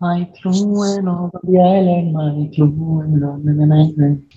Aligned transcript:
I 0.00 0.30
threw 0.40 0.96
in 0.96 1.08
over 1.08 1.40
the 1.42 1.58
island, 1.58 2.16
I 2.16 2.54
flew 2.54 3.00
and 3.00 3.24
over 3.24 3.52
the 3.52 3.62
island. 3.64 4.32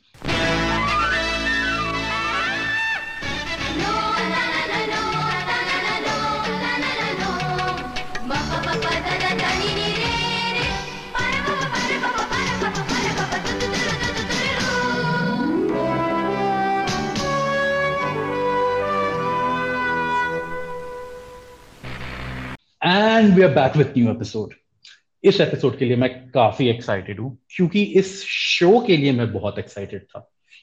And 22.81 23.35
we 23.35 23.43
are 23.43 23.53
back 23.53 23.75
with 23.75 23.95
new 23.95 24.09
episode. 24.09 24.55
इस 25.23 25.39
episode 25.41 25.77
के 25.77 25.85
लिए 25.85 25.95
मैं 25.95 26.09
काफ़ी 26.31 26.67
excited 26.69 27.19
हूँ 27.19 27.37
क्योंकि 27.49 27.83
इस 27.99 28.23
शो 28.25 28.79
के 28.87 28.97
लिए 28.97 29.11
मैं 29.11 29.31
बहुत 29.33 29.59
एक्साइटेड 29.59 30.03
था। 30.03 30.19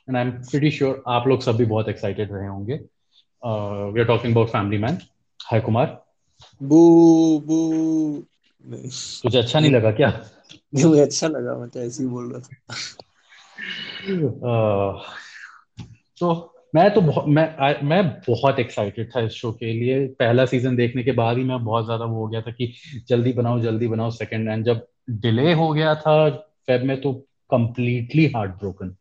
And 0.08 0.16
I 0.16 0.22
am 0.22 0.30
pretty 0.30 0.70
sure 0.70 1.02
आप 1.08 1.26
लोग 1.28 1.42
सब 1.42 1.56
भी 1.56 1.64
बहुत 1.64 1.88
एक्साइटेड 1.88 2.32
रहे 2.32 2.46
होंगे। 2.48 2.74
We 2.74 4.00
are 4.00 4.06
talking 4.06 4.32
about 4.32 4.48
Family 4.48 4.78
Man 4.82 4.98
हाय 5.40 5.60
कुमार 5.60 5.86
बू 6.62 6.80
बू 7.46 7.58
तुझे 9.22 9.38
अच्छा 9.38 9.60
नहीं 9.60 9.70
लगा 9.70 9.90
क्या? 9.92 10.08
मुझे 10.74 11.00
अच्छा 11.00 11.28
लगा 11.28 11.54
मैं 11.58 11.68
तो 11.68 11.80
ऐसे 11.80 12.02
ही 12.02 12.08
बोल 12.08 12.32
रहा 12.32 12.40
था। 12.40 12.54
तो 16.18 16.34
मैं 16.74 16.90
तो 16.94 17.00
बहुत 17.00 17.24
मैं 17.28 17.44
I, 17.58 17.82
मैं 17.82 18.02
बहुत 18.28 18.58
एक्साइटेड 18.58 19.10
था 19.14 19.20
इस 19.20 19.32
शो 19.32 19.52
के 19.52 19.72
लिए। 19.72 20.06
पहला 20.18 20.44
सीज़न 20.46 20.76
देखने 20.76 21.02
के 21.02 21.12
बाद 21.12 21.38
ही 21.38 21.44
मैं 21.44 21.64
बहुत 21.64 21.84
ज़्यादा 21.84 22.04
वो 22.04 22.20
हो 22.22 22.28
गया 22.28 22.40
था 22.42 22.50
कि 22.50 22.72
जल्दी 23.08 23.32
बनाओ 23.32 23.60
जल्दी 23.60 23.88
बनाओ 23.88 24.10
सेकंड 24.10 24.48
एंड 24.48 24.64
जब 24.64 24.86
डिले 25.10 25.52
हो 25.52 25.72
गया 25.72 25.94
था 25.94 26.28
फेब 26.66 26.82
में 26.82 27.00
तो 27.00 27.12
completely 27.50 28.26
heartbroken 28.50 28.94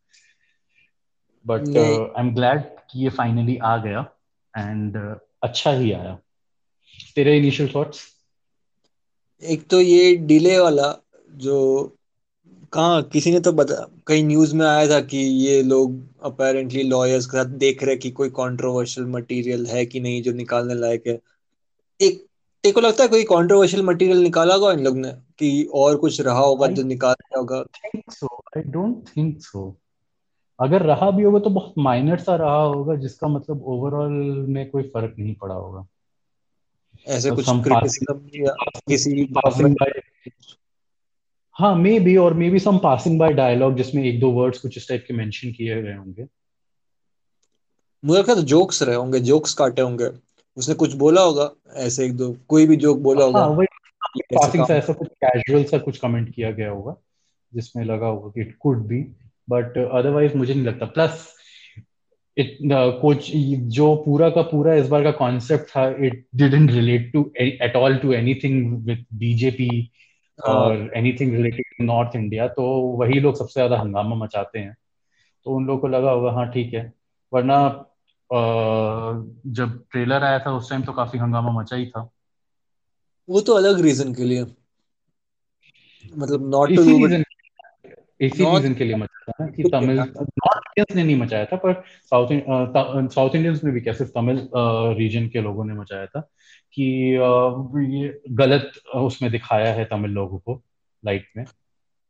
but 1.46 1.76
I 1.78 2.22
am 2.22 2.34
glad 2.34 2.62
कि 2.90 3.02
ये 3.02 3.08
फाइनली 3.08 3.56
आ 3.56 3.76
गया 3.76 4.00
एंड 4.54 4.96
uh, 4.96 5.18
अच्छा 5.42 5.70
ही 5.70 5.92
आया। 5.92 6.18
तेरे 7.16 7.36
इनिशियल 7.38 7.70
थॉट्स 7.74 8.06
एक 9.42 9.66
तो 9.68 9.80
ये 9.80 10.14
डिले 10.16 10.58
वाला 10.58 10.94
जो 11.30 11.58
कहा 12.72 13.00
किसी 13.12 13.30
ने 13.32 13.40
तो 13.40 13.52
बता 13.52 13.74
कई 14.06 14.22
न्यूज़ 14.22 14.54
में 14.56 14.66
आया 14.66 14.86
था 14.90 15.00
कि 15.00 15.18
ये 15.18 15.62
लोग 15.62 15.94
अपेरेंटली 16.22 16.82
लॉयर्स 16.82 17.26
के 17.26 17.36
साथ 17.38 17.44
देख 17.58 17.82
रहे 17.82 17.96
कि 17.96 18.10
कोई 18.10 18.30
कंट्रोवर्शियल 18.30 19.06
मटेरियल 19.06 19.66
है 19.66 19.84
कि 19.86 20.00
नहीं 20.00 20.22
जो 20.22 20.32
निकालने 20.32 20.74
लायक 20.74 21.06
है। 21.06 21.18
एक 22.00 22.26
तेरे 22.64 22.72
को 22.72 22.80
लगता 22.80 23.02
है 23.02 23.08
कोई 23.08 23.24
कंट्रोवर्शियल 23.24 23.82
मटेरियल 23.82 24.18
निकाला 24.18 24.54
होगा 24.54 24.72
इन 24.72 24.80
लोग 24.80 24.96
ने 24.96 25.12
कि 25.38 25.68
और 25.74 25.96
कुछ 25.96 26.20
रहा 26.20 26.38
होगा 26.38 26.66
जो 26.66 26.82
निकाला 26.82 27.38
होगा? 27.38 27.62
Think 27.62 28.10
so 28.12 28.26
I 28.56 28.62
don't 28.62 29.04
think 29.16 29.40
so 29.42 29.76
अगर 30.58 30.82
रहा 30.82 31.10
भी 31.10 31.22
होगा 31.22 31.38
तो 31.38 31.50
बहुत 31.50 31.74
माइनर 31.78 32.18
सा 32.18 32.36
रहा 32.36 32.62
होगा 32.62 32.94
जिसका 32.96 33.28
मतलब 33.28 33.64
ओवरऑल 33.64 34.12
में 34.48 34.70
कोई 34.70 34.82
फ़र्क 34.82 35.14
नहीं 35.18 35.34
पड़ा 35.34 35.54
होगा। 35.54 35.86
ऐसे 37.06 37.30
कुछ 37.30 37.48
क्रिटिसिज्म 37.48 38.44
या 38.44 38.54
किसी 38.88 39.24
हाँ 41.58 41.74
मे 41.76 41.98
बी 42.00 42.16
और 42.16 42.34
maybe 42.50 42.58
some 42.58 42.78
passing 42.78 43.18
by 43.18 43.32
dialogue 43.32 43.76
जिसमें 43.76 44.02
एक 44.04 44.20
दो 44.20 44.30
वर्ड्स 44.30 44.58
कुछ 44.58 44.76
इस 44.76 44.88
टाइप 44.88 45.04
के 45.08 45.14
मेंशन 45.14 45.52
किए 45.52 45.82
गए 45.82 45.94
होंगे। 45.94 46.26
मुझे 48.04 48.18
लगता 48.18 48.32
है 48.32 48.42
जोक्स 48.42 48.82
रहे 48.82 48.96
होंगे 48.96 49.20
जोक्स 49.20 49.54
काटे 49.54 49.82
होंगे। 49.82 50.10
उसने 50.56 50.74
कुछ 50.74 50.92
बोला 50.94 51.22
होगा 51.22 51.50
ऐसे 51.76 52.06
एक 52.06 52.16
दो 52.16 52.36
कोई 52.48 52.66
भी 52.66 52.76
जोक 52.76 52.98
बोला 52.98 53.24
होगा। 53.24 53.40
हाँ, 53.40 53.56
पासिंग 54.34 54.64
सा 54.66 54.74
ऐसा 54.74 54.92
कुछ 54.92 55.08
कैजुअल 55.24 55.64
सा 55.64 55.78
कुछ 55.78 55.98
कमेंट 55.98 56.34
किया 56.34 56.50
गया 56.50 56.70
होगा 56.70 56.96
जिसमें 57.52 57.84
लगा 57.84 58.06
होगा 58.06 58.28
कि 58.28 58.40
it 58.40 58.56
could 58.60 58.86
be 58.86 59.00
but 59.50 59.78
otherwise 59.78 60.36
मुझे 60.36 60.54
नहीं 60.54 60.64
लगता। 60.64 60.86
प्लस 60.86 61.26
इट 62.36 62.58
कुछ 63.02 63.30
जो 63.76 63.94
पूरा 63.96 64.28
का 64.30 64.42
पूरा 64.42 64.74
इस 64.74 64.88
बार 64.88 65.02
का 65.02 65.10
कॉन्सेप्ट 65.10 65.64
था 65.70 65.88
it 66.06 66.26
didn't 66.34 66.70
relate 66.70 67.12
to 67.12 67.30
at 67.40 67.76
all 67.76 67.96
to 67.96 68.12
anything 68.12 68.84
with 68.86 69.04
BJP 69.14 69.68
और 70.38 70.90
anything 70.96 71.34
related 71.34 71.64
to 71.78 71.84
north 71.84 72.16
India 72.16 72.46
तो 72.48 72.64
वही 72.98 73.20
लोग 73.20 73.36
सबसे 73.36 73.52
ज़्यादा 73.52 73.78
हंगामा 73.78 74.16
मचाते 74.16 74.58
हैं। 74.58 74.76
तो 75.46 75.50
उन 75.50 75.66
लोगों 75.66 75.80
को 75.80 75.88
लगा 75.88 76.10
होगा 76.10 76.32
हाँ 76.32 76.50
ठीक 76.52 76.74
है। 76.74 76.92
वरना 77.32 77.58
जब 78.30 79.82
ट्रेलर 79.92 80.24
आया 80.24 80.38
था 80.38 80.52
उस 80.52 80.70
टाइम 80.70 80.82
तो 80.82 80.92
काफ़ी 80.92 81.18
हंगामा 81.18 81.60
मचा 81.60 81.76
ही 81.76 81.86
था। 81.86 82.08
वो 83.28 83.40
तो 83.40 83.54
अलग 83.54 83.80
रीजन 83.80 84.12
के 84.14 84.24
लिए। 84.24 84.44
मतलब 86.04 86.48
नॉट 86.50 86.74
टू 86.76 86.82
रीजन 86.82 87.24
इसी 88.20 88.44
रीजन 88.44 88.74
के 88.74 88.84
लिए 88.84 88.96
मचा 88.96 89.32
था 89.32 89.46
कि 89.46 89.62
तमिल 89.62 89.98
नॉर्थ 89.98 90.18
इंडियंस 90.18 90.96
ने 90.96 91.02
नहीं 91.02 91.16
मचाया 91.16 91.44
था 91.44 91.56
पर 91.56 91.72
साउथ 92.04 92.28
साउथ 93.12 93.34
इंडियंस 93.34 93.62
ने 93.64 93.70
भी 93.70 93.80
क्या 93.80 93.92
सिर्फ़ 93.94 94.10
तमिल 94.12 94.48
रीजन 94.98 95.28
के 95.28 95.40
लोगों 95.40 95.64
ने 95.64 95.74
मचाया 95.74 96.06
था। 96.06 96.28
कि 96.78 96.88
ये 97.94 98.20
गलत 98.36 98.72
उसमें 98.96 99.30
दिखाया 99.32 99.72
है 99.74 99.84
तमिल 99.84 100.10
लोगों 100.10 100.38
को 100.38 100.62
लाइट 101.02 101.24
में। 101.36 101.44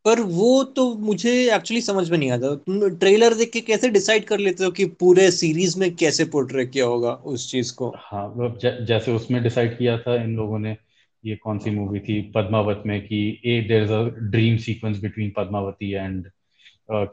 पर 0.05 0.21
वो 0.21 0.63
तो 0.65 0.83
मुझे 0.95 1.33
एक्चुअली 1.55 1.81
समझ 1.81 2.11
में 2.11 2.17
नहीं 2.19 2.31
आता। 2.31 2.55
तुम 2.57 2.89
ट्रेलर 2.99 3.35
देख 3.35 3.51
के 3.53 3.61
कैसे 3.61 3.89
डिसाइड 3.89 4.25
कर 4.25 4.39
लेते 4.39 4.65
हो 4.65 4.71
कि 4.71 4.85
पूरे 5.01 5.31
सीरीज़ 5.31 5.79
में 5.81 5.95
कैसे 5.97 6.25
पोर्ट्रे 6.25 6.67
किया 6.67 6.85
होगा 6.85 7.13
उस 7.27 7.51
चीज़ 7.51 7.75
को? 7.75 7.93
हाँ 7.97 8.35
ज, 8.39 8.87
जैसे 8.89 9.13
उसमें 9.13 9.43
डिसाइड 9.43 9.77
किया 9.79 9.99
था 9.99 10.15
इन 10.23 10.37
लोगों 10.37 10.59
ने 10.59 10.77
ये 11.25 11.37
कौन 11.37 11.59
सी 11.59 11.71
मूवी 11.71 12.01
थी? 12.01 12.21
पद्मावत 12.35 12.83
में 12.87 13.01
कि 13.03 13.21
ए 13.47 13.61
there 13.69 13.83
is 13.83 13.93
a 13.93 14.03
dream 14.31 14.57
sequence 14.57 15.01
between 15.01 15.33
Padmavati 15.37 15.93
and 15.93 16.31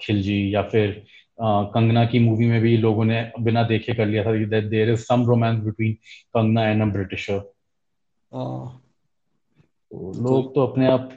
Khilji 0.02 0.56
या 0.56 0.62
फिर 0.62 1.04
कंगना 1.40 2.06
की 2.06 2.20
मूवी 2.20 2.46
में 2.48 2.60
भी 2.62 2.76
लोगों 2.78 3.06
ने 3.06 3.22
बिना 3.42 3.64
देखे 3.68 3.94
कर 3.94 4.06
लिया 4.06 4.24
था 4.26 4.34
that 4.46 4.70
there 4.70 4.90
is 4.90 5.00
some 5.02 5.26
romance 5.28 5.60
between 5.64 5.94
Kangana 6.36 6.68
and 6.68 6.82
a 6.82 6.86
Britisher 6.94 7.40
लोग 10.24 10.54
तो 10.56 10.66
अपने 10.68 10.88
आप 10.88 11.10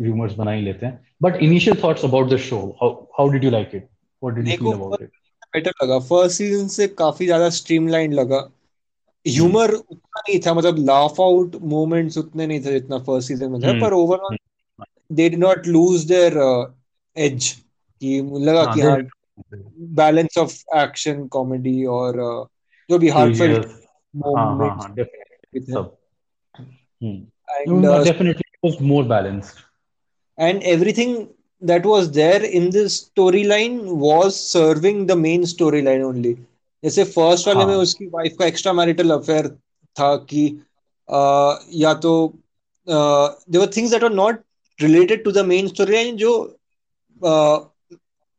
रूमर्स 0.00 0.34
बना 0.36 0.50
ही 0.50 0.62
लेते 0.62 0.86
हैं। 0.86 1.06
But 1.22 1.36
initial 1.42 1.76
thoughts 1.84 2.04
about 2.04 2.30
the 2.30 2.36
show 2.38 2.58
how 2.82 3.28
did 3.28 3.44
you 3.44 3.50
like 3.50 3.70
it 3.74 3.88
what 4.22 4.34
did 4.34 4.46
you 4.46 4.56
feel 4.56 4.72
about 4.72 5.02
it 5.02 5.10
better 5.54 5.72
लगा। 5.82 5.98
फ़र्स्ट 6.00 6.36
सीज़न 6.38 6.68
से 6.68 6.86
काफ़ी 6.96 7.26
ज़्यादा 7.26 7.48
स्ट्रीमलाइन 7.50 8.12
लगा। 8.12 8.48
ह्यूमर 9.26 9.70
उतना 9.72 10.20
नहीं 10.20 10.38
था 10.46 10.54
मतलब 10.54 10.76
लाफ 10.86 11.20
आउट 11.20 11.56
मोमेंट्स 11.70 12.18
उतने 12.18 12.46
नहीं 12.46 12.60
थे 12.60 12.72
जितना 12.72 12.98
फ़र्स्ट 13.00 13.28
सीज़न 13.28 13.50
में 13.52 13.60
था। 13.60 13.72
पर 13.80 13.92
overall 13.92 14.36
they 15.12 15.28
did 15.28 15.38
not 15.38 15.66
lose 15.66 16.04
their 16.08 16.38
edge 17.16 17.50
कि 18.02 18.20
लगा 18.40 18.64
कि 18.66 18.80
हाँ 18.80 18.96
बैलेंस 19.94 20.38
ऑफ़ 20.38 20.54
एक्शन 20.76 21.26
कॉमेडी 21.28 21.84
और 21.84 22.16
जो 22.88 22.98
भी 22.98 23.08
heartfelt 23.08 23.56
moments 24.14 24.86
and 24.86 24.96
definitely 28.04 28.68
was 28.68 28.76
more 28.82 29.04
balanced 29.04 29.58
and 30.38 30.62
everything 30.62 31.16
that 31.62 31.86
was 31.86 32.06
there 32.06 32.44
in 32.44 32.70
the 32.70 32.86
story 32.86 33.42
line 33.44 33.80
was 34.00 34.30
serving 34.32 35.06
the 35.08 35.16
main 35.18 35.44
story 35.44 35.82
line 35.82 36.02
only 36.02 36.32
जैसे 36.82 37.04
first 37.04 37.48
वाले 37.48 37.64
में 37.66 37.74
उसकी 37.74 38.06
वाइफ 38.06 38.36
का 38.38 38.46
एक्स्ट्रा 38.46 38.72
मैरिटल 38.72 39.10
अफेयर 39.10 39.48
था 39.96 40.14
कि 40.16 40.44
या 41.82 41.94
तो 41.94 42.12
there 42.68 43.70
things 43.76 43.90
that 43.90 44.04
are 44.04 44.12
not 44.12 44.42
related 44.78 45.24
to 45.24 45.32
the 45.32 45.44
main 45.44 45.68
story 45.68 45.92
line 45.92 46.16
जो 46.16 46.32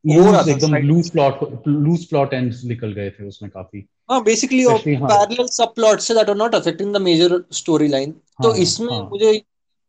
एकदम 0.05 0.75
loose 0.75 1.09
plot 1.09 1.67
loose 1.67 2.05
plot 2.05 2.33
ends 2.33 2.63
निकल 2.65 2.91
गए 2.93 3.09
थे 3.09 3.27
उसमें 3.27 3.51
काफ़ी। 3.51 3.85
हाँ 4.11 4.23
बेसिकली 4.23 4.65
पैरेलल 4.87 5.47
सब 5.47 5.73
plots 5.75 6.11
that 6.11 6.29
are 6.29 6.35
not 6.35 6.55
affecting 6.55 6.93
the 6.93 7.01
major 7.01 7.43
story 7.51 7.87
line 7.87 8.11
तो 8.43 8.53
इसमें 8.55 8.93
हाँ. 8.93 9.07
मुझे 9.11 9.41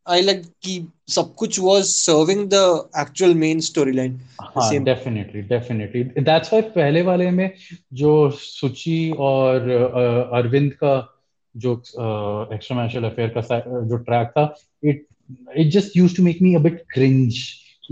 आई 0.06 0.22
लाइक 0.22 0.42
कि 0.62 0.86
सब 1.08 1.34
कुछ 1.34 1.58
was 1.60 1.84
serving 1.84 2.48
the 2.50 2.90
actual 2.98 3.34
main 3.34 3.60
story 3.60 3.92
line 3.92 4.20
हाँ 4.40 4.78
डेफिनेटली 4.84 5.42
डेफिनेटली 5.42 6.02
दैट्स 6.02 6.52
व्हाई 6.52 6.62
पहले 6.76 7.02
वाले 7.02 7.30
में 7.30 7.50
जो 7.94 8.12
सुची 8.30 9.10
और 9.18 9.70
अरविंद 10.34 10.72
का 10.72 10.94
जो 11.54 11.74
एक्स्ट्रा 12.54 12.76
मैरिटल 12.76 13.04
अफेयर 13.04 13.28
का 13.36 13.58
जो 13.88 13.96
ट्रैक 13.96 14.28
था 14.28 14.54
it 14.84 15.06
it 15.56 15.72
just 15.72 15.96
used 15.96 16.16
to 16.16 16.22
make 16.22 16.42
me 16.42 16.54
a 16.54 16.58
bit 16.58 16.82
cringe 16.94 17.38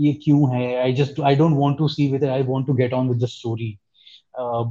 ये 0.01 0.13
क्यों 0.23 0.55
है? 0.55 0.75
I 0.81 0.93
just 0.93 1.19
I 1.21 1.35
don't 1.35 1.55
want 1.57 1.77
to 1.77 1.87
see 1.87 2.11
with 2.11 2.23
I 2.25 2.43
want 2.43 2.67
to 2.67 2.73
get 2.73 2.93
on 2.93 3.09
with 3.09 3.23
the 3.23 3.27
story 3.27 3.77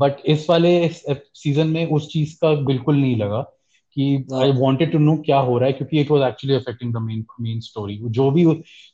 but 0.00 0.22
इस 0.26 0.46
वाले 0.50 0.72
season 0.88 1.66
में 1.66 1.86
उस 1.86 2.08
चीज़ 2.12 2.34
का 2.34 2.54
बिल्कुल 2.66 2.96
नहीं 2.96 3.16
लगा 3.16 3.40
कि 3.96 4.04
आई 4.34 4.52
वांटेड 4.52 4.92
टू 4.92 4.98
नो 4.98 5.16
क्या 5.16 5.38
हो 5.38 5.58
रहा 5.58 5.66
है 5.66 5.72
क्योंकि 5.72 6.00
it 6.00 6.10
was 6.10 6.22
actually 6.22 6.54
affecting 6.56 6.92
the 6.94 6.96
main 6.96 7.24
main 7.40 7.60
story 7.60 7.98
जो 8.10 8.30
भी 8.30 8.44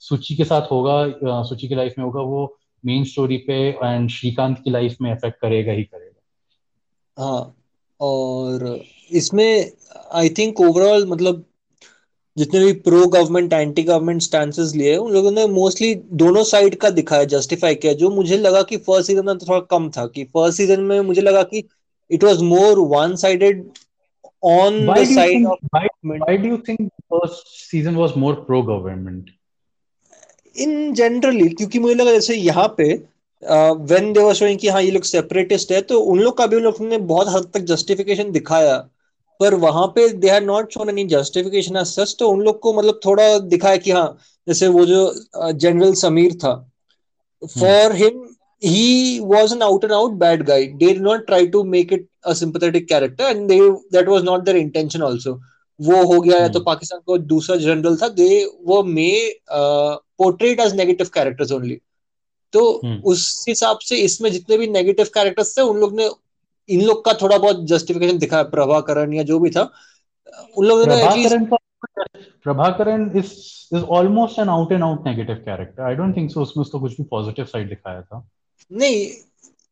सुची 0.01 0.37
के 0.37 0.45
साथ 0.45 0.71
होगा 0.73 1.43
सुची 1.43 1.69
की 1.69 1.75
लाइफ 1.75 1.95
में 1.99 2.05
होगा 2.05 2.21
वो 2.21 2.57
मेन 2.85 3.05
स्टोरी 3.05 3.37
पे 3.47 3.55
एंड 3.85 4.09
श्रीकांत 4.11 4.59
की 4.65 4.71
लाइफ 4.71 4.97
में 5.03 5.11
अफेक्ट 5.11 5.41
करेगा 5.41 5.73
ही 5.73 5.85
करेगा। 5.85 6.13
हाँ 7.17 7.55
और 8.01 8.65
इसमें 9.11 9.71
आई 10.13 10.29
थिंक 10.29 10.61
ओवरऑल 10.61 11.07
मतलब 11.09 11.45
जितने 12.37 12.61
भी 12.61 12.73
pro 12.87 13.07
government 13.07 13.53
anti 13.53 13.83
government 13.83 14.23
stances 14.23 14.75
लिए 14.75 14.97
उन 14.97 15.13
लोगों 15.13 15.31
ने 15.31 15.47
मोस्टली 15.47 15.95
दोनों 16.23 16.43
साइड 16.45 16.75
का 16.77 16.91
दिखाया 16.91 17.25
जस्टिफाई 17.25 17.75
किया 17.75 17.93
जो 17.95 18.11
मुझे 18.11 18.37
लगा 18.37 18.63
कि 18.63 18.77
फ़र्स्ट 18.77 19.07
सीज़न 19.07 19.27
में 19.27 19.39
तो 19.39 19.47
थोड़ा 19.47 19.61
कम 19.71 19.91
था 19.91 20.07
कि 20.07 20.25
फ़र्स्ट 20.25 20.57
सीज़न 20.57 20.81
में 20.81 21.01
मुझे 21.01 21.23
लगा 21.23 21.43
कि 21.43 21.65
it 22.11 22.25
was 22.25 22.43
more 22.45 22.79
one 22.89 23.15
sided 23.17 23.65
on 24.45 24.85
the 24.87 25.05
side 25.05 25.47
of 25.47 25.59
why 26.21 26.37
do 26.37 26.49
you 26.49 26.57
think 26.67 26.91
first 27.13 27.49
season 27.71 27.97
was 27.97 28.17
more 28.17 28.35
pro 28.49 28.63
government? 28.63 29.31
In 30.57 30.93
generally 30.95 31.49
क्योंकि 31.49 31.79
मुझे 31.79 31.95
लगा 31.95 32.13
जैसे 32.13 32.35
यहाँ 32.35 32.67
पे 32.79 32.93
वेन 33.91 34.13
दे 34.13 34.21
वर 34.21 34.35
शोइंग 34.35 34.59
कि 34.59 34.69
हाँ 34.69 34.83
ये 34.83 34.91
लोग 34.91 35.03
सेपरेटिस्ट 35.03 35.73
है 35.73 35.81
तो 35.83 36.01
उन 36.03 36.21
लोग 36.21 36.37
का 36.39 36.47
भी 36.47 36.57
उन 36.57 36.63
लोग 36.63 36.81
ने 36.83 36.99
बहुत 37.11 37.29
हद 37.29 37.51
तक 37.55 37.61
जस्टिफिकेशन 37.73 38.31
दिखाया। 38.33 38.77
पर 39.41 39.55
वहाँ 39.65 39.87
पे 39.95 40.09
they 40.09 40.29
are 40.29 40.43
not 40.43 40.73
shown 40.73 40.89
any 40.89 41.05
justification 41.09 41.77
as 41.77 41.87
such 41.87 42.17
तो 42.19 42.29
उन 42.29 42.41
लोग 42.43 42.61
को 42.61 42.73
मतलब 42.73 43.01
थोड़ा 43.05 43.39
दिखाया 43.39 43.77
कि 43.77 43.91
हाँ 43.91 44.07
जैसे 44.47 44.69
वो 44.69 44.85
जो 44.87 45.03
जनरल 45.35 45.95
समीर 46.05 46.35
था 46.45 46.55
for 47.43 47.95
him 47.97 48.25
he 48.63 49.21
was 49.23 49.53
an 49.53 49.63
out 49.63 49.83
and 49.85 49.93
out 49.93 50.19
bad 50.19 50.47
guy. 50.47 50.67
They 50.69 50.93
did 50.93 51.03
not 51.03 51.27
try 51.27 51.47
to 51.47 51.63
make 51.65 51.93
it 51.93 52.09
a 52.25 52.35
sympathetic 52.35 52.89
character 52.89 53.25
and 53.25 53.51
they 53.51 53.59
that 53.91 54.09
was 54.09 54.23
not 54.23 54.45
their 54.45 54.57
intention 54.57 55.03
also. 55.03 55.39
वो 55.81 56.03
हो 56.05 56.21
गया 56.21 56.39
या 56.39 56.49
तो 56.49 56.61
पाकिस्तान 56.61 57.01
को 57.07 57.17
दूसरा 57.31 57.57
जनरल 57.57 57.97
था 57.97 58.09
दे 58.09 58.45
वो 58.65 58.83
may 58.83 59.11
portray 59.51 60.61
as 60.61 60.75
negative 60.75 61.11
characters 61.15 61.53
only 61.53 61.79
तो 62.53 62.63
उस 63.13 63.45
हिसाब 63.49 63.79
से 63.79 63.97
इसमें 64.05 64.31
जितने 64.33 64.59
भी 64.59 64.67
नेगेटिव 64.69 65.11
कैरेक्टर्स 65.15 65.57
थे 65.59 65.63
उन 65.63 65.81
लोग 65.81 65.97
ने 65.97 66.09
इन 66.69 66.83
लोग 66.83 67.05
का 67.05 67.13
थोड़ा 67.13 67.39
बहुत 67.39 67.65
जस्टिफिकेशन 67.67 68.19
दिखाया 68.19 68.43
प्रभाकरण 68.43 69.13
या 69.13 69.23
जो 69.23 69.39
भी 69.39 69.51
था 69.51 69.73
उन 70.57 70.67
लोगों 70.67 70.87
ने 70.87 71.47
Prabhakaran 72.45 73.11
is 73.17 73.33
is 73.77 73.83
almost 73.83 74.39
an 74.39 74.49
out 74.49 74.73
and 74.73 74.83
out 74.83 75.07
negative 75.07 75.37
character 75.37 75.83
I 75.83 75.95
don't 75.95 76.17
think 76.17 76.31
so 76.31 76.43
उसमें 76.43 76.63
उसको 76.63 76.81
कुछ 76.81 76.97
भी 76.97 77.05
पॉजिटिव 77.05 77.45
साइड 77.45 77.69
दिखाया 77.69 78.03
था। 78.03 78.29
नहीं 78.73 79.11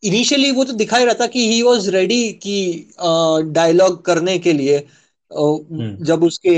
इनिशियली 0.05 0.51
वो 0.51 0.65
तो 0.65 0.73
दिखाई 0.73 1.05
रहा 1.05 1.15
था 1.15 1.27
कि 1.27 1.53
ही 1.53 1.63
वाज 1.63 1.89
रेडी 1.89 2.33
कि 2.33 2.89
डायलॉग 3.53 4.05
करने 4.05 4.39
के 4.39 4.53
लिए 4.53 4.77
हम्म। 5.39 6.05
जब 6.05 6.25
उसके 6.25 6.57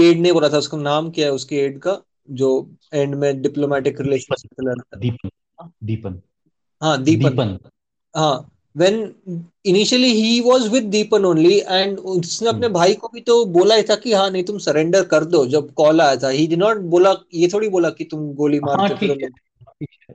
एड 0.00 0.18
ने 0.18 0.32
बोला 0.32 0.48
था 0.48 0.58
उसका 0.58 0.78
नाम 0.78 1.10
क्या 1.10 1.26
है 1.26 1.32
उसके 1.32 1.56
एड 1.56 1.78
का 1.78 1.98
जो 2.30 2.70
एंड 2.94 3.14
में 3.14 3.42
डिप्लोमेटिक 3.42 4.00
रिलेशनशिप 4.00 4.84
दीपन। 4.98 5.30
दीपन। 5.84 6.20
हाँ 6.82 7.02
दीपन, 7.02 7.28
दीपन. 7.28 7.58
हाँ। 8.16 8.51
When 8.78 8.94
initially 9.66 10.10
he 10.14 10.28
was 10.44 10.62
with 10.68 10.84
दीपन 10.84 11.24
only 11.24 11.60
and 11.70 11.98
उसने 11.98 12.48
अपने 12.48 12.66
hmm. 12.66 12.74
भाई 12.74 12.94
को 12.94 13.10
भी 13.14 13.20
तो 13.20 13.44
बोला 13.44 13.74
ही 13.74 13.82
था 13.82 13.94
कि 13.94 14.12
हाँ 14.12 14.30
नहीं 14.30 14.44
तुम 14.44 14.58
सरेंडर 14.58 15.04
कर 15.04 15.24
दो 15.24 15.46
जब 15.46 15.72
कॉल 15.72 16.00
आया 16.00 16.16
था। 16.16 16.28
ही 16.28 16.46
डिड 16.46 16.58
नॉट 16.58 16.76
बोला 16.76 17.14
ये 17.34 17.48
थोड़ी 17.48 17.68
बोला 17.68 17.90
कि 17.90 18.04
तुम 18.04 18.34
गोली 18.34 18.60
मार 18.60 18.98
के 19.04 19.26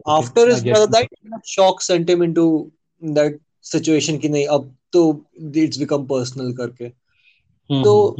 after 0.08 0.50
his 0.50 0.64
brother 0.64 0.86
died 0.86 1.42
shock 1.46 1.82
sent 1.82 2.10
him 2.10 2.24
into 2.24 2.72
that 3.04 3.40
situation 3.64 4.18
कि 4.18 4.30
नहीं 4.30 4.48
अब 4.48 4.76
तो 4.94 5.26
इट्स 5.56 5.78
बिकम 5.78 6.04
पर्सनल 6.04 6.54
करके। 6.54 6.90
Hmm, 6.90 7.84
तो 7.84 8.16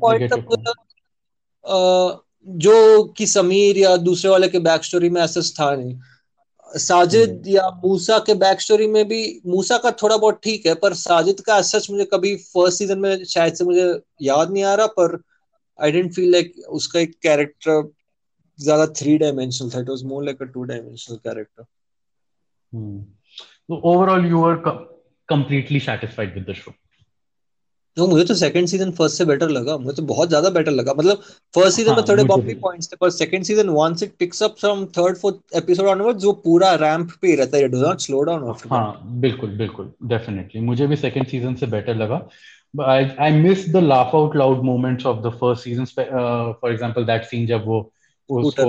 पॉइंट 0.00 0.32
hmm, 0.32 0.42
तक 0.42 2.24
जो 2.48 3.04
कि 3.04 3.26
समीर 3.26 3.78
या 3.78 3.96
दूसरे 3.96 4.30
वाले 4.30 4.48
के 4.48 4.58
बैक 4.58 4.84
स्टोरी 4.84 5.08
में 5.08 5.22
ऐसा 5.22 5.40
था 5.40 5.76
नहीं। 5.76 5.98
साजिद 6.70 7.30
हम्म। 7.30 7.50
या 7.50 7.68
मूसा 7.84 8.18
के 8.18 8.34
बैक 8.34 8.60
स्टोरी 8.60 8.86
में 8.86 9.04
भी 9.08 9.20
मूसा 9.46 9.76
का 9.78 9.90
थोड़ा 10.02 10.16
बहुत 10.16 10.40
ठीक 10.42 10.66
है 10.66 10.74
पर 10.74 10.94
साजिद 10.94 11.40
का 11.40 11.60
सच 11.62 11.90
मुझे 11.90 12.04
कभी 12.04 12.34
फ़र्स्ट 12.36 12.78
सीज़न 12.78 12.98
में 12.98 13.24
शायद 13.24 13.54
से 13.54 13.64
मुझे 13.64 13.86
याद 14.22 14.50
नहीं 14.50 14.64
आ 14.64 14.74
रहा 14.74 14.86
पर 14.98 15.18
आई 15.78 15.92
डेंट 15.92 16.12
फील 16.14 16.30
लाइक 16.32 16.52
उसका 16.70 17.00
एक 17.00 17.14
कैरेक्टर 17.22 17.82
ज़्यादा 18.58 18.86
थ्री 18.92 19.16
डायमेंशनल 19.18 19.70
था 19.70 19.80
it 19.80 19.88
was 19.88 20.02
more 20.04 20.24
like 20.24 20.42
a 20.42 20.46
two 20.46 20.62
dimensional 20.64 21.16
character 21.16 21.62
तो 22.72 23.80
overall 23.84 24.26
you 24.26 24.44
are 24.44 24.62
completely 25.28 25.80
satisfied 25.80 26.34
with 26.34 26.50
the 26.50 26.54
show 26.54 26.72
तो 27.98 28.06
मुझे 28.06 28.24
तो 28.24 28.34
सेकंड 28.34 28.68
सीज़न 28.68 28.90
फ़र्स्ट 28.98 29.18
से 29.18 29.24
बेटर 29.24 29.48
लगा। 29.50 29.76
मुझे 29.78 29.96
तो 29.96 30.02
बहुत 30.06 30.28
ज़्यादा 30.28 30.50
बेटर 30.50 30.72
लगा। 30.72 30.94
मतलब 30.98 31.22
फ़र्स्ट 31.54 31.76
सीज़न 31.76 31.94
में 31.96 32.04
थोड़े 32.08 32.24
बम्पी 32.24 32.54
पॉइंट्स 32.66 32.92
थे 32.92 32.96
पर 33.00 33.10
second 33.10 33.44
season 33.44 33.68
once 33.78 34.02
it 34.02 34.12
picks 34.18 34.42
up 34.42 34.54
from 34.60 34.84
third 34.98 35.16
fourth 35.18 35.56
episode 35.62 35.86
onwards 35.88 36.24
वो 36.24 36.32
पूरा 36.44 36.74
रैंप 36.82 37.10
पे 37.22 37.34
रहता 37.34 37.56
है। 37.56 37.64
It 37.64 37.70
does 37.70 37.82
not 37.82 38.00
slow 38.00 38.22
down 38.24 38.48
after 38.50 38.74
हाँ 38.74 39.00
बिल्कुल 39.26 39.56
बिल्कुल 39.58 39.92
डेफिनेटली 40.14 40.60
मुझे 40.60 40.86
भी 40.86 40.96
सेकंड 40.96 41.26
सीज़न 41.26 41.54
से 41.54 41.66
बेटर 41.66 41.94
लगा। 41.96 42.28
I, 42.74 43.02
I 43.18 43.26
miss 43.34 43.60
the 43.74 43.80
laugh 43.82 44.14
out 44.16 44.34
loud 44.36 44.58
moments 44.62 45.06
of 45.06 45.22
the 45.22 45.30
first 45.42 45.62
season. 45.66 45.86
Uh, 45.98 46.52
for 46.60 46.70
example, 46.70 47.06
that 47.10 47.24
scene 47.28 47.46
जब 47.48 47.64
वो 47.66 47.78
उसको 48.28 48.66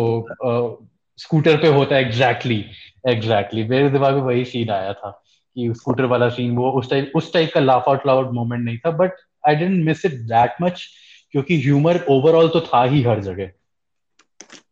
स्कूटर 1.19 1.55
uh, 1.55 1.61
पे 1.61 1.67
होता 1.67 1.95
है 1.95 2.05
एग्जैक्टली 2.05 2.63
एग्जैक्टली 3.09 3.63
मेरे 3.69 3.89
दिमाग 3.89 4.13
में 4.15 4.21
वही 4.21 4.45
सीन 4.45 4.69
आया 4.69 4.93
था। 4.93 5.11
कि 5.59 5.73
स्कूटर 5.73 6.05
वाला 6.05 6.29
सीन 6.29 6.55
वो 6.55 6.71
उस 6.71 6.89
टाइप 6.89 7.11
उस 7.15 7.33
टाइप 7.33 7.51
का 7.53 7.59
लाफ 7.59 7.83
आउट 7.87 8.07
लाउड 8.07 8.31
मोमेंट 8.33 8.65
नहीं 8.65 8.77
था 8.77 8.91
but 8.91 9.11
I 9.47 9.55
didn't 9.55 9.85
miss 9.85 10.05
it 10.05 10.11
that 10.11 10.51
much 10.61 10.85
क्योंकि 11.31 11.61
ह्यूमर 11.61 12.05
ओवरऑल 12.09 12.49
तो 12.49 12.61
था 12.61 12.83
ही 12.83 13.01
हर 13.01 13.21
जगह। 13.21 13.51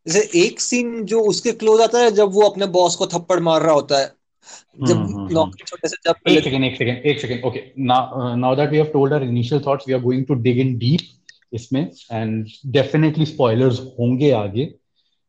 जैसे 0.08 0.40
एक 0.46 0.62
सीन 0.62 1.04
जो 1.06 1.22
उसके 1.22 1.52
क्लोज 1.52 1.82
आता 1.82 2.00
है 2.00 2.12
जब 2.12 2.30
वो 2.32 2.42
अपने 2.42 2.66
बॉस 2.66 2.96
को 2.96 3.08
थप्पड़ 3.08 3.40
मार 3.40 3.62
रहा 3.62 3.74
होता 3.74 4.00
है। 4.00 4.18
जब 4.88 4.96
हम्म, 4.96 5.14
हम्म, 5.16 5.34
नौकरी 5.34 5.62
हम्म। 5.62 5.66
छोटे 5.66 5.88
से 5.88 5.96
जब 6.06 6.30
एक 6.30 6.44
सेकंड 6.44 6.64
एक 6.64 6.78
सेकंड 6.78 7.06
एक 7.06 7.22
second 7.22 7.44
okay 7.44 7.64
now 7.80 8.56
that 8.56 8.70
we 8.70 8.78
have 8.78 8.86
told 8.86 9.14
our 9.14 9.24
initial 9.24 9.62
thoughts 9.68 9.88
we 9.88 9.94
are 9.94 10.00
going 10.00 10.26
to 10.26 10.34
dig 10.34 10.60
in 10.60 10.78
deep 10.78 11.00
इसमें 11.54 11.92
एंड 12.12 12.48
डेफिनेटली 12.66 13.26
स्पॉयलर्स 13.26 13.80
होंगे 14.00 14.32
आगे 14.32 14.74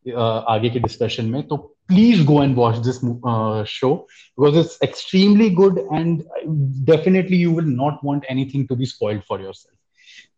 uh, 0.06 0.42
आगे 0.48 0.70
के 0.70 0.78
डिस्कशन 0.78 1.24
में 1.24 1.42
तो 1.42 1.77
please 1.88 2.22
go 2.24 2.40
and 2.40 2.56
watch 2.56 2.78
this 2.86 2.98
uh, 3.32 3.64
show 3.64 4.06
because 4.38 4.56
it's 4.62 4.76
extremely 4.86 5.48
good 5.60 5.78
and 5.98 6.24
definitely 6.90 7.36
you 7.36 7.52
will 7.58 7.70
not 7.82 8.02
want 8.08 8.24
anything 8.34 8.66
to 8.68 8.76
be 8.76 8.88
spoiled 8.94 9.24
for 9.24 9.38
yourself. 9.40 9.74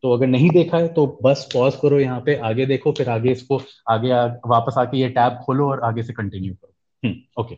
तो 0.02 0.12
अगर 0.16 0.26
नहीं 0.26 0.50
देखा 0.50 0.78
है 0.78 0.88
तो 0.94 1.06
बस 1.22 1.48
पॉज 1.52 1.74
करो 1.82 1.98
यहाँ 2.00 2.20
पे 2.26 2.34
आगे 2.50 2.66
देखो 2.66 2.92
फिर 2.98 3.08
आगे 3.10 3.32
इसको 3.32 3.60
आगे 3.90 4.10
आ, 4.10 4.24
वापस 4.46 4.74
आके 4.78 4.98
ये 4.98 5.08
टैब 5.16 5.40
खोलो 5.46 5.68
और 5.70 5.80
आगे 5.84 6.02
से 6.02 6.12
कंटिन्यू 6.12 6.54
करो। 6.54 7.12
ओके 7.40 7.56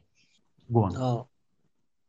गो 0.68 0.82
ऑन 0.84 1.24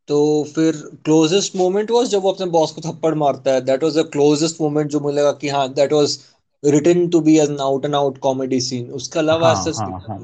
तो 0.08 0.18
फिर 0.54 0.72
क्लोजेस्ट 1.04 1.56
मोमेंट 1.56 1.90
वाज 1.90 2.08
जब 2.10 2.22
वो 2.22 2.32
अपने 2.32 2.46
बॉस 2.56 2.72
को 2.72 2.80
थप्पड़ 2.88 3.14
मारता 3.24 3.52
है। 3.54 3.60
That 3.64 3.84
was 3.84 3.98
the 3.98 4.08
closest 4.12 4.60
moment 4.60 4.90
जो 4.90 5.00
मुझे 5.00 5.16
लगा 5.18 5.32
कि 5.42 5.48
हाँ 5.48 5.68
that 5.74 5.92
was 5.92 6.18
written 6.62 7.08
to 7.08 7.20
be 7.20 7.38
an 7.38 7.56
out 7.60 7.84
and 7.84 7.94
out 7.94 8.18
comedy 8.26 8.60
scene 8.60 8.90
उसके 9.00 9.18
अलावा 9.18 9.52
हाँ, 9.52 9.60
ऐसा 9.68 9.84
हाँ, 9.84 10.00
हाँ. 10.08 10.18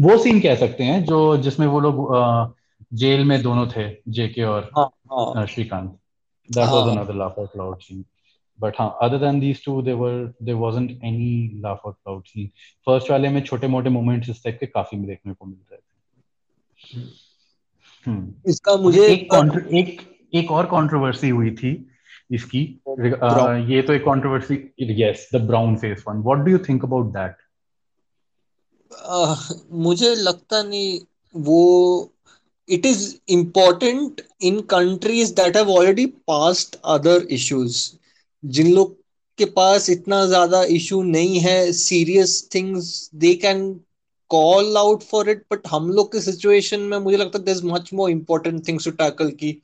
वो 0.00 0.16
सीन 0.18 0.40
कह 0.40 0.54
सकते 0.54 0.84
हैं 0.84 1.04
जो 1.04 1.36
जिसमें 1.36 1.66
वो 1.66 1.80
लोग 1.80 2.06
जेल 2.94 3.24
में 3.24 3.42
दोनों 3.42 3.66
थे 3.66 3.88
जेके 4.08 4.42
और 4.42 4.70
हाँ, 4.78 4.90
हाँ. 5.12 5.46
Srikant. 5.46 5.90
That 6.50 6.68
was 6.68 6.96
another 6.96 7.14
laugh 7.14 7.34
out 7.38 7.56
loud 7.56 7.80
scene 7.80 8.04
but 8.60 8.74
हाँ 8.78 8.96
other 9.02 9.18
than 9.18 9.40
these 9.40 9.64
two 9.64 9.80
they 9.82 9.92
were 9.92 10.12
there 10.42 10.56
wasn't 10.56 10.90
any 11.04 11.60
laugh 11.60 11.80
out 11.86 11.96
loud 12.08 12.24
scene 12.24 12.46
first 12.86 13.10
वाले 13.10 13.28
में 13.28 13.40
छोटे 13.42 13.68
मोटे 13.68 13.90
मोमेंट्स 13.90 14.28
इस 14.28 14.44
टाइप 14.44 14.56
के 14.60 14.66
काफ़ी 14.66 14.98
देखने 14.98 15.32
को 15.32 15.46
मिल 15.46 15.58
रहे 15.72 15.78
थे। 15.78 17.00
हम्म 18.06 18.50
इसका 18.50 18.76
मुझे 18.76 19.06
एक 19.06 19.34
एक 19.72 20.00
एक 20.34 20.50
और 20.50 20.66
कंट्रोवर्सी 20.66 21.28
हुई 21.28 21.50
थी 21.50 21.90
इसकी। 22.30 22.80
आ, 23.22 23.54
ये 23.54 23.82
तो 23.82 23.92
एक 23.92 24.02
controversy 24.02 24.74
yes 25.02 25.28
the 25.34 25.40
brown 25.40 25.76
face 25.76 26.04
one 26.08 26.16
what 26.16 26.38
do 26.38 26.50
you 26.50 26.58
think 26.58 26.84
about 26.84 27.06
that 27.06 27.36
मुझे 29.86 30.14
लगता 30.14 30.62
नहीं 30.62 31.00
वो 31.34 31.60
it 32.68 32.86
is 32.86 33.14
important 33.28 34.20
in 34.42 34.60
countries 34.70 35.32
that 35.34 35.56
have 35.56 35.70
already 35.70 36.06
passed 36.26 36.76
other 36.84 37.26
issues 37.30 37.78
जिन 38.42 38.72
लोग 38.74 38.96
के 39.38 39.44
पास 39.52 39.88
इतना 39.90 40.24
ज़्यादा 40.26 40.62
इशू 40.70 41.02
नहीं 41.02 41.38
है 41.40 41.72
serious 41.72 42.48
things 42.54 43.10
they 43.14 43.34
can 43.34 43.68
call 44.30 44.76
out 44.76 45.02
for 45.02 45.30
it 45.30 45.44
but 45.52 45.66
हम 45.66 45.90
लोग 45.90 46.12
के 46.12 46.20
सिचुएशन 46.20 46.80
में 46.80 46.98
मुझे 46.98 47.16
लगता 47.16 47.38
है 47.38 47.44
this 47.44 47.64
much 47.64 47.90
more 47.94 48.10
important 48.10 48.66
things 48.68 48.84
to 48.84 48.90
tackle 48.90 49.30
की 49.30 49.60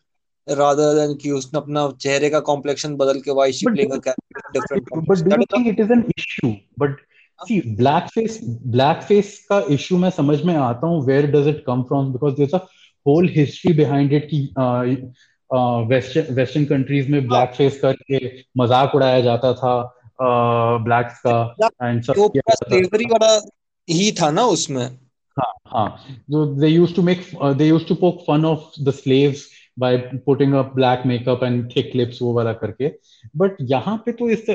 rather 0.48 0.94
than 0.94 1.16
कि 1.18 1.30
उसने 1.30 1.58
अपना 1.58 1.90
चेहरे 2.00 2.30
का 2.30 2.40
कॉम्प्लेक्शन 2.40 2.94
बदल 2.96 3.20
के 3.20 3.30
why 3.30 3.52
she 3.52 3.66
playing 3.66 3.92
a 3.92 4.14
different 4.52 4.88
but 4.94 5.18
do 5.18 5.30
you 5.30 5.44
think 5.54 5.66
it 5.66 5.80
is 5.80 5.92
an 5.92 6.04
issue 6.18 6.54
but 6.78 7.00
see 7.40 7.60
black 7.76 8.08
face 8.14 8.40
black 8.44 9.02
face 9.02 9.46
का 9.50 9.60
इश्यू 9.70 9.98
मैं 9.98 10.10
समझ 10.10 10.40
में 10.42 10.54
आता 10.54 10.86
हूँ 10.86 11.04
where 11.06 11.26
does 11.30 11.48
it 11.48 11.62
come 11.66 11.82
from 11.82 12.12
because 12.12 12.34
there 12.34 12.54
a 12.54 12.64
whole 13.06 13.28
history 13.28 13.72
behind 13.72 14.12
it 14.12 14.28
की 14.30 14.40
western 15.88 16.34
western 16.34 16.64
countries 16.64 17.10
में 17.10 17.26
black 17.28 17.54
face 17.54 17.80
करके 17.80 18.18
मज़ाक 18.58 18.94
उड़ाया 18.94 19.20
जाता 19.20 19.52
था 19.54 19.76
ब्लैक्स 20.84 21.20
का 21.26 21.68
एंड 21.82 22.02
सब 22.02 22.40
स्लेवरी 22.50 23.04
वाला 23.04 23.34
ही 23.88 24.10
था 24.12 24.30
ना 24.30 24.44
उसमें। 24.46 24.86
हाँ 25.36 25.52
हाँ। 25.66 25.98
They 26.30 26.68
used 26.68 26.96
to 26.96 27.02
make 27.02 27.24
they 27.58 27.68
used 27.68 27.88
to 27.88 27.94
poke 27.94 28.24
fun 28.26 28.44
of 28.44 28.82
the 28.82 28.90
slaves 28.90 29.46
by 29.78 29.96
putting 30.26 30.54
a 30.54 30.62
black 30.74 31.02
makeup 31.06 31.42
and 31.44 31.70
thick 31.76 31.90
lips 31.94 32.22
वो 32.22 32.32
वाला 32.34 32.52
करके। 32.52 32.88
बट 33.36 33.56
यहाँ 33.60 33.96
पे 34.06 34.12
तो 34.12 34.28
इस 34.30 34.46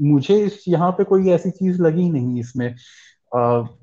मुझे 0.00 0.38
इस 0.44 0.64
यहाँ 0.68 0.90
पे 0.92 1.04
कोई 1.04 1.30
ऐसी 1.30 1.50
चीज़ 1.50 1.82
लगी 1.82 2.10
नहीं 2.10 2.40
इसमें। 2.40 2.74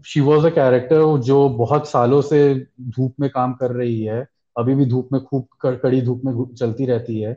शी 0.05 0.19
वॉज़ 0.19 0.45
अ 0.47 0.49
कैरेक्टर 0.49 1.17
जो 1.17 1.49
बहुत 1.49 1.87
सालों 1.89 2.21
से 2.21 2.53
धूप 2.81 3.15
में 3.19 3.29
काम 3.29 3.53
कर 3.53 3.71
रही 3.71 4.03
है। 4.03 4.25
अभी 4.57 4.75
भी 4.75 4.85
धूप 4.85 5.09
में 5.13 5.21
खूब 5.21 5.47
कड़ी 5.65 6.01
धूप 6.01 6.21
में 6.25 6.55
चलती 6.55 6.85
रहती 6.85 7.19
है। 7.21 7.31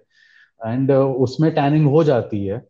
एंड 0.67 0.91
uh, 0.93 0.97
उसमें 0.97 1.51
टैनिंग 1.55 1.87
हो 1.87 2.05
जाती 2.05 2.45
है। 2.47 2.67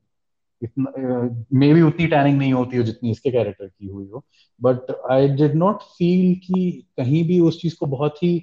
मे 0.62 1.72
भी 1.74 1.82
उतनी 1.82 2.06
टैनिंग 2.06 2.38
नहीं 2.38 2.52
होती 2.52 2.76
हो 2.76 2.82
जितनी 2.82 3.10
इसके 3.10 3.30
कैरेक्टर 3.30 3.66
की 3.66 3.86
हुई 3.86 4.06
हो। 4.06 4.24
But 4.62 4.94
I 5.10 5.28
did 5.28 5.54
not 5.54 5.82
feel 5.98 6.34
कि 6.46 6.86
कहीं 6.96 7.26
भी 7.28 7.40
उस 7.40 7.60
चीज़ 7.62 7.76
को 7.80 7.86
बहुत 7.86 8.22
ही 8.22 8.38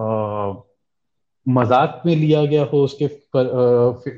uh, 0.00 0.69
मज़ाक 1.48 2.02
में 2.06 2.16
लिया 2.16 2.44
गया 2.44 2.64
हो 2.64 2.84
उसके 2.84 3.06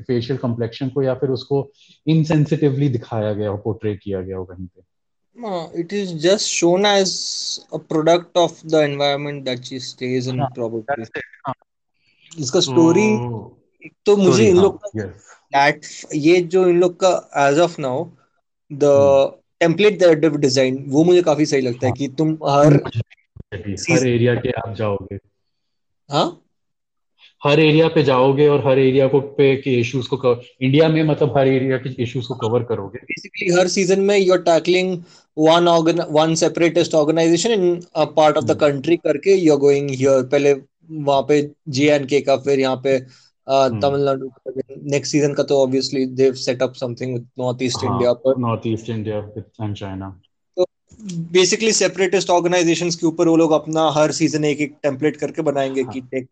फेशियल 0.03 0.39
कम्प्लेक्शन 0.39 0.89
को 0.89 1.03
या 1.03 1.15
फिर 1.15 1.31
उसको 1.31 1.73
इनसेंसिटिवली 2.07 2.89
दिखाया 2.89 3.33
गया 3.33 3.51
हो 3.51 3.57
पोर्ट्रे 3.57 3.97
किया 3.97 4.21
गया 4.21 4.37
हो 4.37 4.45
कहीं 4.45 4.67
पे? 4.67 4.83
It 5.81 5.93
is 5.93 6.13
just 6.25 6.51
shown 6.51 6.85
as 6.85 7.67
a 7.73 7.79
product 7.79 8.37
of 8.37 8.63
the 8.63 8.83
environment 8.85 9.45
that 9.45 9.65
she 9.65 9.79
stays 9.79 10.27
in, 10.27 10.43
probably. 10.55 10.85
इसका 12.39 12.61
स्टोरी 12.61 13.19
तो 14.07 14.17
मुझे 14.17 14.49
इन 14.49 14.57
लोग 14.57 14.81
दैट 14.97 15.81
ये 16.15 16.41
जो 16.41 16.69
इन 16.69 16.81
लोग 16.81 17.01
का 17.05 17.31
as 17.49 17.59
of 17.59 17.81
now 17.81 18.11
the 18.73 18.85
template 19.61 19.99
that 19.99 20.25
design 20.25 20.85
वो 20.89 21.05
मुझे 21.05 21.23
काफ़ी 21.23 21.47
सही 21.47 21.61
लगता 21.61 21.87
है 21.87 21.93
कि 21.93 22.09
तुम 22.09 22.33
हर 22.33 22.75
हर 23.55 24.07
एरिया 24.07 24.35
के 24.35 24.51
आप 24.51 24.75
जाओगे। 24.75 25.19
हाँ? 26.11 26.42
हर 27.43 27.61
एरिया 27.61 27.89
पे 27.89 28.03
जाओगे 28.03 28.47
और 28.49 28.67
हर 28.67 28.79
एरिया 28.79 29.07
को 29.09 29.21
पे 29.39 29.55
के 29.57 29.75
इश्यूज़ 29.81 30.09
को 30.09 30.17
कवर 30.17 30.41
इंडिया 30.63 30.89
में 30.89 31.03
मतलब 31.05 31.37
हर 31.39 31.49
एरिया 31.49 31.77
के 31.79 32.03
इश्यूज़ 32.03 32.27
को 32.29 32.35
कवर 32.43 32.63
करोगे। 32.65 32.99
बेसिकली 33.05 33.49
हर 33.55 33.69
सीज़न 33.69 34.01
में 34.01 34.17
you 34.19 34.33
are 34.33 34.43
tackling 34.43 34.93
one 35.37 35.69
one 36.11 36.35
separatist 36.35 36.95
organisation 36.95 37.51
in 37.53 37.81
a 37.97 38.05
part 38.17 38.37
of 38.37 38.45
the 38.45 38.59
country 38.61 38.97
करके 38.99 39.35
यू 39.35 39.53
आर 39.53 39.59
गोइंग 39.59 39.91
हियर 39.91 40.23
पहले 40.27 40.53
वहाँ 40.91 41.23
पे 41.29 41.41
जे 41.71 41.91
एंड 41.91 42.07
के 42.09 42.21
फिर 42.29 42.61
यहाँ 42.61 42.81
पे 42.85 42.95
हम्म। 43.47 43.81
तमिलनाडु 43.81 44.31
नेक्स्ट 44.91 45.13
सीज़न 45.13 45.33
का 45.35 45.43
तो 45.43 45.57
obviously 45.63 46.05
they 46.19 46.33
set 46.41 46.63
up 46.63 46.75
something 46.75 47.13
with 47.15 47.27
north 47.39 47.63
east 47.63 47.85
India 47.85 48.13
पर। 48.25 48.39
North 48.41 48.67
east 48.67 48.91
India 48.91 49.17
and 49.63 49.75
China 49.77 50.21
basically 51.33 51.73
separatist 51.73 52.31
organisations 52.31 52.97
के 52.97 53.07
ऊपर 53.07 53.29
वो 53.29 53.37
लोग 53.37 53.53
अपना 53.53 53.89
हर 53.95 54.13
सीज़न 54.13 54.45
एक 54.45 54.61
एक 54.61 54.77
टेम्पलेट 54.83 55.17
करके 55.17 55.43
बनाएँगे 55.43 55.83
हाँ. 55.83 55.93
कि 55.93 56.01
take 56.01 56.29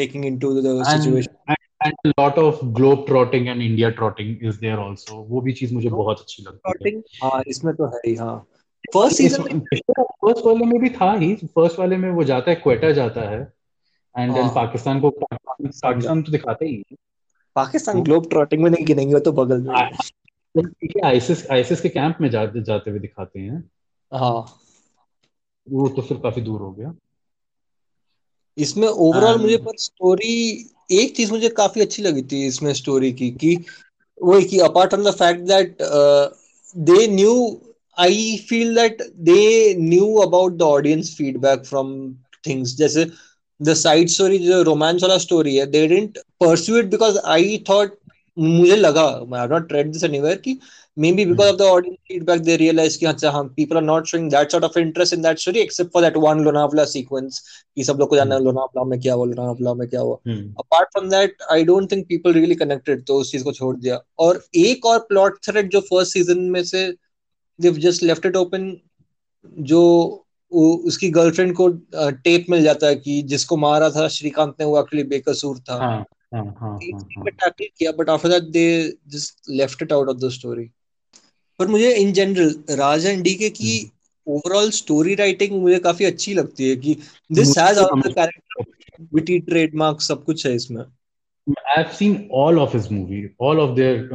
taking 0.00 0.24
into 0.24 0.48
the 0.56 0.72
and, 0.76 0.86
situation. 0.86 1.34
and, 1.50 1.86
and 1.86 1.94
a 2.06 2.12
lot 2.20 2.38
of 2.38 2.54
globe 2.78 3.02
trotting 3.08 3.48
and 3.52 3.60
india 3.60 3.90
trotting 3.98 4.30
is 4.50 4.60
there 4.60 4.78
also. 4.78 5.12
वो 5.12 5.40
भी 5.40 5.52
चीज़ 5.52 5.74
मुझे 5.74 5.88
बहुत 5.88 6.20
अच्छी 6.20 6.42
लगती 6.42 6.94
है। 6.94 7.02
हाँ 7.22 7.42
इसमें 7.46 7.74
तो 7.74 7.86
है 7.86 8.00
ही 8.06 8.14
हाँ। 8.14 8.46
फ़र्स्ट 8.94 9.16
सीज़न 9.16 9.60
फ़र्स्ट 10.00 10.46
वाले 10.46 10.64
में 10.64 10.80
भी 10.80 10.90
था 10.90 11.12
ही। 11.12 11.34
फ़र्स्ट 11.34 11.78
वाले 11.78 11.96
में 11.96 12.10
वो 12.10 12.24
जाता 12.24 12.50
है 12.50 12.56
क्वेटा 12.56 12.92
जाता 12.92 13.20
है। 13.20 13.52
एंड 14.18 14.34
देन 14.34 14.48
पाकिस्तान 14.48 15.00
को 15.00 15.10
पाकिस्तान 15.10 16.22
तो 16.22 16.32
दिखाते 16.32 16.66
ही। 16.66 16.84
पाकिस्तान 17.54 18.02
ग्लोब 18.02 18.28
ट्रॉटिंग 18.28 18.62
में 18.62 18.70
नहीं 18.70 18.86
गिनेंगे 18.86 19.20
तो 19.20 19.32
बगल 19.32 19.60
में। 19.60 19.74
आईसिस 21.04 21.50
आईसिस 21.50 21.80
के 21.80 21.88
कैंप 21.88 22.16
में 22.20 22.30
जाते 22.30 22.62
जाते 22.62 22.90
हुए 22.90 23.00
दिखाते 23.00 23.40
हैं। 23.40 23.70
हाँ। 24.14 24.46
वो 25.70 25.88
तो 25.88 26.02
फिर 26.02 26.16
काफ़ी 26.18 26.42
दूर 26.42 26.60
हो 26.60 26.72
गया। 26.72 26.94
इसमें 28.56 28.88
ओवरऑल 28.88 29.38
मुझे 29.38 29.56
पर 29.56 29.76
स्टोरी 29.78 30.34
एक 30.92 31.16
चीज़ 31.16 31.30
मुझे 31.32 31.48
काफ़ी 31.56 31.80
अच्छी 31.80 32.02
लगी 32.02 32.22
थी 32.22 32.46
इसमें 32.46 32.72
स्टोरी 32.74 33.12
की 33.12 33.30
कि 33.40 33.56
वो 34.20 34.40
कि 34.40 34.58
apart 34.60 34.90
from 34.90 35.04
the 35.04 35.14
fact 35.14 35.40
that 35.42 35.76
they 36.76 37.06
knew 37.06 37.34
I 37.98 38.36
feel 38.48 38.74
that 38.74 39.02
they 39.22 39.74
knew 39.78 40.14
about 40.18 40.56
the 40.56 40.62
audience 40.62 41.14
feedback 41.18 41.64
from 41.64 41.94
things 42.46 42.76
जैसे 42.76 43.06
द 43.60 43.74
साइड 43.74 44.08
स्टोरी 44.08 44.38
जो 44.38 44.62
रोमांस 44.62 45.02
वाला 45.02 45.18
स्टोरी 45.18 45.56
है 45.56 45.66
they 45.66 45.86
didn't 45.86 46.18
pursue 46.40 46.78
it 46.78 46.86
because 46.90 47.18
I 47.26 47.62
thought 47.68 47.96
मुझे 48.38 48.76
लगा 48.76 49.02
I 49.02 49.40
have 49.40 49.52
not 49.52 49.72
this 49.72 50.04
anywhere 50.04 50.36
कि 50.36 50.58
may 50.98 51.12
be 51.12 51.24
because 51.26 51.48
of 51.48 51.56
the 51.56 51.62
audience 51.62 51.96
feedback 52.08 52.40
they 52.40 52.56
realise 52.56 52.98
कि 52.98 53.06
अच्छा 53.06 53.30
हम 53.30 53.48
people 53.48 53.76
are 53.76 53.82
not 53.82 54.06
showing 54.06 54.30
that 54.30 54.52
sort 54.52 54.64
of 54.64 54.78
interest 54.78 55.14
in 55.14 55.22
that 55.22 55.38
story 55.38 55.60
except 55.60 55.92
for 55.92 56.02
that 56.02 56.16
one 56.16 56.40
Lonavala 56.40 56.84
sequence 56.84 57.42
कि 57.76 57.84
सब 57.84 57.96
लोग 58.00 58.08
को 58.08 58.16
जानना 58.16 58.34
है 58.34 58.40
hmm. 58.40 58.50
लोनावला 58.50 58.84
में 58.84 59.00
क्या 59.00 59.14
हुआ 59.14 59.26
लोनावला 59.26 59.74
में 59.74 59.88
क्या 59.88 60.00
हुआ। 60.00 60.16
Apart 60.58 60.88
from 60.88 61.10
that 61.10 61.36
I 61.52 61.64
don't 61.64 61.92
think 61.92 62.06
people 62.08 62.32
really 62.32 62.54
connected 62.54 63.04
तो 63.06 63.16
उस 63.16 63.32
चीज़ 63.32 63.44
को 63.44 63.52
छोड़ 63.52 63.76
दिया। 63.76 64.00
और 64.18 64.44
एक 64.54 64.86
और 64.86 64.98
प्लॉट 64.98 65.38
थ्रेड 65.44 65.70
जो 65.70 65.80
फ़र्स्ट 65.80 66.12
सीज़न 66.12 66.38
में 66.38 66.64
से 66.64 66.94
दिव 67.60 67.78
जस्ट 67.78 68.02
लेफ़्ट 68.02 68.26
इट 68.26 68.36
ओपन 68.36 68.76
जो 69.58 70.20
उसकी 70.52 71.10
गर्लफ्रेंड 71.10 71.54
को 71.54 71.68
टेप 71.94 72.46
मिल 72.50 72.62
जाता 72.62 72.86
है 72.86 72.96
कि 72.96 73.22
जिसको 73.22 73.56
मारा 73.56 73.90
था 73.90 74.08
श्रीकांत 74.08 74.54
ने 74.60 74.66
वो 74.66 74.80
एक्चुअली 74.80 75.04
बेकसूर 75.04 75.58
था। 75.58 75.74
हाँ. 75.74 76.04
हाँ, 76.34 76.44
हाँ, 76.44 76.78
हाँ, 76.92 77.08
हाँ. 77.18 77.50
किया? 77.58 77.92
But 77.92 78.10
after 78.10 78.28
that 78.28 78.42
they 78.42 78.94
just 79.08 79.38
left 79.50 79.82
it 79.82 79.92
out 79.92 80.08
of 80.08 80.16
the 80.16 80.28
story 80.28 80.70
पर 81.58 81.66
मुझे 81.66 81.94
in 81.94 82.12
general 82.12 82.64
Raj 82.70 83.06
and 83.06 83.22
DK 83.22 83.50
की 83.50 83.92
ओवरऑल 84.28 84.70
स्टोरी 84.70 85.14
राइटिंग 85.14 85.62
मुझे 85.62 85.78
काफ़ी 85.78 86.04
अच्छी 86.04 86.34
लगती 86.34 86.68
है 86.68 86.76
कि 86.76 86.96
this 87.32 87.58
has 87.58 87.78
all 87.78 88.00
the 88.00 88.14
character 88.14 88.64
witty 89.14 89.38
trademark 89.38 90.00
सब 90.00 90.24
कुछ 90.24 90.46
है 90.46 90.54
इसमें। 90.54 90.84
I 91.48 91.82
have 91.82 91.92
seen 91.92 92.28
all 92.32 92.58
of 92.58 92.76
his 92.76 92.92
movie 92.92 93.28
all 93.40 93.60
of 93.60 93.76
their 93.76 94.08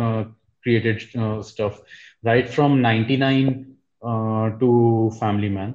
created 0.64 1.00
stuff 1.44 1.74
right 2.26 2.50
from 2.50 2.80
99 2.88 3.54
to 4.60 5.10
family 5.14 5.50
man 5.50 5.74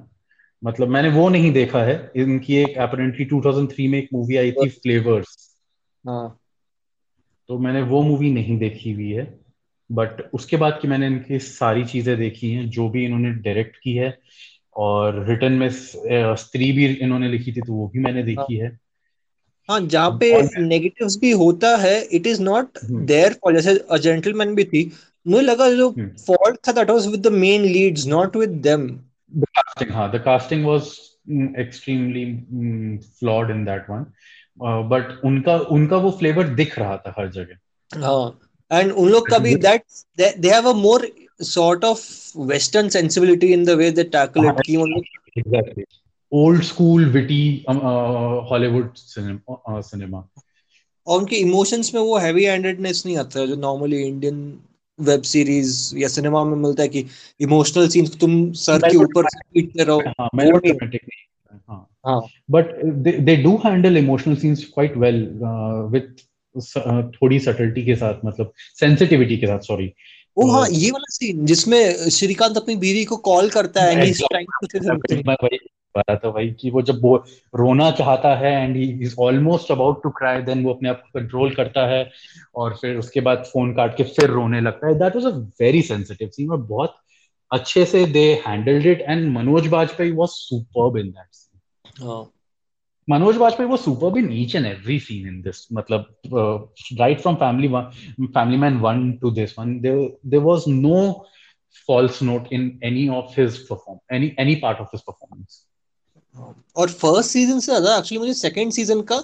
मतलब 0.63 0.87
मैंने 0.87 1.09
वो 1.09 1.29
नहीं 1.29 1.51
देखा 1.51 1.83
है। 1.83 2.11
इनकी 2.15 2.55
एक 2.55 2.77
अपेरेंटली 2.77 3.25
2003 3.25 3.89
में 3.89 3.99
एक 3.99 4.09
मूवी 4.13 4.35
आई 4.35 4.51
थी 4.51 4.69
फ्लेवर्स 4.69 5.44
हाँ। 6.05 6.39
तो 7.49 7.57
मैंने 7.59 7.81
वो 7.81 8.01
मूवी 8.01 8.31
नहीं 8.31 8.57
देखी 8.57 8.91
हुई 8.91 9.11
है 9.11 9.27
बट 9.89 10.21
उसके 10.33 10.57
बाद 10.57 10.79
की 10.81 10.87
मैंने 10.87 11.07
इनकी 11.07 11.39
सारी 11.39 11.83
चीज़ें 11.85 12.17
देखी 12.17 12.51
हैं 12.51 12.69
जो 12.69 12.89
भी 12.89 13.05
इन्होंने 13.05 13.31
डायरेक्ट 13.41 13.75
की 13.83 13.93
है 13.93 14.17
और 14.75 15.23
रिटर्न 15.25 15.53
में 15.53 15.69
स्त्री 15.71 16.71
भी 16.71 16.85
इन्होंने 16.85 17.29
लिखी 17.29 17.51
थी 17.51 17.61
तो 17.61 17.73
वो 17.73 17.87
भी 17.87 17.99
मैंने 17.99 18.23
देखी 18.23 18.55
है। 18.55 18.77
हाँ। 19.69 19.79
जहाँ 19.81 20.11
पे 20.21 20.31
नेगेटिव्स 20.61 21.17
भी 21.17 21.31
होता 21.31 21.75
है 21.77 22.01
it 22.13 22.27
is 22.27 22.41
not 22.41 22.79
there 22.83 23.33
for 23.33 23.53
जैसे 23.53 23.77
अ 23.91 23.97
जेंटलमैन 23.97 24.55
भी 24.55 24.63
थी 24.63 24.91
मुझे 25.27 25.41
लगा 25.41 25.69
जो 25.71 25.89
फॉल्ट 26.27 26.57
था 26.67 26.71
that 26.71 26.89
was 26.89 27.07
with 27.07 27.27
the 27.27 27.31
main 27.33 27.61
leads 27.61 28.05
not 28.07 28.35
with 28.35 28.49
them 28.49 28.87
the 29.33 29.45
casting 29.57 29.91
हाँ 29.91 30.11
the 30.11 30.21
casting 30.25 30.65
was 30.65 30.91
extremely 31.59 32.25
flawed 33.19 33.51
in 33.51 33.65
that 33.65 33.89
one 33.89 34.05
but 34.59 35.21
उनका 35.25 35.57
उनका 35.57 35.97
वो 35.97 36.11
फ्लेवर 36.11 36.47
दिख 36.47 36.79
रहा 36.79 36.97
था 36.97 37.15
हर 37.19 37.31
जगह। 37.31 37.55
हाँ, 38.05 38.39
एंड 38.71 38.91
उन 38.91 39.09
लोग 39.09 39.29
का 39.29 39.37
भी 39.37 39.55
that 39.55 39.83
they 40.17 40.49
have 40.49 40.69
a 40.69 40.73
more 40.73 41.11
sort 41.41 41.83
of 41.83 42.01
western 42.37 42.89
sensibility 42.89 43.47
in 43.47 43.65
the 43.65 43.69
way 43.69 43.91
they 43.91 44.03
tackle 44.03 44.45
it 44.45 44.61
की 44.65 44.75
उन 44.75 44.89
लोग 44.89 45.03
exactly 45.37 45.83
old 46.31 46.63
school 46.63 47.05
witty 47.05 47.65
Hollywood 48.51 48.89
cinema 48.95 50.27
और 51.07 51.19
उनके 51.19 51.35
इमोशंस 51.35 51.93
में 51.95 52.01
वो 52.01 52.17
हैवी 52.17 52.43
हैंडेडनेस 52.43 53.03
नहीं 53.05 53.17
आता 53.17 53.39
है 53.39 53.47
जो 53.47 53.55
नॉर्मली 53.55 54.01
इंडियन 54.03 54.59
वेब 54.99 55.21
सीरीज़ 55.21 55.97
या 55.97 56.07
सिनेमा 56.07 56.43
में 56.43 56.57
मिलता 56.57 56.83
है 56.83 56.89
कि 56.89 57.05
इमोशनल 57.41 57.87
सीन्स 57.87 58.17
तुम 58.17 58.51
सर 58.51 58.91
के 58.91 58.97
ऊपर 58.97 59.23
पीटते 59.53 59.83
रहो। 59.83 59.99
हाँ 59.99 60.29
मेलोड्रामेटिक 60.35 61.01
तो 61.01 61.07
नहीं। 61.07 61.34
नहीं 61.55 61.85
हाँ 62.05 62.21
but 62.51 62.83
they 63.25 63.35
do 63.35 63.55
handle 63.65 63.97
emotional 63.97 64.35
scenes 64.35 64.65
quite 64.65 64.97
well 64.97 65.39
with 65.91 66.25
थोड़ी 67.11 67.39
सटलिटी 67.39 67.85
के 67.85 67.95
साथ 67.95 68.13
मतलब 68.25 68.53
सेंसिटिविटी 68.79 69.37
के 69.37 69.47
साथ 69.47 69.59
सॉरी 69.59 69.93
ओ 70.37 70.51
हाँ 70.51 70.67
ये 70.69 70.91
वाला 70.91 71.05
सीन 71.09 71.45
जिसमें 71.45 72.09
श्रीकांत 72.09 72.57
अपनी 72.57 72.75
बीवी 72.75 73.05
को 73.05 73.17
कॉल 73.17 73.49
करता 73.49 73.83
है 73.83 73.91
and 73.91 74.03
he 74.03 74.09
is 74.09 74.23
trying 74.29 74.47
to 74.61 74.67
रहा 75.97 76.15
था 76.15 76.31
भाई 76.31 76.51
कि 76.51 76.69
वो 76.69 76.81
जब 76.81 76.99
वो 77.01 77.15
रोना 77.55 77.91
चाहता 77.91 78.35
है 78.35 78.51
and 78.53 78.75
he 78.75 78.83
is 79.03 79.15
almost 79.19 79.71
about 79.71 80.03
to 80.03 80.09
cry 80.09 80.41
then 80.41 80.63
वो 80.63 80.73
अपने 80.73 80.89
आप 80.89 81.01
को 81.01 81.19
कंट्रोल 81.19 81.51
करता 81.55 81.87
है 81.87 82.11
और 82.55 82.75
फिर 82.75 82.97
उसके 82.97 83.21
बाद 83.21 83.43
फ़ोन 83.53 83.73
काट 83.73 83.97
के 83.97 84.03
फिर 84.03 84.29
रोने 84.29 84.61
लगता 84.61 84.87
है। 84.87 84.93
That 84.99 85.15
was 85.15 85.25
a 85.25 85.37
very 85.61 85.81
sensitive 85.81 86.29
scene 86.29 86.51
और 86.51 86.57
बहुत 86.57 86.95
अच्छे 87.51 87.85
से 87.85 88.05
they 88.05 88.43
handled 88.47 88.85
it 88.85 89.01
and 89.01 89.33
Manoj 89.33 89.67
Bajpayee 89.67 90.11
was 90.11 90.29
superb 90.29 90.97
in 90.97 91.11
that 91.11 91.27
हाँ। 91.95 92.31
मनोज 93.07 93.37
वाजपेयी 93.37 93.69
वो 93.69 93.77
superb 93.77 94.11
in 94.11 94.31
each 94.33 94.55
and 94.55 94.65
every 94.65 94.99
scene 94.99 95.27
in 95.27 95.41
this 95.41 95.67
मतलब 95.73 96.05
right 96.99 97.21
from 97.21 97.35
Family 97.35 97.67
Family 98.27 98.57
Man 98.57 98.77
one 98.79 99.11
to 99.21 99.31
this 99.31 99.57
one 99.59 99.79
there 99.81 100.39
was 100.41 100.69
no 100.69 100.99
false 101.89 102.21
note 102.23 102.53
in 102.53 102.67
any 102.83 103.07
of 103.17 103.39
his 103.39 103.57
perform 103.67 104.15
any 104.15 104.35
any 104.39 104.55
part 104.55 104.79
of 104.79 104.95
his 104.95 105.01
performance 105.01 105.63
और 106.75 106.89
first 106.91 107.29
season 107.29 107.59
से 107.59 107.65
ज़्यादा 107.65 107.97
actually 107.97 108.19
मुझे 108.19 108.33
second 108.33 108.71
season 108.71 109.01
का 109.11 109.23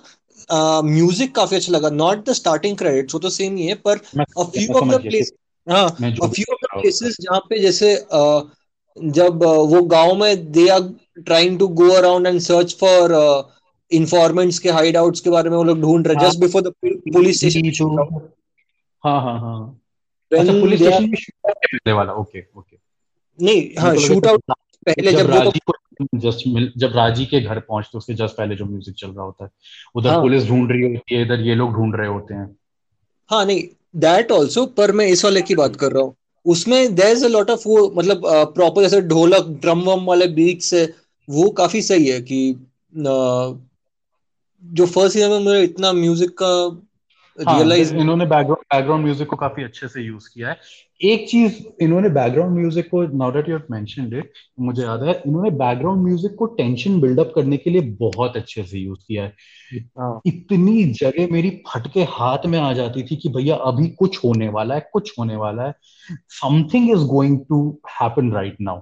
music 0.83 1.29
uh, 1.29 1.35
काफ़ी 1.35 1.55
अच्छा 1.55 1.71
लगा 1.71 1.89
not 1.89 2.25
the 2.29 2.33
starting 2.33 2.77
credit 2.77 3.13
वो 3.13 3.19
तो 3.19 3.29
सेम 3.29 3.55
ही 3.55 3.65
है 3.67 3.75
पर 3.85 3.97
a 4.19 4.43
few 4.43 4.73
of 4.73 4.89
the 4.89 5.01
place 5.01 5.31
हाँ 5.67 5.85
a 5.85 6.27
few 6.27 6.53
of 6.53 6.65
the 6.65 6.79
places 6.79 7.17
जहाँ 7.21 7.39
पे 7.49 7.59
जैसे 7.59 7.95
uh, 7.95 8.41
जब 8.97 9.43
uh, 9.43 9.67
वो 9.73 9.81
गाँव 9.87 10.15
में 10.15 10.51
they 10.51 10.67
are 10.69 10.81
trying 11.17 11.57
to 11.59 11.67
go 11.67 11.89
around 11.93 12.27
and 12.27 12.39
search 12.39 12.75
for 12.79 13.13
informants 13.91 14.59
के 14.59 14.69
हाइड 14.69 14.97
आउट्स 14.97 15.19
के 15.19 15.29
बारे 15.29 15.49
में 15.49 15.57
वो 15.57 15.63
लोग 15.63 15.81
ढूंढ 15.81 16.07
रहे 16.07 16.25
just 16.27 16.39
before 16.39 16.61
the 16.61 16.73
police 16.85 17.39
station 17.39 17.97
हाँ 19.03 19.21
हाँ 19.21 19.39
हाँ। 19.39 19.81
अच्छा 20.31 20.53
पुलिस 20.53 20.79
स्टेशन 20.79 21.09
में 21.09 21.17
शूट 21.17 21.89
वाला 21.89 22.13
ओके 22.13 22.45
ओके 22.57 22.77
नहीं 23.39 23.61
हाँ 23.79 23.95
शूट 23.97 24.27
आउट 24.27 24.41
पहले 24.87 25.11
जब 25.13 25.29
राज़ी 25.31 25.59
को 25.65 25.73
जस्ट 26.19 26.47
जब 26.77 26.95
राज़ी 26.95 27.25
के 27.25 27.39
घर 27.41 27.59
पहुँचते 27.59 27.97
उसके 27.97 28.13
जस्ट 28.13 28.37
पहले 28.37 28.55
जो 28.55 28.65
म्यूज़िक 28.65 28.95
चल 28.95 29.07
रहा 29.07 29.25
होता 29.25 29.43
है। 29.45 29.49
उधर 29.95 30.09
हाँ. 30.09 30.21
पुलिस 30.21 30.47
ढूंढ 30.47 30.71
रही 30.71 30.81
होती 30.81 31.15
है 31.15 31.21
इधर 31.21 31.39
ये 31.39 31.55
लोग 31.55 31.73
ढूंढ 31.73 31.95
रहे 31.95 32.07
होते 32.07 32.33
हैं। 32.33 32.55
हाँ 33.29 33.45
नहीं 33.45 33.63
दैट 33.95 34.31
ऑल्सो 34.31 34.65
पर 34.77 34.91
मैं 34.91 35.05
इस 35.05 35.23
वाले 35.25 35.41
की 35.41 35.55
बात 35.55 35.75
कर 35.75 35.91
रहा 35.91 36.03
हूँ। 36.03 36.15
उसमें 36.45 36.95
there 36.95 37.11
is 37.11 37.25
a 37.25 37.27
lot 37.27 37.49
of 37.49 37.67
वो 37.67 37.89
मतलब 37.97 38.21
प्रॉपर 38.55 38.81
जैसे 38.81 39.01
ढोलक 39.01 39.47
ड्रम 39.61 39.81
वम 39.81 40.05
वाले 40.05 40.27
बीट्स 40.27 40.73
है 40.73 40.85
वो 41.27 41.49
काफ़ी 41.57 41.81
सही 41.81 42.07
है 42.07 42.21
कि 42.21 42.41
जो 44.63 44.85
फ़र्स्ट 44.85 45.13
सीज़न 45.13 45.29
में 45.29 45.39
मुझे 45.39 45.61
इतना 45.63 45.91
म्यूज़िक 45.93 46.37
का 46.41 46.53
रियलाइज़ 47.37 47.93
हाँ, 47.93 48.01
इन्होंने 48.01 48.25
बैकग्राउंड 48.25 48.65
बैकग्राउंड 48.73 49.03
म्यूज़िक 49.03 49.27
को 49.27 49.35
काफ़ी 49.35 49.63
अच्छे 49.63 49.87
से 49.87 50.01
यूज़ 50.01 50.29
किया 50.33 50.49
है। 50.49 50.59
एक 51.01 51.27
चीज़ 51.29 51.61
इन्होंने 51.81 52.09
बैकग्राउंड 52.09 52.57
म्यूज़िक 52.57 52.89
को 52.89 53.01
now 53.17 53.31
that 53.31 53.47
you 53.49 53.55
have 53.55 53.67
mentioned 53.71 54.13
it 54.13 54.31
मुझे 54.59 54.81
याद 54.83 55.03
है 55.03 55.13
इन्होंने 55.27 55.49
बैकग्राउंड 55.51 56.03
म्यूज़िक 56.03 56.35
को 56.39 56.45
टेंशन 56.57 56.99
बिल्डअप 57.01 57.31
करने 57.35 57.57
के 57.57 57.69
लिए 57.69 57.81
बहुत 58.01 58.35
अच्छे 58.37 58.63
से 58.63 58.79
यूज़ 58.79 58.99
किया 59.07 59.23
है। 59.23 59.33
हाँ। 59.99 60.21
इतनी 60.27 60.83
जगह 60.83 61.27
मेरी 61.31 61.49
फटके 61.67 62.03
हाथ 62.09 62.45
में 62.45 62.57
आ 62.59 62.71
जाती 62.73 63.03
थी 63.03 63.15
कि 63.15 63.29
भैया 63.29 63.55
अभी 63.69 63.87
कुछ 63.99 64.17
होने 64.25 64.49
वाला 64.49 64.75
है 64.75 64.89
कुछ 64.93 65.13
होने 65.19 65.35
वाला 65.35 65.63
है। 65.63 65.73
Something 66.31 66.89
is 66.91 67.05
going 67.07 67.39
to 67.49 67.61
happen 67.91 68.31
right 68.31 68.57
now 68.61 68.79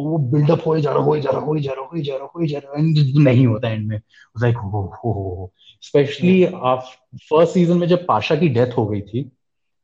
वो 0.00 0.18
बिल्डअप 0.32 0.66
हो 0.66 0.78
जा 0.80 0.92
रहा 0.92 1.02
हो 1.04 1.18
जा 1.18 1.30
रहा 1.30 1.40
हो 1.40 1.58
जा 1.58 1.72
रहा 1.72 1.84
हो 1.84 2.02
जा 2.02 2.16
रहा 2.16 2.28
हो 2.36 2.46
जा 2.46 2.58
रहा 2.58 2.78
एंड 2.78 2.98
नहीं 3.18 3.46
होता 3.46 3.68
एंड 3.68 3.86
में। 3.88 3.96
लाइक 4.42 4.56
हो 4.56 4.82
हो 5.04 5.12
हो 5.12 5.52
स्पेशली 5.82 6.44
फ़र्स्ट 6.46 7.54
सीज़न 7.54 7.78
में 7.78 7.86
जब 7.88 8.06
पाशा 8.06 8.36
की 8.36 8.48
डेथ 8.48 8.76
हो 8.78 8.86
गई 8.86 9.00
थी 9.00 9.30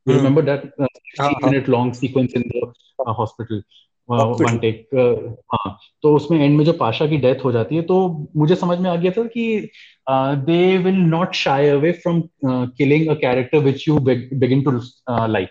You 0.08 0.14
hmm. 0.14 0.20
remember 0.20 0.42
that 0.42 0.64
uh, 0.78 0.86
15 1.16 1.26
uh-huh. 1.26 1.50
minute 1.50 1.68
long 1.68 1.92
sequence 1.92 2.32
in 2.32 2.42
the 2.42 2.72
uh, 2.98 3.12
hospital. 3.12 3.62
One 4.08 4.54
uh, 4.54 4.60
take 4.60 4.88
uh, 4.94 5.32
हाँ 5.54 5.78
तो 6.02 6.14
उसमें 6.16 6.38
एंड 6.40 6.56
में 6.56 6.64
जो 6.64 6.72
पाशा 6.72 7.06
की 7.06 7.16
डेथ 7.16 7.44
हो 7.44 7.52
जाती 7.52 7.76
है 7.76 7.82
तो 7.82 7.96
मुझे 8.36 8.54
समझ 8.54 8.78
में 8.78 8.88
आ 8.90 8.94
गया 8.96 9.10
था 9.12 9.24
कि 9.24 9.68
they 10.46 10.78
will 10.78 11.00
not 11.10 11.34
shy 11.34 11.68
away 11.68 11.92
from 11.92 12.22
killing 12.44 13.08
a 13.08 13.14
character 13.14 13.58
which 13.58 13.88
you 13.88 13.98
begin 13.98 14.62
to 14.62 14.70
like 15.10 15.48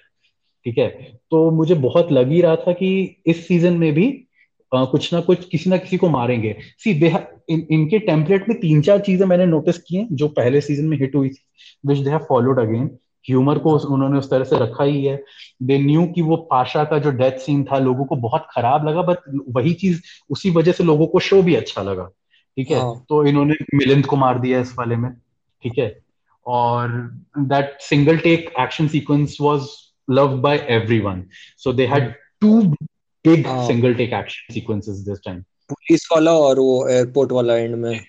ठीक 0.65 0.77
है 0.77 0.87
तो 1.31 1.49
मुझे 1.51 1.75
बहुत 1.75 2.11
लग 2.11 2.31
ही 2.31 2.41
रहा 2.41 2.55
था 2.55 2.73
कि 2.73 2.89
इस 3.25 3.47
सीज़न 3.47 3.77
में 3.77 3.91
भी 3.93 4.27
uh, 4.71 4.87
कुछ 4.91 5.13
ना 5.13 5.21
कुछ 5.21 5.47
किसी 5.49 5.69
ना 5.69 5.77
किसी 5.77 5.97
को 5.97 6.09
मारेंगे 6.09 6.55
सी 6.83 6.93
दे 6.93 7.13
इन, 7.49 7.67
इनके 7.71 7.99
टेम्पलेट 7.99 8.49
में 8.49 8.59
तीन 8.59 8.81
चार 8.81 8.99
चीज़ें 8.99 9.25
मैंने 9.25 9.45
नोटिस 9.45 9.77
की 9.77 9.97
हैं 9.97 10.07
जो 10.11 10.27
पहले 10.27 10.61
सीज़न 10.61 10.85
में 10.85 10.97
हिट 10.97 11.15
हुई 11.15 11.29
थी 11.29 11.43
which 11.85 11.97
they 11.97 12.09
have 12.09 12.25
followed 12.29 12.59
again 12.59 12.89
humour 13.29 13.57
को 13.57 13.77
उन्होंने 13.93 14.19
उस 14.19 14.29
तरह 14.29 14.43
से 14.43 14.59
रखा 14.59 14.83
ही 14.83 15.05
है। 15.05 15.23
दे 15.63 15.77
न्यू 15.79 16.05
कि 16.05 16.21
वो 16.21 16.35
पाशा 16.51 16.83
का 16.83 16.97
जो 16.97 17.11
डेथ 17.11 17.37
सीन 17.37 17.63
था 17.63 17.77
लोगों 17.79 18.05
को 18.05 18.15
बहुत 18.15 18.47
खराब 18.51 18.87
लगा 18.87 19.01
बट 19.01 19.17
वही 19.49 19.73
चीज़ 19.73 20.01
उसी 20.29 20.49
वजह 20.49 20.71
से 20.71 20.83
लोगों 20.83 21.07
को 21.07 21.19
शो 21.19 21.41
भी 21.41 21.55
अच्छा 21.55 21.81
लगा। 21.81 22.09
ठीक 22.57 22.71
है? 22.71 22.79
हाँ. 22.79 23.05
तो 23.09 23.23
इन्होंने 23.25 23.53
मिलिंद 23.75 24.05
को 24.05 24.15
मार 24.15 24.39
दिया 24.39 24.59
इस 24.59 24.75
वाले 24.79 24.95
में। 24.95 25.11
ठीक 25.63 25.77
है? 25.79 25.99
और 26.45 26.89
that 27.37 27.77
single 27.81 28.17
take 28.17 28.53
action 28.59 28.87
sequence 28.87 29.37
was 29.41 29.67
loved 30.09 30.41
by 30.41 30.65
everyone 30.69 31.23
so 31.57 31.73
they 31.73 31.85
had 31.87 32.13
two 32.41 32.61
big 32.61 33.47
single 33.67 33.93
take 33.93 34.13
action 34.13 34.53
sequences 34.53 34.97
this 34.97 35.19
time 35.25 35.41
police 35.69 36.07
वाला 36.11 36.31
और 36.31 36.59
वो 36.59 36.87
एयरपोर्ट 36.89 37.31
वाला 37.31 37.55
एंड 37.55 37.75
में। 37.75 37.99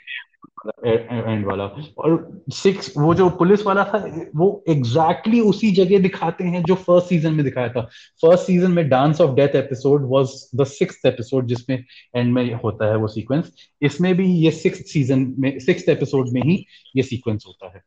एंड 0.87 1.47
वाला। 1.47 1.65
और 1.99 2.43
सिक्स 2.53 2.93
वो 2.99 3.15
जो 3.15 3.29
पुलिस 3.39 3.63
वाला 3.67 3.85
था 3.85 3.99
वो 4.37 4.49
एग्जैक्टली 4.69 5.37
exactly 5.37 5.49
उसी 5.49 5.71
जगह 5.73 5.99
दिखाते 5.99 6.45
हैं 6.45 6.63
जो 6.63 6.75
फ़र्स्ट 6.77 7.09
सीज़न 7.09 7.33
में 7.33 7.45
दिखाया 7.45 7.69
था। 7.69 7.83
फ़र्स्ट 8.23 8.45
सीज़न 8.45 8.71
में 8.71 8.89
dance 8.89 9.21
of 9.21 9.35
death 9.37 9.57
episode 9.57 10.09
was 10.11 10.35
the 10.57 10.65
six 10.69 11.05
episode 11.07 11.47
जिसमें 11.47 11.77
एंड 12.17 12.33
में 12.35 12.53
होता 12.55 12.91
है 12.91 12.97
वो 12.97 13.09
सीक्वेंस 13.09 13.53
इसमें 13.83 14.15
भी 14.17 14.27
ये 14.35 14.51
सिक्स 14.53 14.93
सीज़न 14.93 15.35
में 15.39 15.59
सिक्स 15.61 15.89
एपिसोड 15.89 16.29
में 16.33 16.41
ही 16.43 16.65
ये 16.97 17.03
सीक्वेंस 17.03 17.45
होता 17.47 17.73
है। 17.75 17.83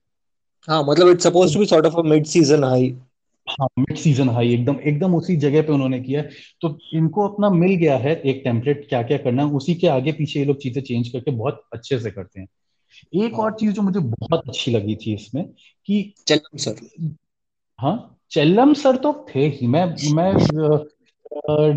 हाँ 0.67 0.83
मतलब 0.83 1.09
it's 1.09 1.23
supposed 1.23 1.53
to 1.53 1.59
be 1.59 1.65
sort 1.65 1.85
of 1.85 1.95
a 1.95 2.01
mid 2.03 2.25
season 2.25 2.63
high 2.63 2.95
हाँ 3.47 3.67
मिड 3.79 3.97
सीज़न 3.97 4.29
हाई 4.29 4.53
एकदम 4.53 4.75
एकदम 4.81 5.15
उसी 5.15 5.35
जगह 5.37 5.61
पे 5.61 5.71
उन्होंने 5.73 5.99
किया। 5.99 6.21
तो 6.61 6.77
इनको 6.93 7.27
अपना 7.27 7.49
मिल 7.49 7.75
गया 7.75 7.97
है 7.97 8.15
एक 8.21 8.41
टेम्पलेट 8.43 8.87
क्या 8.89 9.01
क्या 9.03 9.17
करना 9.17 9.43
है 9.43 9.51
उसी 9.53 9.75
के 9.75 9.87
आगे 9.87 10.11
पीछे 10.11 10.39
ये 10.39 10.45
लोग 10.45 10.61
चीज़ें 10.61 10.81
चेंज 10.81 11.09
करके 11.09 11.31
बहुत 11.31 11.63
अच्छे 11.73 11.99
से 11.99 12.11
करते 12.11 12.39
हैं। 12.39 12.47
एक 13.15 13.39
और 13.39 13.53
चीज़ 13.53 13.71
जो 13.71 13.81
मुझे 13.81 13.99
बहुत 13.99 14.47
अच्छी 14.47 14.71
लगी 14.71 14.95
थी 14.95 15.13
इसमें 15.13 15.43
कि 15.87 16.13
चलम 16.27 16.57
सर। 16.57 16.75
हाँ 17.79 18.17
चलम 18.31 18.73
सर 18.73 18.95
तो 18.95 19.13
थे 19.29 19.47
ही। 19.47 19.67
मैं 19.67 19.85
मैं 20.15 20.33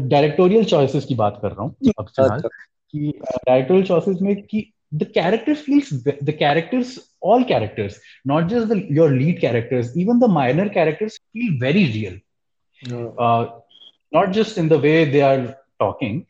डायरेक्टोरियल 0.08 0.64
चॉइसेस 0.64 1.04
की 1.04 1.14
बात 1.14 1.38
कर 1.42 1.50
रहा 1.50 1.62
हूँ 1.62 1.92
अक्सर 1.98 2.32
अच्छा। 2.32 2.48
कि 2.48 3.12
डायरेक्टोरियल 3.20 3.86
चॉइसेस 3.86 4.18
में 4.22 4.34
कि 4.42 4.70
the 4.94 5.04
character 5.14 5.54
feels 5.54 5.92
the 6.06 6.36
characters 6.38 6.98
all 7.24 7.44
characters 7.44 8.00
not 8.26 8.48
just 8.48 8.92
your 8.92 9.12
lead 9.12 9.40
characters 9.40 9.96
even 9.96 10.18
the 10.20 10.24
minor 10.30 10.68
characters 10.68 11.18
feel 11.18 11.58
very 11.60 11.84
real 11.84 12.20
not 14.14 14.30
just 14.30 14.58
in 14.58 14.68
the 14.68 14.72
way 14.72 15.04
they 15.06 15.20
are 15.20 15.46
talking 15.78 16.22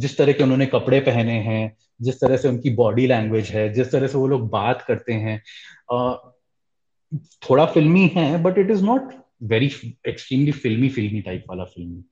जिस 0.00 0.16
तरह 0.18 0.32
के 0.32 0.42
उन्होंने 0.42 0.66
कपड़े 0.66 1.00
पहने 1.00 1.38
हैं 1.40 1.76
जिस 2.00 2.20
तरह 2.20 2.36
से 2.36 2.48
उनकी 2.48 2.70
बॉडी 2.70 3.06
लैंग्वेज 3.06 3.48
है 3.48 3.72
जिस 3.72 3.92
तरह 3.92 4.06
से 4.06 4.18
वो 4.18 4.26
लोग 4.26 4.48
बात 4.50 4.82
करते 4.82 5.12
हैं 5.12 5.40
थोड़ा 7.50 7.66
फिल्मी 7.66 8.06
है 8.06 8.42
but 8.42 8.58
it 8.58 8.70
is 8.70 8.84
not 8.84 9.12
very 9.42 9.70
extremely 10.08 10.52
फिल्मी 10.52 10.88
फिल्मी 10.88 11.20
टाइप 11.20 11.44
वाला 11.48 11.64
फ़िल्म 11.64 12.02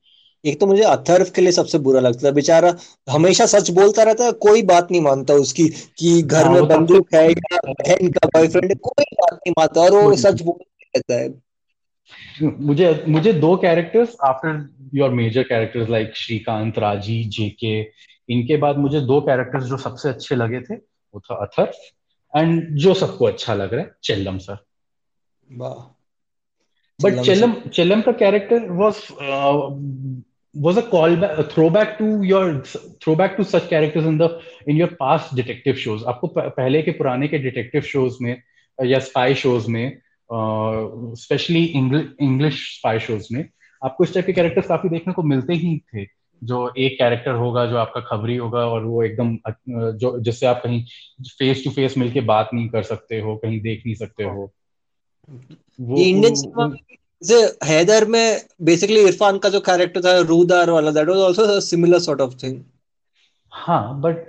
एक 0.45 0.59
तो 0.59 0.67
मुझे 0.67 0.83
अथर्व 0.83 1.29
के 1.35 1.41
लिए 1.41 1.51
सबसे 1.51 1.77
बुरा 1.79 1.99
लगता 1.99 2.27
है 2.27 2.33
बेचारा 2.33 2.73
हमेशा 3.09 3.45
सच 3.45 3.69
बोलता 3.69 4.03
रहता 4.03 4.25
है 4.25 4.31
कोई 4.31 4.61
बात 4.61 4.91
नहीं 4.91 5.01
मानता 5.01 5.33
उसकी 5.33 5.67
कि 5.97 6.21
घर 6.21 6.45
हाँ, 6.45 6.53
में 6.53 6.67
बंदूक 6.67 7.13
है 7.15 7.29
या 7.29 7.57
बहन 7.67 8.07
का 8.07 8.27
बॉयफ्रेंड 8.27 8.69
है 8.71 8.75
कोई 8.75 9.05
बात 9.21 9.33
नहीं 9.33 9.53
मानता 9.59 9.81
और 9.81 9.91
वो 9.93 10.15
सच 10.15 10.41
बोलता 10.41 10.87
रहता 10.95 11.21
है। 11.21 11.29
मुझे 12.41 13.03
मुझे 13.07 13.33
दो 13.33 13.55
characters 13.57 14.15
after 14.23 14.69
your 14.93 15.09
major 15.09 15.43
characters 15.43 15.89
like 15.89 16.15
Srikant 16.15 16.77
Razi 16.79 17.23
JK 17.29 17.81
इनके 18.29 18.57
बाद 18.57 18.77
मुझे 18.77 19.01
दो 19.01 19.19
कैरेक्टर्स 19.21 19.65
जो 19.65 19.77
सबसे 19.77 20.09
अच्छे 20.09 20.35
लगे 20.35 20.61
थे 20.61 20.75
वो 20.75 21.19
था 21.19 21.35
अथर 21.45 21.71
एंड 22.33 22.75
जो 22.75 22.93
सबको 22.93 23.25
अच्छा 23.25 23.53
लग 23.53 23.73
रहा 23.73 23.83
है 23.83 23.91
चेल्लम 24.03 24.37
सर 24.37 24.57
बट 26.99 27.19
चेल्लम 27.25 27.53
चेल्लम 27.73 28.01
का 28.01 28.11
character 28.11 28.69
was 28.71 29.01
was 30.55 30.77
a 30.77 30.81
call 30.81 31.15
back, 31.17 31.37
a 31.37 31.43
throwback 31.43 31.97
to 31.97 32.05
your 32.23 32.63
throwback 33.03 33.33
to 33.37 33.43
such 33.43 33.65
characters 33.69 34.05
in 34.05 34.17
the 34.17 34.27
in 34.67 34.77
your 34.77 34.87
past 34.99 35.33
detective 35.35 35.79
shows. 35.79 36.03
आपको 36.03 36.27
पहले 36.37 36.81
के 36.81 36.91
पुराने 36.91 37.27
के 37.27 37.37
डिटेक्टिव 37.37 37.81
शोज़ 37.81 38.17
में 38.21 38.41
या 38.79 38.99
स्पाई 38.99 39.35
शोज़ 39.35 39.69
में 39.71 39.97
स्पेशली 41.23 41.63
इंग्लिश 41.65 42.61
स्पाई 42.77 42.99
शोज़ 42.99 43.27
में 43.31 43.43
आपको 43.85 44.03
इस 44.03 44.13
टाइप 44.13 44.25
के 44.25 44.33
कैरेक्टर्स 44.33 44.67
काफ़ी 44.67 44.89
देखने 44.89 45.13
को 45.13 45.23
मिलते 45.23 45.53
ही 45.53 45.77
थे। 45.93 46.05
जो 46.43 46.73
एक 46.77 46.93
कैरेक्टर 46.99 47.31
होगा 47.31 47.65
जो 47.65 47.77
आपका 47.77 48.01
खबरी 48.01 48.35
होगा 48.35 48.59
और 48.59 48.83
वो 48.83 49.03
एकदम 49.03 49.37
जो 49.69 50.19
जिससे 50.19 50.45
आप 50.45 50.61
कहीं 50.63 50.85
फेस 51.39 51.63
टू 51.63 51.71
फेस 51.71 51.97
मिलके 51.97 52.21
बात 52.21 52.49
नहीं 52.53 52.69
कर 52.69 52.83
सकते 52.83 53.19
हो 53.19 53.35
कहीं 53.35 53.61
देख 53.61 53.83
नहीं 53.85 53.95
सकते 53.95 54.23
हो। 54.23 54.53
वो 55.81 55.97
इंडियन 55.97 56.77
हैदर 57.63 58.05
में 58.05 58.41
बेसिकली 58.61 58.99
इरफान 58.99 59.37
का 59.37 59.49
जो 59.49 59.59
कैरेक्टर 59.59 60.01
था 60.01 60.19
रूदार 60.19 60.69
वाला 60.69 60.91
that 60.91 61.07
was 61.07 61.19
also 61.19 61.59
similar 61.59 61.99
sort 61.99 62.21
of 62.21 62.33
thing 62.43 62.61
हाँ 63.51 64.01
but 64.01 64.25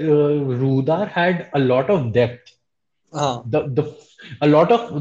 Rudar 0.61 1.13
had 1.17 1.51
a 1.55 1.59
lot 1.59 1.91
of 1.91 2.13
depth 2.13 2.55
हाँ। 3.15 3.43
लॉट 4.45 4.73
ऑफ़ 4.73 4.93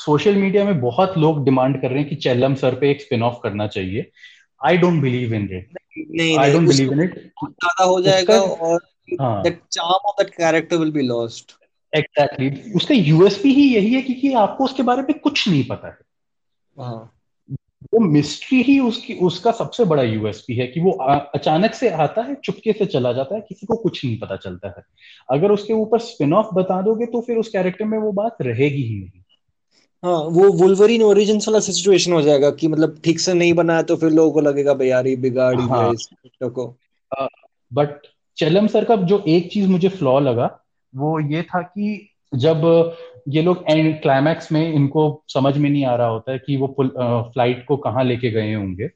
सोशल 0.00 0.34
मीडिया 0.34 0.64
में 0.64 0.80
बहुत 0.80 1.18
लोग 1.18 1.44
डिमांड 1.44 1.82
कर 1.82 1.90
रहे 1.90 1.98
हैं 1.98 2.08
कि 2.08 2.16
चेल्लम 2.16 2.54
सर 2.54 2.74
पे 2.74 2.90
एक 2.90 3.00
स्पिन 3.00 3.22
ऑफ़ 3.22 3.34
करना 3.42 3.66
चाहिए। 3.66 4.10
I 4.66 4.76
don't 4.76 5.02
believe 5.02 5.34
in 5.34 5.48
it 5.52 5.70
नहीं 6.10 6.38
I 6.38 6.52
don't 6.52 6.68
believe 6.68 6.92
in 6.92 7.02
it 7.02 7.14
ज़्यादा 7.14 7.84
हो 7.84 8.00
जाएगा 8.00 8.40
और 8.40 8.80
that 9.12 9.60
charm 9.72 10.08
of 10.08 10.22
that 10.22 10.34
character 10.34 10.76
will 10.76 10.92
be 10.92 11.02
lost 11.02 11.52
exactly 11.96 12.72
उसका 12.72 12.94
यूएसपी 12.94 13.48
ही 13.48 13.74
यही 13.74 13.94
है 13.94 14.02
क्योंकि 14.02 14.32
आपको 14.32 14.64
उसके 14.64 14.82
बारे 14.82 15.02
में 15.02 15.18
कुछ 15.18 15.48
नहीं 15.48 15.64
पता 15.64 15.88
है। 15.88 15.98
हाँ। 16.78 17.14
वो 17.94 18.00
मिस्ट्री 18.00 18.62
ही 18.62 18.78
उसकी 18.80 19.14
उसका 19.14 19.50
सबसे 19.52 19.84
बड़ा 19.84 20.02
यूएसपी 20.02 20.54
है 20.54 20.66
कि 20.66 20.80
वो 20.80 20.90
अचानक 20.90 21.74
से 21.74 21.88
आता 21.88 22.22
है 22.22 22.34
चुपके 22.34 22.72
से 22.72 22.86
चला 22.86 23.12
जाता 23.12 23.34
है 23.34 23.40
किसी 23.40 23.66
को 23.66 23.76
कुछ 23.76 24.04
नहीं 24.04 24.18
पता 24.18 24.36
चलता 24.36 24.68
है। 24.68 24.82
अगर 25.30 25.50
उसके 25.50 25.72
ऊपर 25.72 25.98
स्पिन 25.98 26.32
ऑफ़ 26.32 26.46
बता 26.54 26.82
दोगे 26.82 27.06
तो 27.06 27.20
फिर 27.20 27.36
उस 27.36 27.48
कैरेक्टर 27.48 27.84
में 27.84 27.98
वो 27.98 28.12
बात 28.12 28.36
रहेगी 28.42 28.82
ही 28.82 29.00
नहीं। 29.00 29.22
हाँ 30.02 30.18
वो 30.30 30.52
वुल्वरीन 30.52 31.02
ओरिजिन 31.02 31.36
वाला 31.36 31.60
सिचुएशन 31.60 32.12
हो 32.12 32.22
जाएगा 32.22 32.50
कि 32.50 32.68
मतलब 32.68 33.00
ठीक 33.04 33.20
से 33.20 33.34
नहीं 33.34 33.54
बनाया 33.54 33.82
तो 33.82 33.96
फिर 33.96 34.10
लोगों 34.10 34.32
को 34.32 34.40
लगेगा 34.40 34.74
भाई 34.74 34.86
यार 34.86 35.06
ये 35.06 35.16
बिगाड़ 35.16 35.60
ही 35.60 35.66
हाँ, 35.66 35.92
इस 35.92 36.08
को. 36.42 36.76
बट 37.72 38.06
चलम 38.38 38.66
सर 38.66 38.84
का 38.84 38.96
जो 38.96 39.24
एक 39.28 39.50
चीज़ 39.52 39.68
मुझे 39.68 39.88
फ्लॉ 39.88 40.18
लगा 40.20 40.46
वो 40.94 41.18
ये 41.20 41.42
था 41.42 41.62
कि 41.62 42.10
जब 42.34 42.62
ये 43.28 43.42
लोग 43.42 43.64
एंड 43.68 44.00
क्लाइमैक्स 44.02 44.52
में 44.52 44.72
इनको 44.72 45.24
समझ 45.28 45.56
में 45.56 45.68
नहीं 45.70 45.84
आ 45.86 45.94
रहा 45.96 46.06
होता 46.06 46.32
है 46.32 46.38
कि 46.38 46.56
वो 46.56 46.66
फ़्लाइट 46.78 47.64
को 47.66 47.76
कहाँ 47.76 48.04
लेके 48.04 48.30
गए 48.30 48.54
होंगे 48.54 48.88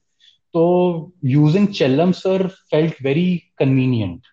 तो 0.55 1.13
using 1.25 1.69
Chellam 1.69 2.13
sir 2.13 2.47
felt 2.71 2.95
very 3.03 3.43
convenient 3.59 4.27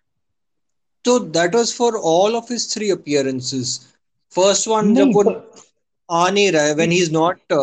तो 1.06 1.20
that 1.20 1.56
was 1.56 1.74
for 1.74 1.96
all 2.06 2.36
of 2.36 2.54
his 2.54 2.74
three 2.74 2.90
appearances 2.92 3.80
first 4.34 4.68
one 4.68 4.96
जब 4.96 5.16
वो 5.16 5.24
आ 6.12 6.30
नहीं 6.30 6.52
रहा 6.52 6.64
है. 6.64 6.74
When 6.76 6.92
he 6.92 6.98
is 6.98 7.12
not 7.12 7.54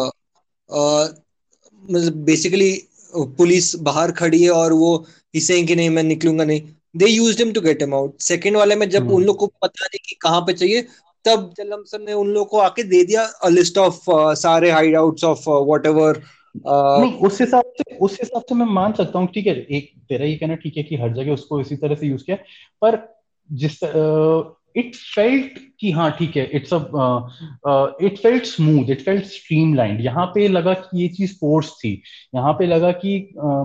basically 2.26 2.72
police 3.16 3.74
बाहर 3.80 4.12
खड़ी 4.12 4.42
है 4.42 4.50
और 4.50 4.72
वो 4.72 5.06
सेइंग 5.36 5.66
कि 5.68 5.76
नहीं 5.76 5.90
मैं 5.90 6.02
निकलूँगा 6.02 6.44
नहीं. 6.44 6.60
They 6.96 7.06
used 7.06 7.38
him 7.38 7.52
to 7.52 7.60
get 7.60 7.82
him 7.82 7.94
out 7.94 8.20
second 8.20 8.56
वाले 8.56 8.76
में 8.76 8.88
जब 8.90 9.02
hmm. 9.02 9.12
उन 9.12 9.24
लोग 9.24 9.36
को 9.36 9.46
पता 9.46 9.86
नहीं 9.86 9.98
कि 10.08 10.14
कहाँ 10.14 10.40
पे 10.40 10.52
चाहिए 10.52 10.82
तब 11.24 11.52
जलम 11.56 11.82
सर 11.82 12.00
ने 12.00 12.12
उन 12.12 12.28
लोग 12.28 12.48
को 12.48 12.58
आके 12.58 12.82
दे 12.82 13.02
दिया 13.04 13.22
अ 13.22 13.48
लिस्ट 13.48 13.78
ऑफ़ 13.78 14.04
सारे 14.40 14.70
हाइड 14.70 14.96
आउट्स 14.96 15.24
ऑफ़ 15.24 15.48
व्हाटएवर 15.48 16.22
नहीं 16.66 17.12
उस 17.18 17.40
हिसाब 17.40 17.72
से 17.78 17.96
उस 17.96 18.12
हिसाब 18.12 18.42
से 18.42 18.54
मैं 18.54 18.66
मान 18.66 18.92
सकता 18.92 19.18
हूँ 19.18 19.28
ठीक 19.34 19.46
है 19.46 19.54
एक 19.70 19.92
तेरा 20.08 20.26
ये 20.26 20.36
कहना 20.36 20.54
ठीक 20.54 20.76
है 20.76 20.82
कि 20.82 20.96
हर 20.96 21.12
जगह 21.12 21.32
उसको 21.32 21.60
इसी 21.60 21.76
तरह 21.76 21.94
से 21.94 22.06
यूज़ 22.06 22.24
किया 22.24 22.36
पर 22.82 22.98
जिस 23.52 23.78
इट 24.76 24.94
फेल्ट 24.94 25.58
कि 25.80 25.90
हाँ 25.90 26.10
ठीक 26.18 26.36
है 26.36 26.44
it's 26.54 26.74
a 26.74 26.78
it 28.06 28.18
felt 28.18 28.44
smooth 28.44 28.90
it 28.90 29.00
felt 29.00 29.24
streamlined 29.26 30.00
यहाँ 30.00 30.26
पे 30.26 30.48
लगा 30.48 30.74
कि 30.74 31.02
ये 31.02 31.08
चीज़ 31.08 31.34
फोर्स 31.36 31.70
थी। 31.84 31.92
यहाँ 32.34 32.52
पे 32.52 32.66
लगा 32.66 32.92
कि 33.04 33.18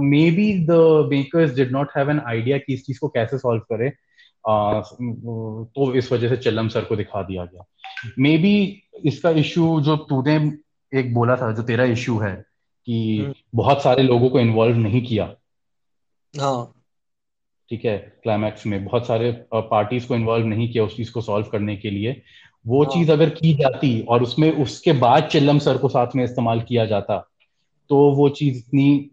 maybe 0.32 0.54
the 0.66 1.08
makers 1.12 1.56
did 1.56 1.72
not 1.72 1.98
have 1.98 2.10
an 2.12 2.22
idea 2.28 2.58
कि 2.58 2.74
इस 2.74 2.86
चीज़ 2.86 3.00
को 3.00 3.08
कैसे 3.10 3.38
सॉल्व 3.38 3.62
करे। 3.74 3.92
Uh, 4.50 4.82
तो 5.76 5.94
इस 5.96 6.12
वजह 6.12 6.30
से 6.30 6.38
चलम 6.38 6.68
सर 6.68 6.86
को 6.86 6.96
दिखा 6.96 7.22
दिया 7.24 7.44
गया। 7.46 7.66
मे 8.20 8.38
बी 8.38 8.84
इसका 9.06 9.30
इश्यू 9.30 9.80
जो 9.82 9.96
तूने 10.10 10.36
एक 10.92 11.14
बोला 11.14 11.36
था 11.36 11.52
जो 11.52 11.64
तेरा 11.64 11.84
इश्यू 11.86 12.18
है 12.20 12.34
कि 12.88 13.18
हम्म। 13.18 13.34
बहुत 13.56 13.84
सारे 13.84 14.04
लोगों 14.04 14.30
को 14.30 14.40
इन्वॉल्व 14.40 14.78
नहीं 14.78 15.02
किया। 15.02 15.26
हाँ। 16.34 16.81
ठीक 17.72 17.84
है 17.86 17.98
क्लाइमैक्स 18.24 18.66
में 18.66 18.84
बहुत 18.86 19.06
सारे 19.08 19.32
पार्टीज़ 19.54 20.08
को 20.08 20.16
इन्वॉल्व 20.16 20.48
नहीं 20.48 20.68
किया 20.72 20.84
उस 20.84 20.96
चीज़ 20.96 21.12
को 21.12 21.22
सॉल्व 21.22 21.46
करने 21.52 21.76
के 21.76 21.90
लिए 21.90 22.22
वो 22.66 22.84
हाँ. 22.84 22.94
चीज़ 22.94 23.12
अगर 23.12 23.30
की 23.30 23.54
जाती 23.54 23.92
और 24.10 24.24
उसमें 24.24 24.52
उसके 24.64 24.94
बाद 25.00 25.28
चिल्लम 25.32 25.60
सर 25.60 25.78
को 25.78 25.90
साथ 25.90 26.16
में 26.16 26.24
इस्तेमाल 26.24 26.62
किया 26.62 26.86
जाता 26.86 27.18
तो 27.90 28.00
वो 28.16 28.28
चीज़ 28.32 28.58
इतनी 28.58 29.10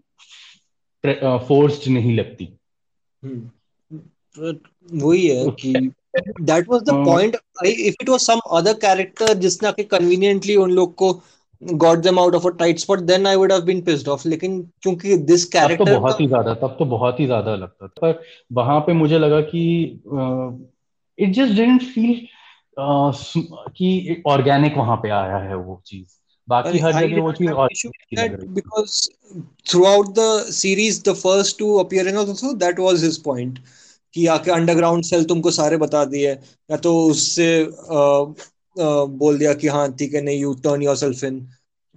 फोर्स्ड 1.47 1.89
नहीं 1.93 2.17
लगती 2.17 2.49
हम्म। 3.23 4.57
वही 4.97 5.27
है 5.27 5.51
कि 5.61 5.73
that 6.43 6.69
was 6.69 6.83
the 6.83 6.95
point 7.07 7.37
if 7.67 8.03
it 8.03 8.09
was 8.09 8.21
some 8.21 8.41
other 8.53 8.75
character 8.81 9.35
जिसने 9.39 9.69
आके 9.69 9.83
कन्वीनियंटली 9.89 10.57
उन 10.57 10.71
लोग 10.73 10.95
को 10.95 11.13
got 11.63 12.03
them 12.03 12.19
out 12.19 12.35
of 12.35 12.45
a 12.47 12.51
tight 12.53 12.81
spot 12.81 13.01
then 13.07 13.27
I 13.27 13.37
would 13.37 13.53
have 13.53 13.65
been 13.67 13.83
pissed 13.85 14.09
off. 14.09 14.25
लेकिन 14.27 14.61
क्योंकि 14.83 15.17
this 15.27 15.45
character 15.55 15.79
तब 15.79 15.93
तो 15.93 15.99
बहुत 15.99 16.21
ही 16.21 16.27
ज़्यादा 16.27 16.55
तब 16.55 16.77
तो 16.79 16.85
बहुत 16.85 17.21
ही 17.21 17.27
ज़्यादा 17.27 17.55
लगता 17.55 17.87
था। 17.89 18.01
पर 18.03 18.21
वहाँ 18.53 18.81
पे 18.81 18.93
मुझे 18.93 19.19
लगा 19.19 19.41
कि 19.51 19.63
इट 21.19 21.33
जस्ट 21.35 21.55
डिडंट 21.55 21.83
फील 21.95 22.27
कि 23.77 24.23
ऑर्गेनिक 24.27 24.77
वहाँ 24.77 24.97
पे 25.03 25.11
आया 25.11 25.39
है 25.39 25.57
वो 25.57 25.81
चीज़। 25.87 26.07
बाकी 26.49 26.79
हर 26.79 26.93
जगह 26.93 27.21
वो 27.21 27.33
चीज़ 27.33 27.51
because 28.49 29.09
throughout 29.85 30.15
the 30.19 30.21
series 30.53 31.03
the 31.09 31.15
first 31.15 31.59
two 31.59 31.75
appearing 31.79 32.19
also 32.19 32.53
that 32.59 32.79
was 32.81 33.05
his 33.05 33.23
point 33.25 33.59
कि 34.15 34.27
आके 34.37 34.51
अंडरग्राउंड 34.51 35.05
सेल 35.05 35.25
तुमको 35.25 35.51
सारे 35.51 35.77
बता 35.77 36.05
दिए। 36.05 36.31
या 36.31 36.77
तो 36.77 36.95
उससे 37.07 37.49
बोल 38.79 39.39
दिया 39.39 39.55
कि 39.55 39.69
हाँ 39.69 39.93
ठीक 39.93 40.15
है 40.15 40.21
नहीं 40.21 40.41
you 40.41 40.55
turn 40.55 40.83
your 40.83 40.97
self 40.97 41.25
in 41.25 41.49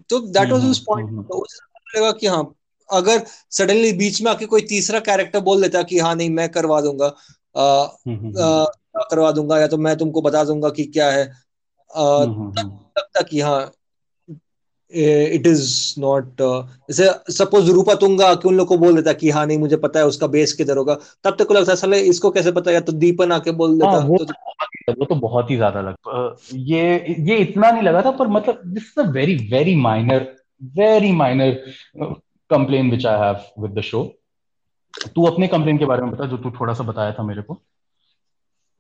तो 0.10 0.20
दैट 0.20 0.52
वॉज़ 0.52 0.82
पॉइंट 0.82 1.12
लगा 1.98 2.12
कि 2.12 2.28
हाँ 2.28 2.56
अगर 2.92 3.26
सडनली 3.52 3.94
बीच 3.94 4.22
में 4.22 4.32
आके 4.32 4.46
कोई 4.46 4.62
तीसरा 4.62 5.00
कैरेक्टर 5.00 5.40
बोल 5.40 5.62
देता 5.62 5.84
कि 5.84 6.00
हाँ 6.00 6.16
नहीं 6.16 6.30
मैं 6.30 6.50
करवा 6.50 6.82
दूँगा 6.82 7.06
आ, 7.56 7.84
हम्म, 7.84 8.18
हम्म, 8.18 8.44
आ, 8.44 8.46
हम्म। 8.46 9.04
करवा 9.12 9.32
दूँगा 9.32 9.60
या 9.60 9.68
तो 9.68 9.78
मैं 9.78 9.98
तुमको 9.98 10.22
बता 10.22 10.44
दूँगा 10.44 10.70
कि 10.70 10.86
क्या 10.86 11.12
है 11.12 11.24
लगता 11.96 13.22
कि 13.22 13.40
हाँ 13.40 13.72
इट 14.94 15.48
इज़ 15.48 15.64
नॉट 16.00 16.42
जैसे 16.42 17.34
सपोज़ 17.34 17.72
रूपा 17.72 17.94
तुंगा 17.96 18.34
कि 18.36 18.48
उन 18.48 18.56
लोग 18.58 18.68
को 18.68 18.78
बोल 18.78 18.96
देता 18.96 19.14
कि 19.14 19.30
हाँ 19.30 19.46
नहीं 19.46 19.58
मुझे 19.58 19.78
पता 19.78 20.00
है 20.00 20.06
उसका 20.06 20.28
बेस 20.28 20.54
किधर 20.54 20.78
होगा। 20.78 20.96
तब 21.24 21.36
तक 21.40 21.48
को 21.48 21.54
लगता 21.54 21.72
है 21.72 21.76
साले 21.76 22.00
इसको 22.10 22.32
कैसे 22.32 22.52
पता? 22.52 22.72
या 22.72 22.80
तो 22.80 22.92
दीपन 22.94 23.32
आके 23.32 23.52
बोल 23.52 23.78
देता 23.80 23.90
हाँ, 23.90 24.00
वो, 24.00 24.18
तो, 24.18 24.94
वो 24.94 25.06
तो 25.06 25.16
बहुत 25.18 25.52
ही 25.52 25.56
ज़्यादा 25.56 25.82
लगता 25.82 26.36
ये 26.54 27.16
ये 27.20 27.38
इतना 27.38 27.72
नहीं 27.72 27.84
लगा 27.84 28.02
था 28.02 28.12
पर 28.12 28.28
मतलब 28.28 28.62
this 28.66 28.84
is 28.84 29.00
a 29.00 29.10
very 29.12 29.36
very 29.52 29.76
minor 29.76 30.28
very 30.78 31.12
minor 31.12 31.52
complain 32.50 32.92
which 32.92 33.06
I 33.06 33.20
have 33.20 33.62
with 33.62 33.78
the 33.80 33.82
show 33.82 34.04
तू 35.16 35.26
अपने 35.26 35.48
कंप्लेन 35.48 35.78
के 35.78 35.86
बारे 35.86 36.02
में 36.02 36.12
बता 36.12 36.26
जो 36.26 36.38
तू 36.38 36.52
थोड़ा 36.52 36.74
सा 36.74 36.84
बताया 36.84 37.12
था 37.14 37.24
मेरे 37.24 37.42
को। 37.42 37.62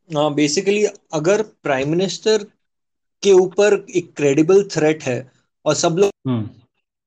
हाँ 0.10 0.34
बेसिकली 0.34 0.84
अगर 1.14 1.42
प्राइम 1.64 1.90
मिनिस्टर 1.90 2.44
के 3.24 3.32
ऊपर 3.32 3.74
एक 3.96 4.14
क्रेडिबल 4.18 4.64
थ्रेट 4.72 5.04
है 5.04 5.20
और 5.66 5.76
सब 5.76 5.96
लोग 5.98 6.12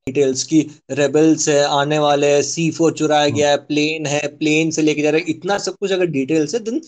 डिटेल्स 0.06 0.42
हम्म। 0.42 0.48
की 0.50 0.94
रेबल्स 0.94 1.48
है 1.48 1.62
आने 1.72 1.98
वाले 1.98 2.26
है 2.26 2.42
सी 2.42 2.70
फोर 2.70 2.92
चुराया 2.92 3.28
गया 3.30 3.50
है 3.50 3.56
प्लेन 3.66 4.06
है 4.06 4.26
प्लेन 4.36 4.70
से 4.70 4.82
लेके 4.82 5.02
जा 5.02 5.10
रहे 5.10 5.30
इतना 5.30 5.58
सब 5.58 5.76
कुछ 5.76 5.92
अगर 5.92 6.06
डिटेल्स 6.12 6.54
है 6.54 6.60
देन 6.60 6.80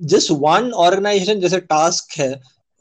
जस्ट 0.00 0.30
वन 0.40 0.70
ऑर्गेनाइजेशन 0.78 1.40
जैसे 1.40 1.60
टास्क 1.66 2.18
है 2.18 2.34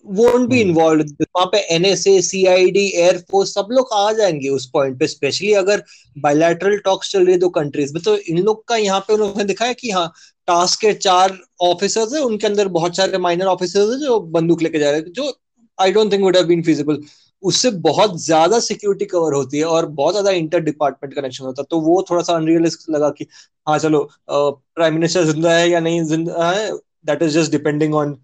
वोंट 0.05 0.47
बी 0.49 0.59
इन्वॉल्व 0.61 1.03
वहाँ 1.21 1.45
पे 1.45 1.59
एनएसए 1.75 2.21
सीआईडी 2.21 2.85
एयरफोर्स 2.95 3.53
सब 3.53 3.67
लोग 3.71 3.89
आ 3.93 4.11
जाएँगे 4.13 4.49
उस 4.49 4.69
पॉइंट 4.69 4.99
पे। 4.99 5.07
स्पेशली 5.07 5.53
अगर 5.53 5.83
बायलैटरल 6.17 6.77
टॉक्स 6.85 7.11
चल 7.11 7.23
रही 7.23 7.33
है 7.33 7.39
दो 7.39 7.49
कंट्रीज़ 7.51 7.93
में 7.93 8.01
तो 8.03 8.17
इन 8.17 8.37
लोग 8.39 8.67
का 8.67 8.75
यहाँ 8.77 8.99
पे 8.99 9.13
उन्होंने 9.13 9.43
दिखाया 9.43 9.73
कि 9.73 9.91
हाँ 9.91 10.07
टास्क 10.47 10.79
के 10.81 10.93
चार 10.95 11.37
ऑफिसर्स 11.63 12.13
है 12.13 12.21
उनके 12.21 12.47
अंदर 12.47 12.67
बहुत 12.69 12.97
सारे 12.97 13.17
माइनर 13.17 13.45
ऑफिसर्स 13.47 13.91
है 13.91 13.99
जो 13.99 14.19
बंदूक 14.29 14.61
लेके 14.61 14.79
जा 14.79 14.91
रहे 14.91 14.99
हैं 14.99 15.11
जो 15.11 15.33
I 15.77 15.91
don't 15.91 16.11
think 16.11 16.23
would 16.23 16.37
have 16.37 16.45
been 16.45 16.63
feasible 16.63 17.01
उससे 17.45 17.69
बहुत 17.81 18.17
ज़्यादा 18.21 18.60
सिक्योरिटी 18.62 19.05
कवर 19.05 19.34
होती 19.34 19.58
है 19.58 19.65
और 19.67 19.86
बहुत 19.97 20.13
ज़्यादा 20.13 20.31
इंटर 20.34 20.60
डिपार्टमेंट 20.62 21.13
कनेक्शन 21.15 21.45
होता 21.45 21.62
है। 21.62 21.65
तो 21.71 21.79
वो 21.81 22.01
थोड़ा 22.10 22.21
सा 22.23 22.34
अनरियलिस्टिक 22.36 22.95
लगा 22.95 23.10
कि 23.10 23.27
हाँ 23.67 23.77
चलो 23.79 24.08
प्राइम 24.29 24.93
मिनिस्टर 24.93 25.23
ज़िंदा 25.25 25.53
है 25.53 25.69
या 25.69 25.79
नहीं 25.79 26.03
ज़िंदा 26.05 26.51
है 26.51 26.71
that 27.05 27.21
is 27.23 27.38
just 27.39 27.51
depending 27.51 27.95
on 27.95 28.17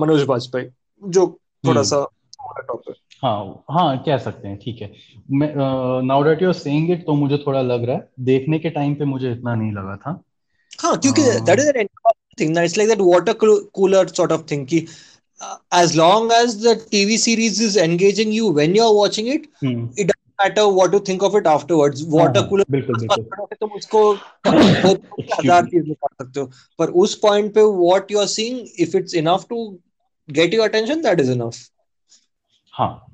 Manoj 0.00 0.22
Vajpayee 0.28 0.68
जो 1.02 1.26
थोड़ा 1.64 1.80
हम्म। 1.80 1.82
सा 1.84 2.06
हाँ। 3.22 3.64
हाँ 3.70 3.96
कह 4.06 4.18
सकते 4.18 4.48
हैं 4.48 4.58
ठीक 4.58 4.80
है। 4.82 4.90
Now 6.02 6.24
that 6.24 6.42
you 6.42 6.48
are 6.48 6.54
saying 6.54 6.90
it 6.90 7.04
तो 7.06 7.14
मुझे 7.14 7.38
थोड़ा 7.46 7.60
लग 7.62 7.84
रहा 7.84 7.96
है 7.96 8.08
देखने 8.24 8.58
के 8.58 8.70
टाइम 8.70 8.94
पे 8.94 9.04
मुझे 9.04 9.30
इतना 9.32 9.54
नहीं 9.54 9.72
लगा 9.72 9.96
था। 9.96 10.20
हाँ 10.82 10.96
क्योंकि 10.98 11.22
that 11.22 11.58
is 11.58 11.68
an 11.68 11.86
thing 12.40 12.58
it's 12.58 12.76
like 12.78 12.88
that 12.88 13.00
water 13.02 13.32
cooler 13.74 14.08
sort 14.08 14.32
of 14.32 14.42
thing 14.50 14.66
कि 14.66 14.86
as 15.71 15.95
long 15.95 16.31
as 16.31 16.61
the 16.61 16.75
TV 16.75 17.17
series 17.17 17.59
is 17.59 17.77
engaging 17.77 18.31
you 18.31 18.47
when 18.47 18.75
you're 18.75 18.93
watching 18.93 19.27
it, 19.27 19.47
hmm. 19.59 19.85
it 19.97 20.11
doesn't 20.11 20.35
matter 20.43 20.67
what 20.67 20.93
you 20.93 20.99
think 20.99 21.23
of 21.23 21.35
it 21.35 21.47
afterwards. 21.47 22.03
Water 22.03 22.47
cooler 22.47 22.65
तुम 23.61 23.71
उसको 23.77 24.01
हजार 24.47 25.65
चीज 25.65 25.89
कर 25.89 26.23
सकते 26.23 26.39
हो 26.39 26.45
पर 26.79 26.89
उस 27.03 27.15
पॉइंट 27.25 27.53
पे 27.53 27.61
what 27.81 28.11
you 28.11 28.19
are 28.19 28.27
seeing 28.27 28.67
if 28.85 28.95
it's 28.95 29.13
enough 29.13 29.47
to 29.49 29.59
get 30.29 30.53
your 30.53 30.65
attention 30.65 31.01
that 31.01 31.19
is 31.19 31.29
enough 31.29 31.59
हाँ 32.77 33.04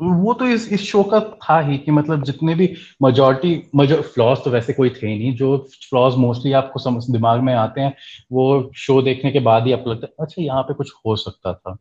वो 0.00 0.32
तो 0.34 0.46
इस 0.46 0.68
इस 0.72 0.82
शो 0.82 1.02
का 1.04 1.20
था 1.20 1.58
ही 1.60 1.78
कि 1.78 1.90
मतलब 1.90 2.22
जितने 2.24 2.54
भी 2.54 2.66
मेजोरिटी 3.02 3.54
फ्लॉज 4.04 4.38
तो 4.44 4.50
वैसे 4.50 4.72
कोई 4.72 4.90
थे 4.90 5.06
नहीं। 5.08 5.34
जो 5.36 5.56
फ्लॉज 5.88 6.14
मोस्टली 6.18 6.52
आपको 6.54 6.80
समझ 6.80 7.04
दिमाग 7.10 7.40
में 7.40 7.52
आते 7.54 7.80
हैं 7.80 7.94
वो 8.32 8.72
शो 8.76 9.00
देखने 9.02 9.30
के 9.32 9.40
बाद 9.42 9.66
ही 9.66 9.72
आपको 9.72 9.90
लगता 9.90 10.06
है 10.06 10.26
अच्छा 10.26 10.42
यहाँ 10.42 10.62
पे 10.62 10.74
कुछ 10.74 10.92
हो 11.06 11.16
सकता 11.18 11.54
था। 11.54 11.76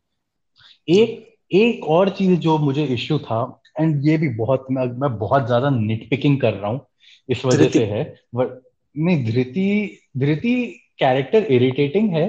एक 0.88 1.28
एक 1.52 1.86
और 1.90 2.10
चीज़ 2.10 2.40
जो 2.40 2.58
मुझे 2.58 2.84
इश्यू 2.86 3.18
था 3.20 3.42
एंड 3.80 4.06
ये 4.06 4.18
भी 4.18 4.30
बहुत 4.36 4.66
मैं, 4.72 4.86
मैं 4.86 5.18
बहुत 5.18 5.46
ज़्यादा 5.46 5.70
निट 5.70 6.10
पिकिंग 6.10 6.40
कर 6.42 6.54
रहा 6.54 6.72
हूँ 6.72 6.86
इस 7.30 7.46
वजह 7.46 7.70
से 7.70 7.86
है 7.86 8.04
वर, 8.36 8.62
नहीं 8.96 9.26
धृति 9.26 9.98
धृति 10.18 10.56
कैरेक्टर 11.00 11.44
इरिटेटिंग 11.54 12.10
है 12.14 12.28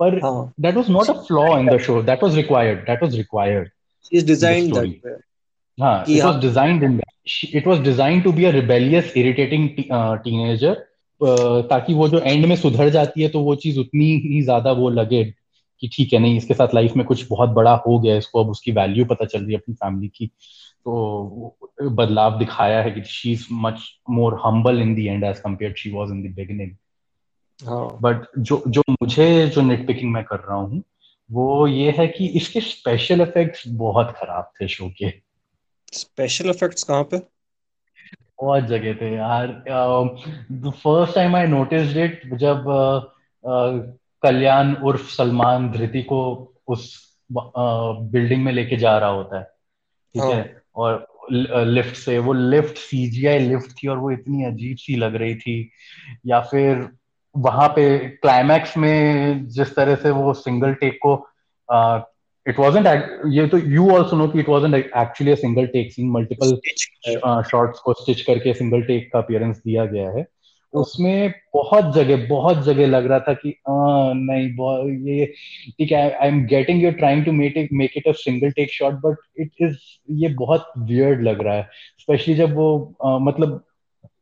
पर 0.00 0.20
that 0.60 0.74
was 0.76 0.90
not 0.90 1.08
a 1.08 1.12
flaw 1.22 1.46
in 1.58 1.68
the 1.68 1.78
show 1.80 2.02
that 2.02 2.22
was 2.22 2.36
required 2.36 2.80
that 2.86 3.02
was 3.02 3.16
required 3.16 3.68
is 4.12 4.24
designed 4.24 4.74
that 4.74 4.82
way. 4.82 5.00
हाँ 5.78 6.04
it 6.06 6.24
was 6.24 6.40
designed 6.40 6.82
in 6.82 6.96
that. 6.96 7.12
It 7.26 7.54
it 7.54 7.66
was 7.66 7.80
design 7.80 8.20
to 8.20 8.32
be 8.32 8.44
a 8.44 8.50
rebellious 8.50 9.12
irritating 9.16 9.68
teenager 10.24 10.74
ताकि 11.70 11.94
वो 11.94 12.08
जो 12.08 12.18
and 12.18 12.46
में 12.46 12.56
सुधर 12.56 12.88
जाती 12.88 13.22
है 13.22 13.28
तो 13.28 13.40
वो 13.40 13.54
चीज़ 13.54 13.78
उतनी 13.80 14.06
ही 14.24 14.42
ज़्यादा 14.42 14.72
वो 14.72 14.90
लगे 14.90 15.24
कि 15.82 15.88
ठीक 15.92 16.12
है 16.12 16.18
नहीं 16.18 16.36
इसके 16.36 16.54
साथ 16.54 16.74
लाइफ 16.74 16.96
में 16.96 17.04
कुछ 17.06 17.26
बहुत 17.28 17.50
बड़ा 17.50 17.74
हो 17.86 17.98
गया 17.98 18.16
इसको 18.16 18.44
अब 18.44 18.50
उसकी 18.50 18.72
वैल्यू 18.72 19.04
पता 19.04 19.24
चल 19.24 19.38
रही 19.38 19.52
है 19.52 19.58
अपनी 19.58 19.74
फैमिली 19.74 20.08
की। 20.08 20.26
तो 20.84 21.56
बदलाव 21.82 22.38
दिखाया 22.38 22.82
है 22.82 22.90
कि 22.90 23.02
she 23.02 23.32
is 23.32 23.46
much 23.52 23.82
more 24.10 24.40
humble 24.46 24.80
in 24.82 24.94
the 24.94 24.98
end 24.98 25.24
as 25.24 25.38
compare 25.38 25.74
she 25.78 25.90
was 25.90 26.10
in 26.10 26.22
the 26.22 26.34
beginning 26.34 26.70
but 28.02 28.26
जो 28.38 28.62
जो 28.68 28.82
मुझे 28.90 29.46
जो 29.48 29.60
नेट 29.60 29.86
पिकिंग 29.86 30.12
मैं 30.12 30.24
कर 30.24 30.36
रहा 30.36 30.56
हूँ 30.56 30.82
वो 31.32 31.66
ये 31.66 31.90
है 31.90 32.06
कि 32.06 32.26
इसके 32.26 32.60
स्पेशल 32.60 33.20
इफेक्ट्स 33.20 33.62
बहुत 33.68 34.14
खराब 34.16 34.52
थे 34.60 34.68
शो 34.68 34.88
के। 34.88 35.12
स्पेशल 35.92 36.50
इफेक्ट्स 36.50 36.82
कहाँ 36.82 37.04
पे? 37.04 37.18
बहुत 38.42 38.64
जगह 38.64 38.94
थे 38.94 39.14
यार। 39.14 39.46
The 40.52 40.72
first 40.76 41.14
time 41.14 41.36
I 41.36 41.46
notice 41.46 41.96
it 41.96 42.34
जब 42.34 42.64
uh, 42.64 43.00
uh, 43.50 43.98
कल्याण 44.22 44.74
उर्फ़ 44.74 45.10
सलमान 45.10 45.70
धृति 45.70 46.02
को 46.02 46.20
उस 46.68 47.14
बिल्डिंग 47.32 48.40
uh, 48.40 48.46
में 48.46 48.52
लेके 48.52 48.76
जा 48.76 48.98
रहा 48.98 49.08
होता 49.08 49.38
है 49.38 49.44
ठीक 49.44 50.22
है? 50.22 50.40
हाँ। 50.40 50.62
और 50.76 51.14
लिफ्ट 51.66 51.96
से 51.96 52.18
वो 52.18 52.32
लिफ्ट 52.32 52.76
सीजीआई 52.76 53.38
लिफ्ट 53.38 53.70
थी 53.70 53.88
और 53.88 53.98
वो 53.98 54.10
इतनी 54.10 54.44
अजीब 54.44 54.76
सी 54.76 54.96
लग 54.96 55.14
रही 55.14 55.34
थी। 55.34 55.70
या 56.26 56.40
फिर 56.40 56.88
वहाँ 57.34 57.68
पे 57.68 57.98
क्लाइमैक्स 57.98 58.76
में 58.76 59.46
जिस 59.48 59.74
तरह 59.76 59.94
से 59.94 60.10
वो 60.10 60.34
सिंगल 60.34 60.74
टेक 60.74 60.98
को 61.06 61.14
इट 62.48 62.58
वाजंट 62.58 62.86
ये 63.32 63.46
तो 63.46 63.58
यू 63.58 63.88
आल्सो 63.94 64.16
नो 64.16 64.28
कि 64.28 64.40
it 64.40 64.48
wasn't 64.48 64.74
actually 64.74 65.32
a 65.32 65.34
single 65.34 65.66
take 65.66 65.92
scene 65.92 66.10
multiple 66.10 66.56
shots 67.50 67.78
को 67.78 67.92
स्टिच 67.92 68.20
करके 68.20 68.54
सिंगल 68.54 68.82
टेक 68.82 69.10
का 69.12 69.18
अपीयरेंस 69.18 69.56
दिया 69.56 69.84
गया 69.86 70.10
है। 70.10 70.26
उसमें 70.72 71.32
बहुत 71.54 71.94
जगह 71.94 72.26
बहुत 72.28 72.62
जगह 72.64 72.86
लग 72.86 73.06
रहा 73.06 73.18
था 73.18 73.32
कि 73.34 73.50
आ, 73.50 74.12
नहीं 74.16 75.08
ये 75.08 75.26
ठीक 75.78 75.92
है 75.92 76.10
I 76.12 76.28
am 76.28 76.44
getting 76.46 76.82
you 76.82 76.90
trying 76.92 77.24
to 77.24 77.32
make 77.32 77.56
it 77.56 77.68
make 77.72 77.92
it 77.96 78.08
a 78.08 78.12
single 78.12 78.50
take 78.50 78.72
shot 78.72 78.94
but 78.94 79.16
it 79.40 79.50
is 79.60 79.76
ये 80.10 80.28
बहुत 80.28 80.72
वियर्ड 80.78 81.22
लग 81.22 81.42
रहा 81.42 81.54
है। 81.54 81.68
स्पेशली 81.98 82.34
जब 82.34 82.54
वो 82.54 82.94
आ, 83.04 83.18
मतलब 83.18 83.64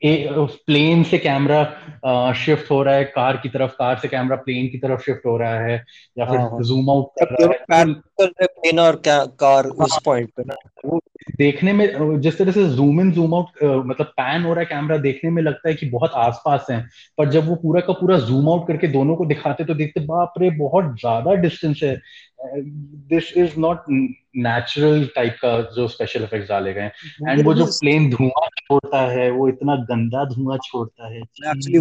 प्लेन 0.05 1.03
से 1.03 1.19
कैमरा 1.19 2.33
शिफ्ट 2.33 2.71
हो 2.71 2.83
रहा 2.83 2.95
है 2.95 3.05
कार 3.05 3.37
की 3.37 3.49
तरफ़ 3.49 3.71
कार 3.71 3.99
से 3.99 4.09
कैमरा 4.09 4.37
प्लेन 4.37 4.69
की 4.69 4.79
तरफ़ 4.79 5.01
शिफ्ट 5.01 5.27
हो 5.27 5.37
रहा 5.37 5.61
है 5.61 5.85
या 6.19 6.25
फिर 6.25 6.65
जूम 6.65 6.91
हाँ, 6.91 6.97
आउट 6.97 7.07
हाँ। 7.23 7.27
कर 7.27 7.47
रहा 7.47 7.79
है 7.79 8.47
प्लेन 8.47 8.81
और 8.81 9.03
कार 9.09 9.67
उस 9.67 9.99
पॉइंट 10.05 10.31
पे। 10.37 10.43
ना 10.47 10.57
वो 10.87 11.01
देखने 11.39 11.73
में 11.73 12.21
जिस 12.21 12.39
तरह 12.39 12.53
से 12.53 12.69
जूम 12.69 13.01
इन 13.01 13.13
जूम 13.13 13.35
आउट 13.35 13.47
मतलब 13.63 14.07
पैन 14.07 14.43
हो 14.43 14.51
रहा 14.53 14.61
है 14.61 14.67
कैमरा 14.67 14.97
देखने 14.97 15.31
में 15.31 15.43
लगता 15.43 15.69
है 15.69 15.75
कि 15.75 15.87
बहुत 15.91 16.11
आसपास 16.15 16.67
है 16.71 16.87
पर 17.19 17.29
जब 17.31 17.49
वो 17.49 17.55
पूरा 17.55 17.81
का 17.81 17.93
पूरा 17.93 18.19
जूम 18.19 18.49
आउट 18.49 18.69
करके 18.69 18.89
दोनों 18.89 19.17
को 19.17 19.27
दिखाते 19.27 19.65
तो 19.65 19.75
देखते 19.75 20.01
बाप 20.01 20.35
रे 20.39 20.51
बहुत 20.51 20.85
ज़्यादा 20.85 21.35
डिस्टेंस 21.35 21.81
है। 21.83 22.01
This 22.43 23.33
is 23.37 23.59
not 23.59 23.85
natural 24.37 25.07
type 25.07 25.37
का 25.43 25.61
जो 25.77 25.89
स्पेशल 25.89 26.23
इफेक्ट्स 26.23 26.49
डाले 26.49 26.73
गए 26.75 26.91
एंड 27.29 27.45
वो 27.45 27.55
जो 27.55 27.67
प्लेन 27.67 28.11
धुआँ 28.11 28.49
छोड़ता 28.59 29.01
है 29.11 29.31
वो 29.31 29.49
इतना 29.49 29.77
गंदा 29.91 30.25
धुआँ 30.25 30.59
छोड़ता 30.59 31.09
है 31.09 31.21
एक्चुअली 31.21 31.79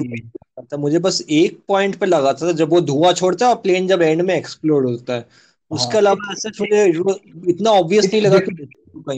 मुझे 0.77 0.99
बस 0.99 1.21
एक 1.29 1.59
पॉइंट 1.67 1.95
पे 1.95 2.05
लगा 2.05 2.33
था 2.33 2.51
जब 2.51 2.69
वो 2.69 2.81
धुआँ 2.81 3.13
छोड़ता 3.13 3.45
है 3.45 3.53
और 3.55 3.61
प्लेन 3.61 3.87
जब 3.87 4.01
एंड 4.01 4.21
में 4.21 4.35
एक्सप्लोड 4.35 4.85
होता 4.85 5.13
है। 5.13 5.25
उसके 5.71 5.97
हाँ, 5.97 5.97
अलावा 5.97 6.31
ऐसा 6.33 6.49
मुझे 6.61 6.85
इतना 7.51 7.71
ऑब्वियस 7.71 8.09
नहीं 8.13 8.21
लगा 8.21 8.39
कि 8.39 8.67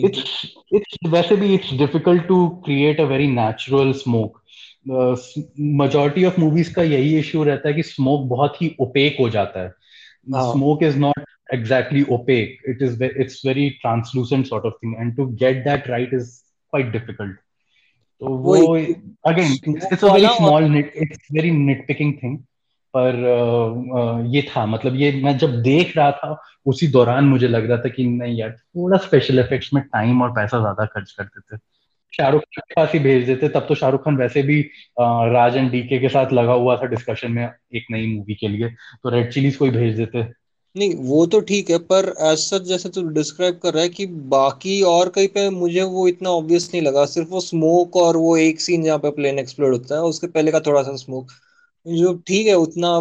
इट्स 0.04 0.98
वैसे 1.08 1.36
भी 1.36 1.54
it's 1.54 1.74
difficult 1.74 2.28
to 2.28 2.48
create 2.66 3.00
a 3.00 3.04
very 3.04 3.28
natural 3.28 3.92
smoke 3.94 4.42
majority 4.88 6.26
of 6.26 6.40
movies 6.42 6.74
का 6.74 6.84
यही 6.84 7.18
इश्यू 7.20 7.44
रहता 7.44 7.68
है 7.70 7.74
कि 7.74 7.84
स्मोक 7.84 8.28
बहुत 8.30 8.62
ही 8.62 8.76
ओपेक 8.80 9.18
हो 9.20 9.30
जाता 9.30 9.64
है। 9.64 9.74
Smoke 10.28 10.84
is 10.84 10.98
not 10.98 11.24
exactly 11.52 12.02
opaque 12.10 12.62
it 12.72 12.82
is 12.82 12.94
it's 13.02 13.42
very 13.42 13.78
translucent 13.82 14.48
sort 14.48 14.66
of 14.66 14.74
thing 14.80 14.96
and 15.00 15.16
to 15.18 15.26
get 15.42 15.64
that 15.66 15.90
right 15.90 16.14
is 16.14 16.44
quite 16.74 16.92
difficult 16.92 17.36
so 18.22 18.32
wo, 18.46 18.76
again 18.76 19.52
it's, 19.52 19.86
it's 19.92 20.04
a 20.04 20.10
very 20.10 20.32
small 20.38 20.68
nit 20.76 20.92
it's 20.94 21.30
very 21.30 21.52
nitpicking 21.52 22.20
thing 22.22 22.42
पर 22.94 23.16
ये 24.34 24.42
था 24.50 24.66
मतलब 24.66 24.96
ये 24.96 25.12
मैं 25.24 25.38
जब 25.38 25.62
देख 25.62 25.96
रहा 25.98 26.12
था 26.12 26.38
उसी 26.66 26.88
दौरान 26.88 27.26
मुझे 27.26 27.48
लग 27.48 27.70
रहा 27.70 27.78
था 27.78 27.90
कि 27.90 28.06
नहीं 28.06 28.36
यार 28.38 28.50
थोड़ा 28.52 28.98
स्पेशल 28.98 29.40
इफेक्ट्स 29.40 29.74
में 29.74 29.84
टाइम 29.84 30.22
और 30.22 30.32
पैसा 30.32 30.60
ज़्यादा 30.60 30.86
खर्च 30.86 31.12
करते 31.12 31.42
थे 31.42 31.60
शाहरुख 32.14 32.42
खान 32.42 32.62
के 32.68 32.74
पास 32.74 32.94
ही 32.94 33.00
भेज 33.00 33.26
देते 33.26 33.50
तब 33.50 33.66
तो 33.68 33.76
शाहरुख 33.76 34.04
खान 34.06 34.18
वैसे 34.18 34.44
भी 34.44 34.60
राज 35.00 35.58
एंड 35.58 35.72
डीके 35.72 36.00
के 36.00 36.10
साथ 36.10 36.34
लगा 36.34 36.54
हुआ 36.54 36.76
था 36.78 36.86
डिस्कशन 36.88 37.32
में 37.32 37.44
एक 37.44 37.86
नई 37.92 38.08
मूवी 38.08 38.36
के 38.36 38.48
लिए 38.48 38.70
तो 38.70 39.10
रेड 39.10 39.32
चिलीज 39.34 39.56
को 39.56 39.66
ही 39.66 39.72
भेज 39.72 39.96
देते। 39.98 40.24
नहीं 40.76 40.94
वो 41.00 41.26
तो 41.26 41.40
ठीक 41.40 41.70
है 41.70 41.78
पर 41.78 42.06
ऐसा 42.22 42.58
जैसे 42.58 42.90
तू 42.90 43.02
डिस्क्राइब 43.10 43.60
कर 43.64 43.74
रहा 43.74 43.84
है 43.84 43.90
कि 43.90 44.06
बाकी 44.32 44.82
और 44.82 45.10
कहीं 45.10 45.28
पे 45.28 45.50
मुझे 45.50 45.84
वो 45.90 46.08
इतना 46.08 46.30
ऑब्वियस 46.30 46.70
नहीं 46.74 46.82
लगा 46.82 47.06
सिर्फ़ 47.06 47.30
वो 47.30 47.40
स्मोक 47.40 47.96
और 47.96 48.18
वो 48.18 48.36
एक 48.38 48.62
सीन 48.62 48.84
जहाँ 48.84 48.98
पे 48.98 49.12
प्लेन 49.12 49.40
एक्सप्लोड 49.40 49.74
होता 49.74 49.96
है 49.96 50.02
उसके 50.04 50.28
पहले 50.28 50.52
का 50.52 50.60
थोड़ा 50.60 50.82
सा 50.84 50.96
स्मोक 50.96 51.32
जो 51.86 52.14
ठीक 52.28 52.48
है 52.48 52.56
उतना 52.58 53.00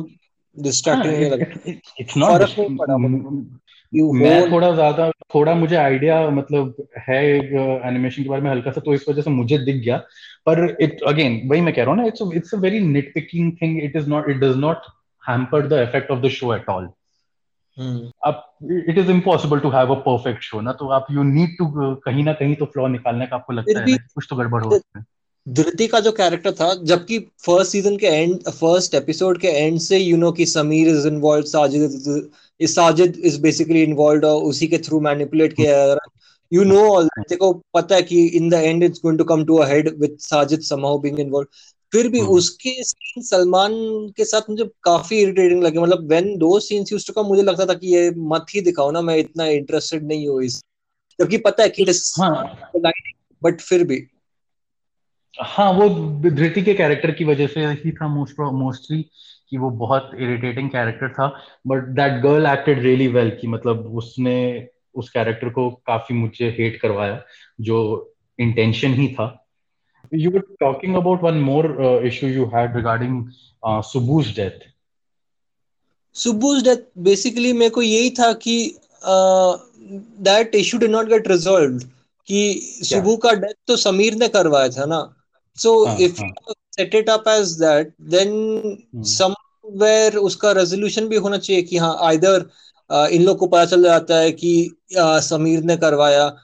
डिस्ट्रैक्टिंग 0.56 1.14
नहीं 1.14 1.30
लगा। 1.30 1.72
इट्स 2.00 2.16
नॉट 2.16 2.42
पड़ा 3.92 4.12
मैं 4.12 4.50
थोड़ा 4.52 4.72
ज़्यादा 4.74 5.10
थोड़ा 5.10 5.54
मुझे 5.54 5.76
आइडिया 5.76 6.30
मतलब 6.30 6.86
है 7.08 7.24
एनिमेशन 7.88 8.22
के 8.22 8.28
बारे 8.28 8.42
में 8.42 8.50
हल्का 8.50 8.70
सा 8.70 8.80
तो 8.80 8.94
इस 8.94 9.04
वजह 9.08 9.22
से 9.22 9.30
मुझे 9.30 9.58
दिख 9.58 9.76
गया। 9.76 9.96
पर 10.46 10.76
इट 10.80 11.02
अगेन 11.02 11.48
वही 11.48 11.60
मैं 11.60 11.74
कह 11.74 11.82
रहा 11.82 11.90
हूँ 11.90 12.00
ना 12.00 12.06
it's 12.06 12.22
it's 12.34 12.54
a 12.54 12.58
very 12.58 12.80
nitpicking 13.14 13.52
thing 13.62 13.82
it 13.82 13.96
is 13.96 14.08
not 14.08 14.28
it 14.30 14.36
does 14.36 14.56
not 14.56 14.76
hamper 15.28 15.66
the 15.66 15.72
effect 15.72 16.10
of 16.10 16.20
the 16.20 16.28
show 16.28 16.54
at 16.54 16.68
all 16.68 16.88
अब 18.26 18.56
it 18.88 18.98
is 18.98 19.10
impossible 19.10 19.58
to 19.60 19.70
have 19.70 19.94
a 19.94 19.98
perfect 19.98 20.42
show 20.42 20.60
ना 20.60 20.72
तो 20.72 20.88
आप 20.88 21.06
यू 21.10 21.22
नीड 21.22 21.48
टू 21.58 21.94
कहीं 21.94 22.24
ना 22.24 22.32
कहीं 22.32 22.54
तो 22.56 22.64
flaw 22.64 22.86
निकालने 22.86 23.26
का 23.26 23.36
आपको 23.36 23.52
लगता 23.52 23.80
है 23.80 23.86
कुछ 24.14 24.26
तो 24.30 24.36
गड़बड़ 24.36 24.64
हो 24.64 24.80
है। 24.96 25.04
धृति 25.48 25.86
का 25.86 26.00
जो 26.00 26.12
कैरेक्टर 26.12 26.52
था 26.52 26.74
जबकि 26.74 27.18
फ़र्स्ट 27.18 27.72
सीज़न 27.72 27.96
के 27.96 28.06
एंड 28.06 28.48
फ़र्स्ट 28.48 28.94
एपिसोड 28.94 29.38
के 29.40 29.48
एंड 29.48 29.78
से 29.78 29.98
यू 29.98 30.16
नो 30.16 30.32
कि 30.32 30.46
Sameer 30.46 30.88
is 30.88 31.06
involve 31.08 31.44
Sajid 31.44 31.82
is 32.60 32.72
Sajid 32.72 33.16
is 33.24 33.40
basically 33.40 33.82
involve 33.82 34.26
और 34.26 34.42
उसी 34.42 34.66
के 34.66 34.78
थ्रू 34.78 35.00
मैनिपुलेट 35.00 35.52
किया 35.52 35.86
जा 35.86 35.92
रहा 35.94 36.10
यू 36.52 36.64
नो 36.64 36.78
ऑल 36.88 37.08
देखो 37.30 37.52
पता 37.74 37.94
है 37.94 38.02
कि 38.02 38.26
in 38.26 38.48
the 38.50 38.54
end 38.54 38.82
it's 38.82 39.00
going 39.02 39.18
to 39.18 39.24
come 39.24 39.44
to 39.44 39.56
a 39.56 39.66
head 39.68 39.88
with 39.98 40.16
Sajid 40.20 40.60
somehow 40.60 40.98
being 40.98 41.20
involve 41.20 41.48
फिर 41.92 42.08
भी 42.08 42.18
हम्म। 42.18 42.30
उसके 42.30 42.70
सीन 42.82 43.22
सलमान 43.22 43.72
के 44.16 44.24
साथ 44.24 44.50
मुझे 44.50 44.64
काफ़ी 44.84 45.20
इरिटेटिंग 45.20 45.62
लगे। 45.62 45.78
मतलब 45.78 46.08
व्हेन 46.08 46.36
दो 46.38 46.60
सीन्स 46.60 46.92
यूज्ड 46.92 47.06
टू 47.06 47.12
कम 47.12 47.28
मुझे 47.28 47.42
लगता 47.42 47.66
था 47.66 47.74
कि 47.74 47.94
ये 47.94 48.10
मत 48.16 48.46
ही 48.54 48.60
दिखाओ 48.60 48.90
ना 48.90 49.00
मैं 49.00 49.16
इतना 49.16 49.46
इंटरेस्टेड 49.46 50.06
नहीं 50.06 50.28
हूँ 50.28 50.42
इस। 50.42 50.62
जबकि 51.18 51.38
पता 51.38 51.62
है 51.62 51.68
कि 51.68 51.84
हाँ। 52.20 52.70
बट 53.42 53.60
फिर 53.60 53.84
भी। 53.84 54.06
हाँ 55.40 55.72
वो 55.72 55.88
धृति 56.30 56.62
के 56.62 56.74
कैरेक्टर 56.74 57.10
की 57.10 57.24
वजह 57.24 57.46
से 57.46 57.60
ही 57.66 57.92
था 57.92 58.08
मोस्ट 58.08 58.40
मोस्टली 58.40 59.02
कि 59.50 59.58
वो 59.58 59.70
बहुत 59.70 60.10
इरिटेटिंग 60.14 60.70
कैरेक्टर 60.70 61.08
था 61.08 61.44
but 61.66 61.82
that 61.82 62.22
girl 62.22 62.46
acted 62.46 62.82
really 62.82 63.08
well 63.08 63.30
कि 63.40 63.46
मतलब 63.46 63.94
उसने 63.96 64.68
उस 64.94 65.10
कैरेक्टर 65.10 65.48
को 65.48 65.70
काफ़ी 65.70 66.14
मुझे 66.14 66.56
हेट 66.58 66.80
करवाया 66.80 67.22
जो 67.60 67.78
इंटेंशन 68.38 68.94
ही 68.94 69.08
था। 69.08 69.38
You 70.14 70.30
were 70.30 70.42
talking 70.62 70.96
about 70.96 71.22
one 71.22 71.40
more 71.40 71.66
uh, 71.80 72.06
issue 72.06 72.26
you 72.26 72.46
had 72.54 72.74
regarding 72.74 73.24
death. 74.36 74.58
Subbu's 76.16 76.62
death. 76.62 76.82
Basically 77.02 77.52
मेरे 77.52 77.70
को 77.70 77.82
यही 77.82 78.10
था 78.10 78.32
कि 78.32 78.78
that 80.28 80.54
issue 80.54 80.78
did 80.78 80.90
not 80.90 81.06
get 81.06 81.28
resolved 81.28 81.82
कि 82.26 82.60
सुबू 82.84 83.16
का 83.16 83.32
डेथ 83.32 83.54
तो 83.66 83.76
समीर 83.76 84.14
ने 84.14 84.28
करवाया 84.28 84.68
था 84.68 84.84
ना। 84.84 85.21
So 85.58 85.74
if 86.00 86.20
set 86.76 86.94
it 86.94 87.10
up 87.10 87.28
as 87.28 87.52
that 87.60 87.94
then 88.14 88.32
somewhere 89.12 90.16
उसका 90.16 90.52
रेजोल्यूशन 90.52 91.08
भी 91.08 91.16
होना 91.16 91.38
चाहिए 91.38 91.62
कि 91.62 91.76
हाँ 91.76 91.96
आइदर 92.08 92.46
uh, 92.90 93.08
इन 93.08 93.22
लोग 93.22 93.38
को 93.38 93.46
पता 93.46 93.64
चल 93.64 93.82
जाता 93.82 94.18
है 94.18 94.32
कि 94.32 94.70
uh, 94.98 95.18
समीर 95.20 95.62
ने 95.64 95.76
करवाया 95.76 96.34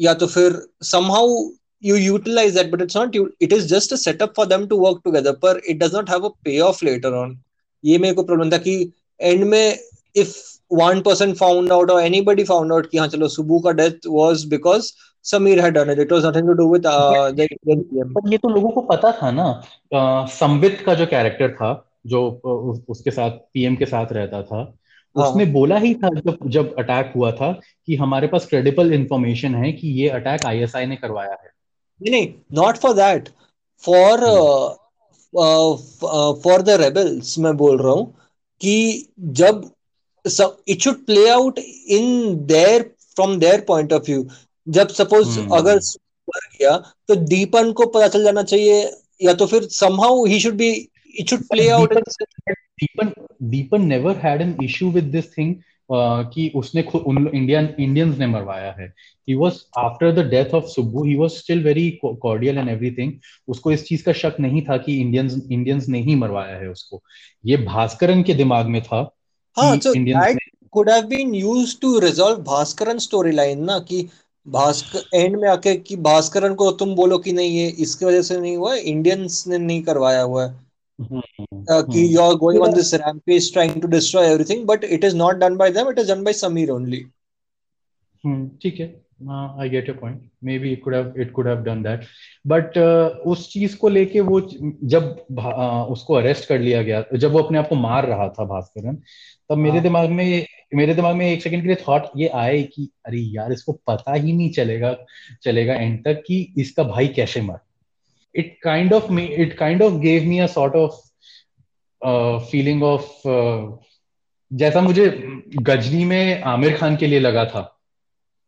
या 0.00 0.14
तो 0.14 0.26
फिर 0.26 0.60
somehow 0.84 1.44
you 1.82 1.96
utilize 1.96 2.54
that 2.54 2.70
but 2.70 2.82
it's 2.82 2.94
not 2.94 3.16
it 3.40 3.52
is 3.52 3.66
just 3.68 3.92
a 3.92 3.96
setup 3.96 4.34
for 4.34 4.46
them 4.46 4.68
to 4.68 4.76
work 4.76 5.02
together 5.04 5.32
but 5.34 5.58
it 5.64 5.78
does 5.78 5.92
not 5.92 6.08
have 6.08 6.24
a 6.24 6.30
payoff 6.46 6.82
later 6.82 7.14
on. 7.14 7.34
ये 7.84 7.98
मेरे 7.98 8.14
को 8.14 8.22
प्रॉब्लम 8.22 8.50
था 8.50 8.58
कि 8.58 8.92
एंड 9.20 9.44
में 9.44 9.78
if 10.16 10.34
one 10.72 11.00
person 11.00 11.32
found 11.34 11.72
out 11.72 11.90
और 11.90 12.02
anybody 12.02 12.44
found 12.44 12.72
out 12.72 12.90
कि 12.90 12.98
हाँ 12.98 13.08
चलो 13.08 13.28
सुबू 13.28 13.58
का 13.60 13.72
death 13.80 14.06
was 14.08 14.44
because 14.44 14.90
Sameer 15.26 15.60
had 15.60 15.74
done 15.74 15.90
it 15.90 15.98
it 15.98 16.12
was 16.12 16.26
nothing 16.26 16.46
to 16.46 16.52
do 16.52 16.72
with 16.72 16.82
पर 16.86 18.32
ये 18.32 18.38
तो 18.38 18.48
लोगों 18.48 18.70
को 18.70 18.80
पता 18.80 19.12
था 19.12 19.30
ना 19.30 19.62
संबित 20.26 20.82
का 20.86 20.94
जो 20.94 21.06
कैरेक्टर 21.06 21.52
था 21.52 21.70
जो 22.06 22.28
उसके 22.88 23.10
साथ 23.10 23.30
पीएम 23.30 23.76
के 23.76 23.86
साथ 23.86 24.12
रहता 24.12 24.42
था 24.42 24.60
उसने 25.16 25.44
हाँ. 25.44 25.52
बोला 25.52 25.76
ही 25.78 25.94
था 25.94 26.08
जब 26.08 26.38
जब 26.46 26.74
अटैक 26.78 27.12
हुआ 27.16 27.30
था 27.32 27.52
कि 27.86 27.96
हमारे 27.96 28.26
पास 28.26 28.46
क्रेडिबल 28.46 28.92
इंफॉर्मेशन 28.92 29.54
है 29.54 29.72
कि 29.72 29.88
ये 29.88 30.08
अटैक 30.08 30.44
आईएसआई 30.46 30.86
ने 30.86 30.96
करवाया 30.96 31.30
है। 31.30 31.50
नहीं 32.00 32.28
not 32.52 32.76
for 32.76 32.92
that 32.94 33.28
for 33.82 34.18
for 36.42 36.62
the 36.62 36.70
rebels 36.70 37.38
मैं 37.38 37.56
बोल 37.56 37.78
रहा 37.82 37.92
हूँ 37.92 38.14
कि 38.60 39.06
जब 39.20 39.70
it 40.68 40.80
should 40.80 41.04
play 41.06 41.28
out 41.28 41.58
in 41.88 42.36
there 42.46 42.90
from 43.16 43.38
their 43.38 43.60
point 43.60 43.92
of 43.92 44.02
view 44.02 44.26
जब 44.66 44.88
सपोज़ 44.88 45.38
अगर 45.54 45.76
मर 46.28 46.46
गया 46.58 46.76
तो 47.08 47.14
दीपन 47.26 47.72
को 47.72 47.86
पता 47.86 48.08
चल 48.08 48.24
जाना 48.24 48.42
चाहिए 48.42 48.82
या 49.22 49.34
तो 49.34 49.46
फिर 49.46 49.66
somehow 49.72 50.24
he 50.26 50.40
should 50.40 50.54
be 50.56 50.70
it 51.20 51.30
should 51.30 51.46
play 51.48 51.68
out 51.68 51.98
Deepan 52.80 53.12
Deepan 53.50 53.84
never 53.86 54.16
had 54.24 54.42
an 54.42 54.56
issue 54.64 54.90
with 54.90 55.04
this 55.12 55.30
thing 55.38 55.54
कि 56.32 56.50
उसने 56.56 56.82
खुद 56.82 57.02
उन 57.06 57.26
इंडियन 57.34 57.68
इंडियंस 57.80 58.18
ने 58.18 58.26
मरवाया 58.26 58.70
है। 58.78 58.86
He 59.28 59.34
was 59.34 59.60
after 59.78 60.12
the 60.12 60.26
death 60.30 60.54
of 60.54 60.64
Subbu 60.64 61.04
he 61.04 61.14
was 61.16 61.30
still 61.30 61.62
very 61.64 61.88
cordial 62.04 62.58
and 62.58 62.68
everything 62.68 63.12
उसको 63.48 63.72
इस 63.72 63.84
चीज़ 63.84 64.02
का 64.04 64.12
शक 64.12 64.36
नहीं 64.40 64.62
था 64.62 64.76
कि 64.76 64.96
इंडियंस 65.00 65.36
इंडियंस 65.52 65.88
ने 65.88 66.00
ही 66.02 66.14
मरवाया 66.14 66.56
है 66.56 66.68
उसको। 66.68 67.02
ये 67.44 67.56
भास्करन 67.56 68.22
के 68.22 68.34
दिमाग 68.34 68.66
में 68.66 68.82
था 68.82 69.00
हाँ 69.56 69.76
so 69.78 69.92
that 69.94 70.38
could 70.72 70.88
have 70.88 71.08
been 71.08 71.34
used 71.34 71.80
to 71.80 71.90
resolve 72.00 72.40
Bhaskaran 72.44 72.98
story 72.98 73.32
line 73.32 73.64
ना 73.64 73.78
कि 73.78 74.02
भास्कर 74.48 75.16
एंड 75.16 75.36
में 75.36 75.48
आके 75.48 75.74
कि 75.76 75.96
भास्करन 75.96 76.54
को 76.54 76.70
तुम 76.72 76.94
बोलो 76.94 77.18
कि 77.18 77.32
नहीं 77.32 77.50
ये 77.50 77.68
इसकी 77.68 78.04
वजह 78.04 78.22
से 78.22 78.40
नहीं 78.40 78.56
हुआ? 78.56 78.74
इंडियंस 78.74 79.44
ने 79.48 79.58
नहीं 79.58 79.82
करवाया 79.82 80.20
हुआ 80.20 80.46
है। 80.46 80.54
कि 81.00 82.14
you 82.14 82.22
are 82.24 82.36
going 82.42 82.62
on 82.66 82.74
this 82.74 82.92
rampage 83.00 83.48
trying 83.54 83.80
to 83.80 83.90
destroy 83.94 84.22
everything 84.34 84.66
but 84.66 84.84
it 84.98 85.08
is 85.08 85.16
not 85.22 85.40
done 85.40 85.58
by 85.62 85.68
them 85.70 85.90
it 85.92 85.98
is 85.98 86.12
done 86.12 86.24
by 86.28 86.34
Samir 86.42 86.68
only. 86.78 87.02
ठीक 88.62 88.80
है। 88.80 89.06
I 89.60 89.68
get 89.68 89.88
your 89.88 89.98
point 89.98 90.22
maybe 90.58 90.72
it 90.72 90.82
could 90.84 90.94
have 90.94 91.14
it 91.18 91.32
could 91.32 91.46
have 91.48 91.56
done 91.56 91.82
that 91.82 92.00
but 92.46 92.78
उस 93.26 93.48
चीज़ 93.52 93.76
को 93.76 93.88
लेके 93.88 94.20
वो 94.20 94.40
जब 94.84 95.26
uh, 95.32 95.92
उसको 95.92 96.14
arrest 96.14 96.48
कर 96.48 96.58
लिया 96.58 96.82
गया 96.82 97.04
जब 97.14 97.32
वो 97.32 97.38
अपने 97.38 97.58
आप 97.58 97.68
को 97.68 97.74
मार 97.74 98.06
रहा 98.06 98.28
था 98.28 98.44
भास्करन 98.44 98.96
तब 99.48 99.56
मेरे 99.56 99.80
दिमाग 99.80 100.10
में 100.10 100.46
मेरे 100.76 100.94
दिमाग 100.94 101.14
में 101.16 101.26
एक 101.26 101.42
सेकंड 101.42 101.62
के 101.62 101.66
लिए 101.66 101.76
थॉट 101.88 102.02
ये 102.16 102.28
आए 102.34 102.62
कि 102.62 102.88
अरे 103.06 103.18
यार 103.18 103.52
इसको 103.52 103.72
पता 103.86 104.14
ही 104.14 104.32
नहीं 104.32 104.50
चलेगा 104.50 104.96
चलेगा 105.42 105.74
एंड 105.74 106.04
तक 106.04 106.22
कि 106.26 106.54
इसका 106.58 106.82
भाई 106.82 107.08
कैसे 107.08 107.40
मर? 107.40 107.58
It 108.34 108.58
kind 108.62 108.92
of 108.92 109.10
me 109.12 109.24
it 109.24 109.56
kind 109.58 109.82
of 109.82 109.94
gave 109.94 110.24
me 110.24 110.38
a 110.38 110.46
sort 110.46 110.74
of 110.74 112.48
feeling 112.50 112.82
of 112.82 113.08
जैसा 114.52 114.80
मुझे 114.80 115.06
गजनी 115.62 116.04
में 116.04 116.42
आमिर 116.42 116.76
खान 116.76 116.96
के 116.96 117.06
लिए 117.06 117.18
लगा 117.20 117.44
था। 117.44 117.72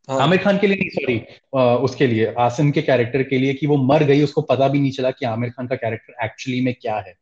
हाँ. 0.08 0.20
आमिर 0.20 0.38
खान 0.38 0.58
के 0.58 0.66
लिए 0.66 0.76
नहीं 0.76 0.90
सॉरी 0.90 1.84
उसके 1.84 2.06
लिए 2.06 2.34
आसिम 2.38 2.70
के 2.70 2.82
कैरेक्टर 2.82 3.22
के 3.22 3.38
लिए 3.38 3.54
कि 3.54 3.66
वो 3.66 3.76
मर 3.76 4.04
गई 4.04 4.22
उसको 4.22 4.42
पता 4.42 4.68
भी 4.68 4.80
नहीं 4.80 4.90
चला 4.90 5.10
कि 5.10 5.26
आमिर 5.26 5.50
खान 5.50 5.66
का 5.66 5.76
कैरेक्टर 5.76 6.24
एक्चुअली 6.24 6.60
में 6.60 6.74
क्या 6.74 6.96
है। 6.96 7.14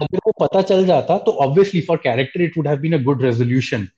अगर 0.00 0.18
वो 0.26 0.32
पता 0.40 0.62
चल 0.62 0.86
जाता 0.86 1.18
तो 1.18 1.32
obviously 1.32 1.80
for 1.80 1.96
character 1.96 2.40
it 2.40 2.58
would 2.58 2.68
have 2.68 2.78
been 2.78 2.92
a 2.92 3.02
good 3.02 3.22
resolution 3.22 3.88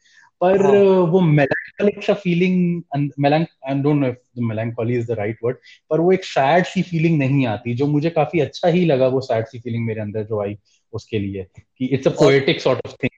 पर 0.40 0.62
हाँ. 0.66 0.72
वो 1.04 1.20
मेलैंकोलिक 1.20 2.02
सा 2.04 2.14
feeling 2.14 2.82
melanch 3.18 3.48
I 3.68 3.74
don't 3.74 4.00
know 4.00 4.08
if 4.08 4.16
the 4.38 4.42
melancholy 4.42 4.98
is 4.98 5.06
the 5.06 5.10
right 5.10 5.38
word 5.44 5.56
पर 5.90 6.00
वो 6.00 6.12
एक 6.12 6.24
सैड 6.24 6.64
सी 6.64 6.82
फीलिंग 6.82 7.18
नहीं 7.18 7.46
आती 7.46 7.74
जो 7.74 7.86
मुझे 7.86 8.10
काफ़ी 8.10 8.40
अच्छा 8.40 8.68
ही 8.68 8.84
लगा 8.84 9.06
वो 9.06 9.20
सैड 9.20 9.46
सी 9.46 9.58
फीलिंग 9.58 9.86
मेरे 9.86 10.00
अंदर 10.00 10.22
जो 10.22 10.42
आई 10.42 10.56
उसके 10.92 11.18
लिए 11.18 11.46
कि 11.78 11.86
it's 11.86 12.06
a 12.06 12.10
poetic 12.10 12.60
sort 12.60 12.86
of 12.86 12.94
thing 13.02 13.10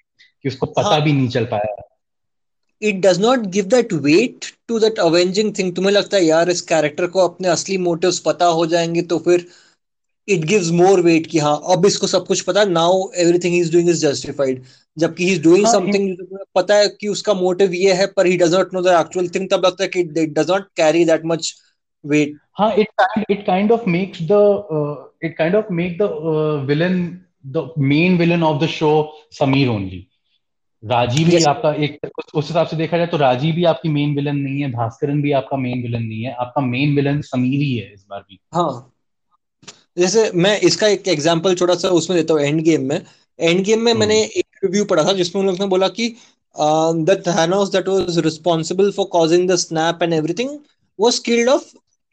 कि 0.42 0.49
उसको 0.49 0.66
पता 0.66 0.88
हाँ, 0.88 1.03
भी 1.03 1.12
नहीं 1.12 1.29
चल 1.29 1.45
पाया। 1.45 1.88
It 2.83 2.95
does 2.95 3.21
not 3.21 3.38
give 3.38 3.64
that 3.64 3.92
weight 3.92 4.45
to 4.68 4.79
that 4.79 4.99
avenging 4.99 5.55
thing 5.59 5.75
तुम्हें 5.77 5.92
लगता 5.92 6.16
है 6.16 6.25
यार 6.25 6.51
इस 6.51 6.61
कैरेक्टर 6.61 7.07
को 7.07 7.29
अपने 7.29 7.49
असली 7.49 7.79
मोटिव्स 7.79 8.18
पता 8.18 8.47
हो 8.47 8.66
जाएँगे 8.66 9.03
तो 9.03 9.18
फिर 9.18 9.47
इट 10.29 10.45
गिव्स 10.45 10.71
मोर 10.71 11.01
वेट 11.01 11.27
कि 11.27 11.39
हाँ 11.39 11.61
अब 11.73 11.87
इसको 11.87 12.07
सब 12.07 12.27
कुछ 12.27 12.41
पता 12.41 12.65
now 12.65 13.11
everything 13.17 13.57
is 13.57 13.73
doing 13.73 13.89
is 13.89 14.07
justified 14.07 14.63
जबकि 14.97 15.25
ही 15.25 15.33
इज़ 15.33 15.43
डूइंग 15.43 15.67
समथिंग 15.67 16.17
पता 16.55 16.75
है 16.75 16.89
कि 16.89 17.09
उसका 17.09 17.35
मोटिव 17.35 17.73
ये 17.73 17.93
है 17.93 18.07
पर 18.07 18.27
he 18.27 18.37
does 18.37 18.55
not 18.55 18.75
know 18.75 18.83
the 18.83 18.87
actual 18.87 19.29
thing 19.29 19.49
तब 19.51 19.67
लगता 19.67 19.83
है 19.83 19.89
कि 19.89 20.01
it 20.01 20.33
does 20.39 20.51
not 20.51 20.69
carry 20.77 21.05
that 21.05 21.23
much 21.25 21.55
weight 22.05 22.39
हाँ 22.59 22.75
it 22.75 22.89
it 23.31 23.47
kind 23.47 23.73
of 23.73 23.89
makes 23.89 24.19
the 24.23 24.39
it 25.25 25.37
kind 25.37 25.57
of 25.57 25.73
make 25.73 25.99
the 26.03 26.03
villain 26.69 27.19
the 27.47 27.71
main 27.79 28.19
villain 28.19 28.43
of 28.43 28.65
the 28.65 28.67
show 28.69 29.13
Sameer 29.33 29.69
only 29.69 30.09
Rajeev 30.85 31.29
yes. 31.29 31.37
भी 31.37 31.45
आपका 31.45 31.73
एक 31.75 31.99
उस 32.35 32.49
हिसाब 32.49 32.67
से 32.67 32.77
देखा 32.77 32.97
जाए 32.97 33.07
तो 33.07 33.17
राजीव 33.17 33.55
भी 33.55 33.65
आपकी 33.65 33.89
मेन 33.89 34.15
विलन 34.15 34.37
नहीं 34.37 34.61
है 34.61 34.71
भास्करन 34.73 35.23
भी 35.23 35.33
आपका 35.33 35.57
मेन 35.57 35.83
विलन 35.83 36.03
नहीं 36.03 36.23
है 36.23 36.35
आपका 36.35 36.61
मेन 36.61 36.95
विलन 36.97 37.21
समीर 37.21 37.61
ही 37.61 37.75
है 37.77 37.93
इस 37.95 38.07
बार 38.11 38.21
भी। 38.21 38.41
हाँ। 38.55 38.93
जैसे 39.97 40.31
मैं 40.35 40.59
इसका 40.61 40.87
एक 40.89 41.09
एग्ज़ाम्पल 41.09 41.55
छोटा 41.55 41.75
सा 41.75 41.89
उसमें 42.01 42.19
देता 42.19 42.35
हूँ 42.35 42.43
एंड 42.43 42.61
गेम 42.65 42.85
में। 42.89 43.01
एंड 43.39 43.65
गेम 43.65 43.81
में 43.81 43.93
मैंने 43.95 44.23
एक 44.23 44.47
रिव्यू 44.65 44.85
पढ़ा 44.85 45.05
था 45.05 45.13
जिसमें 45.13 45.41
उन 45.43 45.47
लोगों 45.47 45.65
ने 45.65 45.69
बोला 45.71 45.89
कि 45.91 46.09
the 46.57 47.23
Thanos 47.27 47.69
that 47.73 47.89
was 47.89 48.19
responsible 48.25 48.91
for 48.93 49.07
causing 49.13 49.49
the 49.51 49.57
snap 49.57 50.03
and 50.03 50.13
everything 50.15 50.59
was 50.99 51.19
killed 51.29 51.49
off 51.49 51.65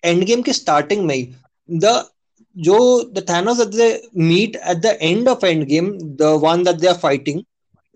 Endgame 0.24 0.42
के 0.42 0.54
स्टार्टिंग 0.54 1.06
में 1.06 1.16
ही। 1.16 1.28
द 1.70 2.04
जो 2.56 2.78
the 3.14 3.26
Thanos 3.30 3.58
that 3.58 3.76
they 3.76 4.10
meet 4.18 4.56
at 4.56 4.78
the 4.78 4.98
end 5.02 5.28
of 5.30 5.46
Endgame 5.68 5.92
the 6.22 6.38
one 6.44 6.64
that 6.64 6.76
they 6.76 6.88
are 6.88 6.98
fighting 6.98 7.42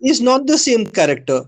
is 0.02 0.24
not 0.24 0.42
the 0.42 0.56
same 0.58 0.86
character 0.96 1.46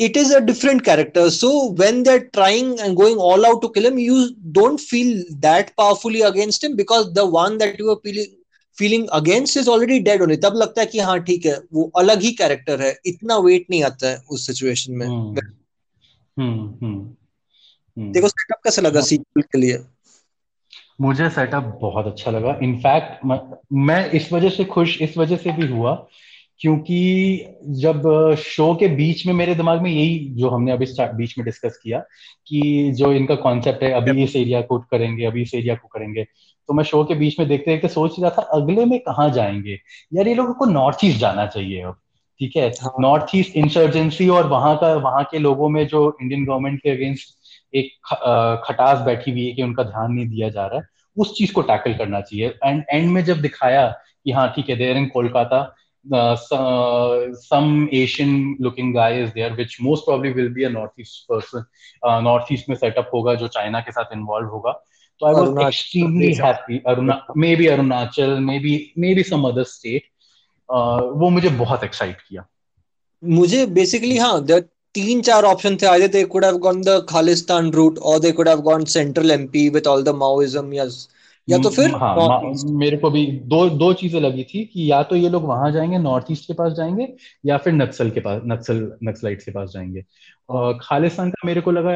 it 0.00 0.16
is 0.16 0.30
a 0.32 0.40
different 0.40 0.82
character. 0.84 1.30
So 1.30 1.48
when 1.72 2.02
they're 2.02 2.28
trying 2.28 2.68
and 2.80 2.96
going 2.96 3.18
all 3.18 3.46
out 3.46 3.62
to 3.62 3.70
kill 3.70 3.86
him, 3.86 3.98
you 3.98 4.18
don't 4.52 4.80
feel 4.80 5.24
that 5.40 5.72
powerfully 5.76 6.22
against 6.22 6.64
him 6.64 6.76
because 6.76 7.12
the 7.12 7.26
one 7.26 7.58
that 7.58 7.78
you 7.78 7.90
are 7.90 8.00
feeling 8.04 8.36
feeling 8.78 9.06
against 9.12 9.56
is 9.56 9.68
already 9.70 9.98
dead 10.00 10.20
होने 10.20 10.36
तब 10.42 10.54
लगता 10.56 10.80
है 10.80 10.86
कि 10.86 10.98
हाँ 10.98 11.18
ठीक 11.24 11.46
है 11.46 11.56
वो 11.72 11.90
अलग 11.98 12.20
ही 12.22 12.30
कैरेक्टर 12.32 12.82
है 12.82 12.94
इतना 13.06 13.36
वेट 13.46 13.66
नहीं 13.70 13.82
आता 13.84 14.08
है 14.10 14.20
उस 14.30 14.46
सिचुएशन 14.46 14.92
में 14.92 15.06
हम्म, 15.06 15.40
हम्म, 16.36 16.76
हम्म, 16.82 18.12
देखो 18.12 18.28
सेटअप 18.28 18.60
कैसा 18.64 18.82
लगा 18.82 19.00
सीक्वल 19.08 19.42
के 19.42 19.58
लिए 19.58 19.78
मुझे 21.00 21.28
सेटअप 21.30 21.78
बहुत 21.82 22.06
अच्छा 22.06 22.30
लगा 22.30 22.58
इनफैक्ट 22.62 23.24
मैं 23.88 24.00
इस 24.20 24.32
वजह 24.32 24.50
से 24.56 24.64
खुश 24.74 25.00
इस 25.02 25.16
वजह 25.18 25.36
से 25.44 25.52
भी 25.52 25.66
हुआ 25.66 25.94
क्योंकि 26.60 27.44
जब 27.66 28.34
शो 28.38 28.74
के 28.74 28.88
बीच 28.88 29.26
में 29.26 29.34
मेरे 29.34 29.54
दिमाग 29.54 29.82
में 29.82 29.90
यही 29.90 30.18
जो 30.18 30.50
हमने 30.50 30.72
अभी 30.72 30.86
बीच 31.00 31.38
में 31.38 31.44
डिस्कस 31.44 31.80
किया 31.82 31.98
कि 32.46 32.92
जो 32.94 33.12
इनका 33.12 33.34
कॉन्सेप्ट 33.34 33.82
है 33.82 33.90
अभी 33.90 34.22
इस 34.24 34.36
एरिया 34.36 34.60
को 34.60 34.78
करेंगे 34.78 35.24
अभी 35.24 35.42
इस 35.42 35.54
एरिया 35.54 35.74
को 35.74 35.88
करेंगे 35.88 36.24
तो 36.68 36.74
मैं 36.74 36.84
शो 36.84 37.04
के 37.04 37.14
बीच 37.14 37.38
में 37.38 37.48
देखते 37.48 37.70
देखते 37.70 37.88
सोच 37.88 38.20
रहा 38.20 38.30
था 38.30 38.42
अगले 38.42 38.84
में 38.84 38.98
कहाँ 39.00 39.30
जाएँगे? 39.30 39.80
यार 40.14 40.28
ये 40.28 40.34
लोगों 40.34 40.54
को 40.54 40.64
नॉर्थ 40.64 40.98
ईस्ट 41.04 41.18
जाना 41.18 41.46
चाहिए 41.46 41.82
अब 41.82 41.96
ठीक 42.40 42.56
है? 42.56 42.72
नॉर्थ 43.00 43.26
ईस्ट 43.34 43.56
इंसर्जेंसी 43.56 44.28
और 44.28 44.46
वहाँ 44.46 44.76
का 44.76 44.94
वहाँ 44.94 45.24
के 45.24 45.38
लोगों 45.38 45.68
में 45.68 45.86
जो 45.86 46.16
इंडियन 46.22 46.44
गवर्नमेंट 46.44 46.82
के 46.82 46.90
अगेंस्ट 46.90 47.28
एक 47.74 47.88
खटास 48.64 48.98
बैठी 48.98 49.30
हुई 49.30 49.46
है 49.46 49.52
कि 49.52 49.62
उनका 49.62 49.82
ध्यान 49.82 50.12
नहीं 50.12 50.26
दिया 50.26 50.48
जा 50.48 50.66
रहा 50.66 50.76
है 50.76 50.82
उस 51.18 51.38
चीज़ 51.38 51.52
को 51.52 51.62
टैकल 51.62 51.94
करना 51.94 52.20
चाहिए। 52.20 52.54
एंड 52.64 52.84
एंड 52.90 53.10
में 53.10 53.24
जब 53.24 53.40
दिखाया 53.40 53.86
कि 54.24 54.32
हाँ 54.32 54.52
ठीक 54.56 54.70
है 54.70 54.76
देर 54.76 54.96
इन 54.96 55.06
Kolkata 55.06 55.74
uh, 56.12 56.36
some, 56.36 57.34
some 57.34 57.88
Asian 57.92 58.56
looking 58.58 58.92
guy 58.92 59.12
is 59.12 59.32
there, 59.32 59.54
which 59.54 59.80
most 59.80 60.06
probably 60.06 60.32
will 60.32 60.48
be 60.48 60.64
a 60.64 60.70
Northeast 60.70 61.26
person. 61.28 61.64
Uh, 62.02 62.20
Northeast 62.20 62.68
में 62.68 62.76
setup 62.76 63.10
होगा 63.14 63.34
जो 63.34 63.48
चाइना 63.48 63.80
के 63.80 63.92
साथ 63.92 64.12
involved 64.12 64.50
होगा. 64.50 64.74
So 65.20 65.26
I 65.26 65.32
was 65.32 65.48
Arunachal, 65.48 65.68
extremely 65.68 66.34
happy. 66.34 66.80
Aruna, 66.80 67.22
maybe 67.34 67.66
Arunachal, 67.66 68.42
maybe 68.42 68.92
maybe 68.96 69.22
some 69.22 69.44
other 69.44 69.64
state. 69.64 70.04
Uh, 70.72 71.00
वो 71.20 71.30
मुझे 71.30 71.48
बहुत 71.58 71.84
excite 71.84 72.20
किया 72.28 72.46
मुझे 73.24 73.64
बेसिकली 73.66 74.16
हाँ 74.16 74.40
तीन 74.94 75.20
चार 75.22 75.44
ऑप्शन 75.44 75.76
थे 75.76 75.86
either 75.86 76.08
they 76.08 76.24
could 76.24 76.44
have 76.44 76.60
gone 76.60 76.80
the 76.80 77.02
Khalistan 77.10 77.72
route 77.74 77.98
or 78.00 78.18
they 78.20 78.32
could 78.32 78.48
have 78.48 78.62
gone 78.64 78.86
central 78.86 79.26
MP 79.26 79.72
with 79.72 79.86
all 79.86 80.02
the 80.02 80.12
Maoism 80.12 80.72
yes 80.74 81.08
या 81.50 81.58
तो 81.58 81.70
फिर 81.70 81.90
हाँ 81.90 82.40
मेरे 82.78 82.96
को 82.96 83.10
भी 83.10 83.26
दो 83.26 83.68
दो 83.70 83.92
चीज़ें 83.92 84.20
लगी 84.20 84.44
थी 84.44 84.64
कि 84.64 84.90
या 84.92 85.02
तो 85.02 85.16
ये 85.16 85.28
लोग 85.28 85.44
वहाँ 85.44 85.70
जाएँगे 85.72 85.98
नॉर्थ 85.98 86.26
ईस्ट 86.30 86.46
के 86.46 86.52
पास 86.52 86.72
जाएँगे 86.72 87.06
या 87.46 87.56
फिर 87.58 87.72
नक्सल 87.72 88.10
के 88.10 88.20
पास 88.20 88.42
नक्सल 88.46 88.92
नक्सलाइट 89.04 89.42
के 89.42 89.50
पास 89.50 89.70
जाएँगे। 89.70 90.04
और 90.48 90.78
खालिस्तान 90.82 91.30
का 91.30 91.46
मेरे 91.46 91.60
को 91.60 91.70
लगा 91.70 91.92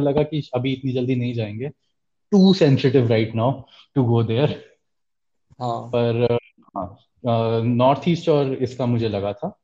लगा 0.00 0.22
कि 0.22 0.48
अभी 0.54 0.72
इतनी 0.72 0.92
जल्दी 0.92 1.14
नहीं 1.16 1.34
जाएँगे। 1.34 1.68
Too 2.32 2.52
sensitive 2.54 3.08
right 3.08 3.34
now 3.34 3.62
to 3.94 4.04
go 4.04 4.22
there 4.22 4.50
पर 5.94 6.26
हाँ 6.76 7.62
नॉर्थ 7.64 8.08
ईस्ट 8.08 8.28
और 8.28 8.52
इसका 8.54 8.86
मुझे 8.86 9.08
लगा 9.08 9.32
था। 9.32 9.58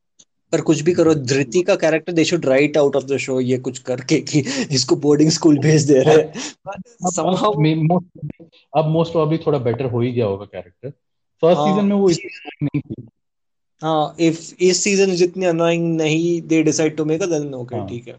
पर 0.54 0.60
कुछ 0.62 0.80
भी 0.80 0.92
करो 0.92 1.14
धृति 1.26 1.62
का 1.62 1.74
character 1.76 2.12
they 2.12 2.24
should 2.24 2.46
write 2.46 2.76
out 2.76 2.96
of 2.96 3.04
the 3.04 3.16
show 3.18 3.40
ये 3.42 3.58
कुछ 3.60 3.78
करके 3.84 4.20
कि 4.22 4.44
इसको 4.72 4.96
बोर्डिंग 4.98 5.30
स्कूल 5.30 5.58
भेज 5.60 5.86
दे 5.86 6.02
रहे 6.02 6.16
हैं। 6.16 6.32
अब 8.72 8.88
मोस्ट 8.88 9.12
प्रोबब्ली 9.12 9.38
थोड़ा 9.38 9.58
बेटर 9.60 9.90
हो 9.90 10.00
ही 10.00 10.12
गया 10.12 10.26
होगा 10.26 10.44
कैरेक्टर 10.46 10.90
फ़र्स्ट 11.42 11.62
सीज़न 11.62 11.84
में 11.84 11.96
वो 11.96 12.08
नहीं 12.08 12.80
थी। 12.80 13.06
हाँ 13.82 14.14
इफ़ 14.20 14.38
इस 14.62 14.82
सीज़न 14.84 15.14
जितनी 15.16 15.44
अनोइंग 15.46 15.96
नहीं 15.96 16.40
they 16.48 16.62
decide 16.62 16.96
to 16.96 17.04
make 17.04 17.22
then 17.24 17.54
okay 17.54 17.82
ठीक 17.82 18.08
है। 18.08 18.18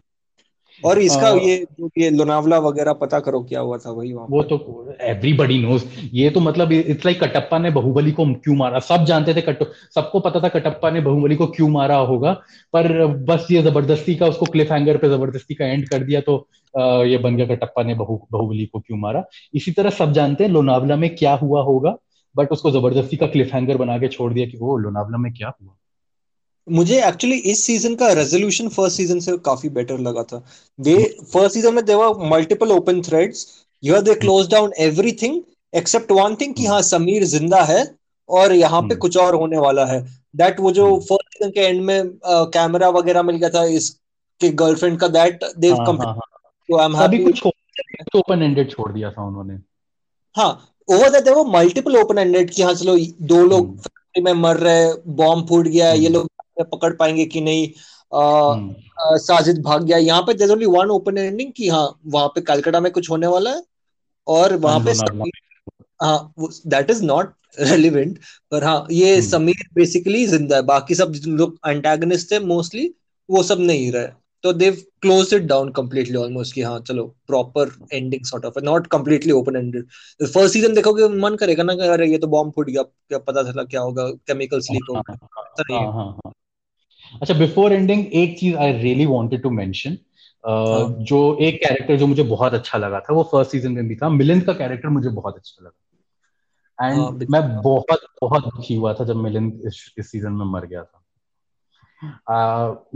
और 0.84 0.98
इसका 0.98 1.32
uh, 1.32 1.42
ये 1.42 1.56
जो 1.80 1.90
ये 1.98 2.10
लोनावला 2.10 2.58
वगैरह 2.58 2.92
पता 2.92 3.18
करो 3.20 3.40
क्या 3.42 3.60
हुआ 3.60 3.78
था 3.78 3.90
वही 3.90 4.12
वहाँ 4.12 4.26
वो 4.30 4.42
तो 4.42 4.94
एवरीबडी 5.00 5.58
नोज़ 5.58 5.84
ये 6.14 6.30
तो 6.30 6.40
मतलब 6.40 6.72
इट्स 6.72 7.04
लाइक 7.04 7.22
कटप्पा 7.22 7.58
ने 7.58 7.70
बाहुबली 7.70 8.12
को 8.12 8.24
क्यों 8.34 8.56
मारा? 8.56 8.78
सब 8.78 9.04
जानते 9.04 9.34
थे 9.34 9.40
कट 9.40 9.62
सबको 9.94 10.20
पता 10.20 10.40
था 10.40 10.48
कटप्पा 10.48 10.90
ने 10.90 11.00
बाहुबली 11.00 11.36
को 11.36 11.46
क्यों 11.46 11.68
मारा 11.68 11.96
होगा 11.96 12.32
पर 12.72 13.06
बस 13.06 13.46
ये 13.50 13.62
ज़बरदस्ती 13.62 14.14
का 14.14 14.26
उसको 14.26 14.46
क्लिफ 14.46 14.72
हैंगर 14.72 14.96
पे 14.96 15.08
ज़बरदस्ती 15.08 15.54
का 15.54 15.66
एंड 15.66 15.88
कर 15.88 16.04
दिया 16.04 16.20
तो 16.20 16.36
आ, 16.78 17.02
ये 17.02 17.18
बन 17.18 17.36
गया 17.36 17.46
कटप्पा 17.46 17.82
ने 17.82 17.94
बहु 17.94 18.16
बाहुबली 18.32 18.66
को 18.66 18.80
क्यों 18.80 18.98
मारा? 18.98 19.24
इसी 19.54 19.72
तरह 19.72 19.90
सब 19.90 20.12
जानते 20.12 20.44
हैं 20.44 20.50
लोनावला 20.50 20.96
में 20.96 21.14
क्या 21.16 21.34
हुआ 21.34 21.62
होगा 21.62 21.96
बट 22.36 22.52
उसको 22.52 22.70
ज़बरदस्ती 22.70 23.16
का 23.16 23.26
क्लिफ 23.26 23.54
हैंगर 23.54 23.76
बना 23.76 23.98
के 23.98 24.08
छोड़ 24.08 24.32
दिया 24.32 24.46
कि 24.46 24.58
वो 24.58 24.76
लोनावला 24.76 25.18
में 25.18 25.32
क्या 25.32 25.52
हुआ। 25.62 25.74
मुझे 26.68 27.00
एक्चुअली 27.08 27.36
इस 27.50 27.62
सीज़न 27.64 27.94
का 27.94 28.12
रेजोल्यूशन 28.12 28.68
फ़र्स्ट 28.68 28.96
सीज़न 28.96 29.20
से 29.20 29.36
काफ़ी 29.44 29.68
बेटर 29.70 29.98
लगा 30.00 30.22
था। 30.22 30.42
दे 30.78 30.96
फ़र्स्ट 31.32 31.54
सीज़न 31.54 31.74
में 31.74 31.84
there were 31.84 32.28
multiple 32.30 32.72
open 32.72 33.00
threads 33.02 33.46
here 33.82 34.00
they 34.02 34.14
close 34.14 34.50
down 34.50 34.72
everything 34.80 35.40
except 35.72 36.12
one 36.12 36.34
thing 36.40 36.54
कि 36.54 36.66
हाँ 36.66 36.80
समीर 36.82 37.24
ज़िंदा 37.26 37.62
है 37.64 37.84
और 38.28 38.52
यहाँ 38.52 38.80
पे 38.82 38.88
hmm. 38.88 38.98
कुछ 38.98 39.16
और 39.16 39.34
होने 39.34 39.58
वाला 39.58 39.84
है। 39.86 40.00
दैट 40.36 40.60
वो 40.60 40.72
जो 40.72 40.86
फ़र्स्ट 40.98 41.12
hmm. 41.12 41.32
सीज़न 41.32 41.50
के 41.50 41.60
एंड 41.60 41.82
में 41.84 42.10
कैमरा 42.26 42.88
वगैरह 42.90 43.22
मिल 43.22 43.36
गया 43.36 43.50
था 43.50 43.64
इसके 43.74 44.48
गर्लफ्रेंड 44.62 44.98
का 45.00 45.08
दैट 45.08 45.44
दे 45.58 45.70
तो 45.72 46.78
आई 46.78 46.84
एम 46.84 46.96
हैप्पी 46.96 47.18
कुछ 47.24 47.46
ओपन 48.16 48.42
एंडेड 48.42 48.70
छोड़ 48.70 48.92
दिया 48.92 49.10
था 49.10 49.26
उन्होंने। 49.26 49.54
हाँ 50.36 50.50
over 50.88 51.10
that 51.10 51.24
there were 51.24 51.46
multiple 51.52 51.96
open 51.96 52.18
ended 52.18 52.50
कि 52.50 52.62
हाँ 52.62 52.74
चलो 52.74 52.96
दो 53.22 53.44
लोग 53.46 53.76
फैक्ट्री 53.76 54.22
hmm. 54.22 54.24
में 54.24 54.42
मर 54.42 54.56
रहे 54.58 54.92
बॉम्ब 55.14 55.48
फूट 55.48 55.66
गया 55.66 55.92
ये 55.92 56.08
लोग 56.08 56.30
पकड़ 56.64 56.92
पाएँगे 56.92 57.24
कि 57.26 57.40
नहीं? 57.40 57.66
हम्म। 58.12 58.74
साजिद 59.18 59.60
भाग 59.62 59.84
गया। 59.84 59.96
यहाँ 59.98 60.22
पे 60.22 60.34
there 60.34 60.50
only 60.50 60.66
one 60.66 60.90
open 60.90 61.18
ending 61.18 61.52
कि 61.56 61.68
हाँ 61.68 61.88
वहाँ 62.06 62.28
पे 62.28 62.40
कलकत्ता 62.40 62.80
में 62.80 62.90
कुछ 62.92 63.10
होने 63.10 63.26
वाला 63.26 63.50
है 63.50 63.62
और 64.26 64.54
वहाँ 64.56 64.80
पे 64.84 64.92
हाँ 66.02 66.32
दैट 66.66 66.90
इज़ 66.90 67.04
नॉट 67.04 67.32
रेलिवेंट 67.60 68.18
पर 68.50 68.64
हाँ 68.64 68.86
ये 68.90 69.16
हम्म। 69.16 69.26
समीर 69.28 69.68
बेसिकली 69.74 70.26
ज़िंदा 70.26 70.56
है। 70.56 70.62
बाकी 70.62 70.94
सब 70.94 71.12
लोग 71.26 71.58
एंटेगनिस्ट 71.68 72.30
थे 72.32 72.38
मोस्टली 72.38 72.94
वो 73.28 73.42
सब 73.42 73.60
नहीं 73.60 73.90
रहे। 73.92 74.08
तो 74.44 74.52
they've 74.52 74.74
close 75.02 75.32
it 75.34 75.42
down 75.42 75.70
completely 75.72 76.16
almost 76.16 76.54
कि 76.54 76.62
हाँ 76.62 76.78
चलो 76.80 77.04
proper 77.26 77.70
ending 77.92 78.24
sort 78.24 78.44
of 78.44 78.58
not 78.64 78.86
completely 78.86 79.32
open 79.32 79.56
ended 79.56 79.86
first 80.20 80.52
season 80.52 80.74
देखोगे 80.74 81.08
मन 81.08 81.36
करेगा 81.36 81.62
ना 81.62 81.74
कि 81.74 81.88
अरे 81.88 82.10
ये 82.10 82.18
तो 82.18 82.26
बॉम्ब 82.26 82.52
फूट 82.56 82.70
गया। 82.70 82.82
क्या 82.82 83.18
पता 83.18 83.42
चला 83.42 83.64
क्या 83.64 83.80
होगा। 83.80 84.08
केमिकल्स 84.26 84.70
लीक 84.70 84.90
होगा। 84.90 86.32
अच्छा 87.20 87.34
बिफोर 87.34 87.72
एंडिंग 87.72 88.06
एक 88.14 88.38
चीज़ 88.38 88.56
I 88.56 88.72
really 88.72 89.06
wanted 89.06 89.42
to 89.42 89.50
mention 89.50 89.96
जो 91.08 91.18
एक 91.42 91.54
कैरेक्टर 91.60 91.96
जो 91.96 92.06
मुझे 92.06 92.22
बहुत 92.22 92.54
अच्छा 92.54 92.78
लगा 92.78 93.00
था 93.00 93.14
वो 93.14 93.22
फ़र्स्ट 93.32 93.52
सीज़न 93.52 93.72
में 93.72 93.88
भी 93.88 93.96
था। 93.96 94.08
मिलिंद 94.08 94.42
का 94.44 94.52
कैरेक्टर 94.54 94.88
मुझे 94.88 95.08
बहुत 95.10 95.36
अच्छा 95.36 95.64
लगा। 95.64 95.82
एंड 96.78 96.98
हाँ, 96.98 97.10
मैं 97.30 97.62
बहुत 97.62 98.00
बहुत 98.22 98.44
दुखी 98.44 98.74
हुआ 98.74 98.92
था 98.94 99.04
जब 99.04 99.16
मिलिंद 99.16 99.62
इस, 99.66 99.94
इस 99.98 100.10
सीज़न 100.10 100.32
में 100.32 100.44
मर 100.46 100.66
गया 100.66 100.82
था। 100.82 101.02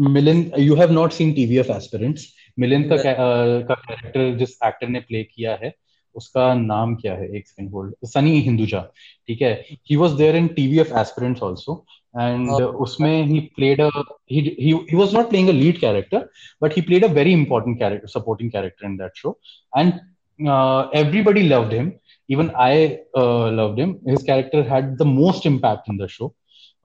Milind 0.01 0.53
you 0.59 0.75
have 0.77 0.91
not 0.93 1.13
seen 1.13 1.33
TV 1.33 1.59
of 1.59 1.71
Aspirants 1.73 2.27
Milind 2.59 2.85
का 2.89 2.97
uh, 2.97 3.69
का 3.69 3.75
कैरेक्टर 3.75 4.37
जिस 4.39 4.59
एक्टर 4.65 4.89
ने 4.89 5.01
प्ले 5.01 5.23
किया 5.25 5.59
है 5.63 5.73
उसका 6.15 6.53
नाम 6.55 6.95
क्या 6.97 7.15
है? 7.15 7.29
एक 7.37 7.49
सेकंड 7.49 7.71
होल्ड 7.73 7.95
सनी 8.07 8.41
हिंदुजा 8.41 8.81
ठीक 9.29 9.43
है? 9.43 9.53
He 9.91 9.97
was 9.97 10.13
there 10.13 10.37
in 10.37 10.49
TV 10.57 10.79
of 10.81 10.93
Aspirants 10.99 11.43
also 11.43 11.85
and 12.15 12.49
uh, 12.49 12.73
उसमें 12.85 13.27
he 13.29 13.41
played 13.59 13.81
a 13.81 13.91
he, 14.27 14.41
he 14.59 14.87
he 14.89 14.97
was 14.97 15.13
not 15.13 15.31
playing 15.31 15.49
a 15.49 15.53
lead 15.53 15.81
character 15.81 16.29
but 16.61 16.73
he 16.73 16.83
played 16.83 17.05
a 17.05 17.09
very 17.09 17.33
important 17.33 17.79
character 17.79 18.09
supporting 18.09 18.51
character 18.51 18.85
in 18.87 18.97
that 18.97 19.13
show 19.15 19.37
and 19.77 20.01
uh, 20.49 20.89
everybody 20.93 21.49
loved 21.49 21.73
him 21.73 21.93
even 22.29 22.51
i 22.57 22.99
uh, 23.17 23.51
loved 23.51 23.79
him 23.79 24.01
his 24.07 24.23
character 24.23 24.63
had 24.65 24.99
the 24.99 25.05
most 25.05 25.47
impact 25.47 25.89
in 25.89 25.97
the 25.97 26.09
show 26.09 26.35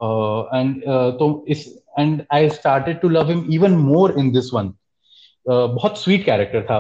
uh, 0.02 0.44
and 0.44 0.84
uh, 0.84 1.18
so 1.18 1.44
is 1.48 1.80
and 1.98 2.26
i 2.30 2.48
started 2.48 3.02
to 3.02 3.10
love 3.10 3.30
him 3.30 3.46
even 3.50 3.76
more 3.76 4.12
in 4.18 4.32
this 4.32 4.52
one 4.52 4.74
Uh, 5.50 5.68
बहुत 5.68 5.98
sweet 6.00 6.26
character 6.26 6.62
था 6.62 6.78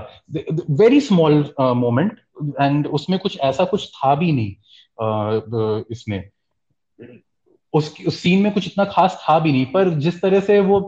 very 0.78 1.02
small 1.02 1.54
moment 1.60 2.20
and 2.62 2.88
उसमें 2.88 3.20
कुछ 3.20 3.40
ऐसा 3.40 3.66
कुछ 3.66 3.90
था 3.90 4.16
भी 4.16 4.32
नहीं 4.32 4.56
uh, 5.04 5.84
इसमें 5.92 6.30
उस 7.76 7.94
उस 8.08 8.20
सीन 8.20 8.42
में 8.42 8.52
कुछ 8.54 8.68
इतना 8.68 8.86
खास 8.86 9.20
था 9.24 9.40
भी 9.40 9.52
नहीं, 9.52 9.66
पर 9.66 9.90
जिस 10.00 10.22
तरह 10.22 10.40
से 10.42 10.60
वो 10.62 10.80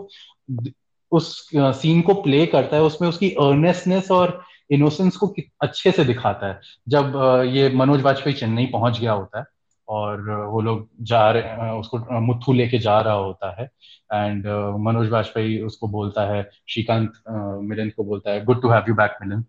उस 1.11 1.49
सीन 1.53 2.01
को 2.01 2.13
प्ले 2.13 2.45
करता 2.45 2.75
है, 2.75 2.83
उसमें 2.83 3.07
उसकी 3.09 3.29
अर्नेसनेस 3.31 4.11
और 4.11 4.41
इनोसेंस 4.71 5.15
को 5.17 5.33
अच्छे 5.61 5.91
से 5.91 6.05
दिखाता 6.05 6.47
है। 6.47 6.59
जब 6.89 7.13
ये 7.47 7.69
मनोज 7.75 8.01
वाजपेयी 8.01 8.35
चेन्नई 8.35 8.65
पहुँच 8.73 8.99
गया 8.99 9.11
होता 9.11 9.39
है 9.39 9.45
और 9.88 10.29
वो 10.51 10.61
लोग 10.61 10.88
जा 11.01 11.29
रहे 11.31 11.71
उसको 11.79 12.19
मुथु 12.21 12.53
लेके 12.53 12.79
जा 12.79 12.99
रहा 13.01 13.13
होता 13.15 13.55
है 13.59 13.69
एंड 14.13 14.47
मनोज 14.85 15.09
वाजपेयी 15.09 15.59
उसको 15.61 15.88
बोलता 15.88 16.25
है, 16.33 16.49
श्रीकांत 16.69 17.13
मिलन 17.29 17.89
को 17.89 18.03
बोलता 18.03 18.31
है 18.31 18.43
good 18.45 18.61
to 18.61 18.69
have 18.69 18.85
you 18.89 18.95
back 18.95 19.17
Milan. 19.21 19.43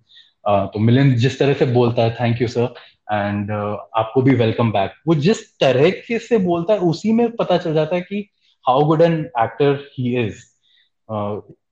तो 0.51 0.79
मिलिंद 0.79 1.17
जिस 1.17 1.39
तरह 1.39 1.55
से 1.55 1.67
बोलता 1.67 2.03
है 2.03 2.15
थैंक 2.15 2.43
यू 2.43 2.49
सर 2.49 2.75
एंड 3.13 3.51
आपको 3.97 4.23
भी 4.23 4.35
वेलकम 4.35 4.73
बैक 4.73 4.93
वो 5.09 5.15
जिस 5.15 5.59
तरह 5.59 5.91
के 5.91 6.19
से 6.19 6.39
बोलता 6.39 6.73
है 6.73 6.79
उसी 6.79 7.13
में 7.13 7.37
पता 7.37 7.59
चल 7.59 7.75
जाता 7.75 7.97
है 7.97 8.01
कि 8.01 8.31
how 8.69 8.85
good 8.85 9.03
an 9.03 9.31
actor 9.39 9.91
he 9.99 10.27
is 10.27 10.37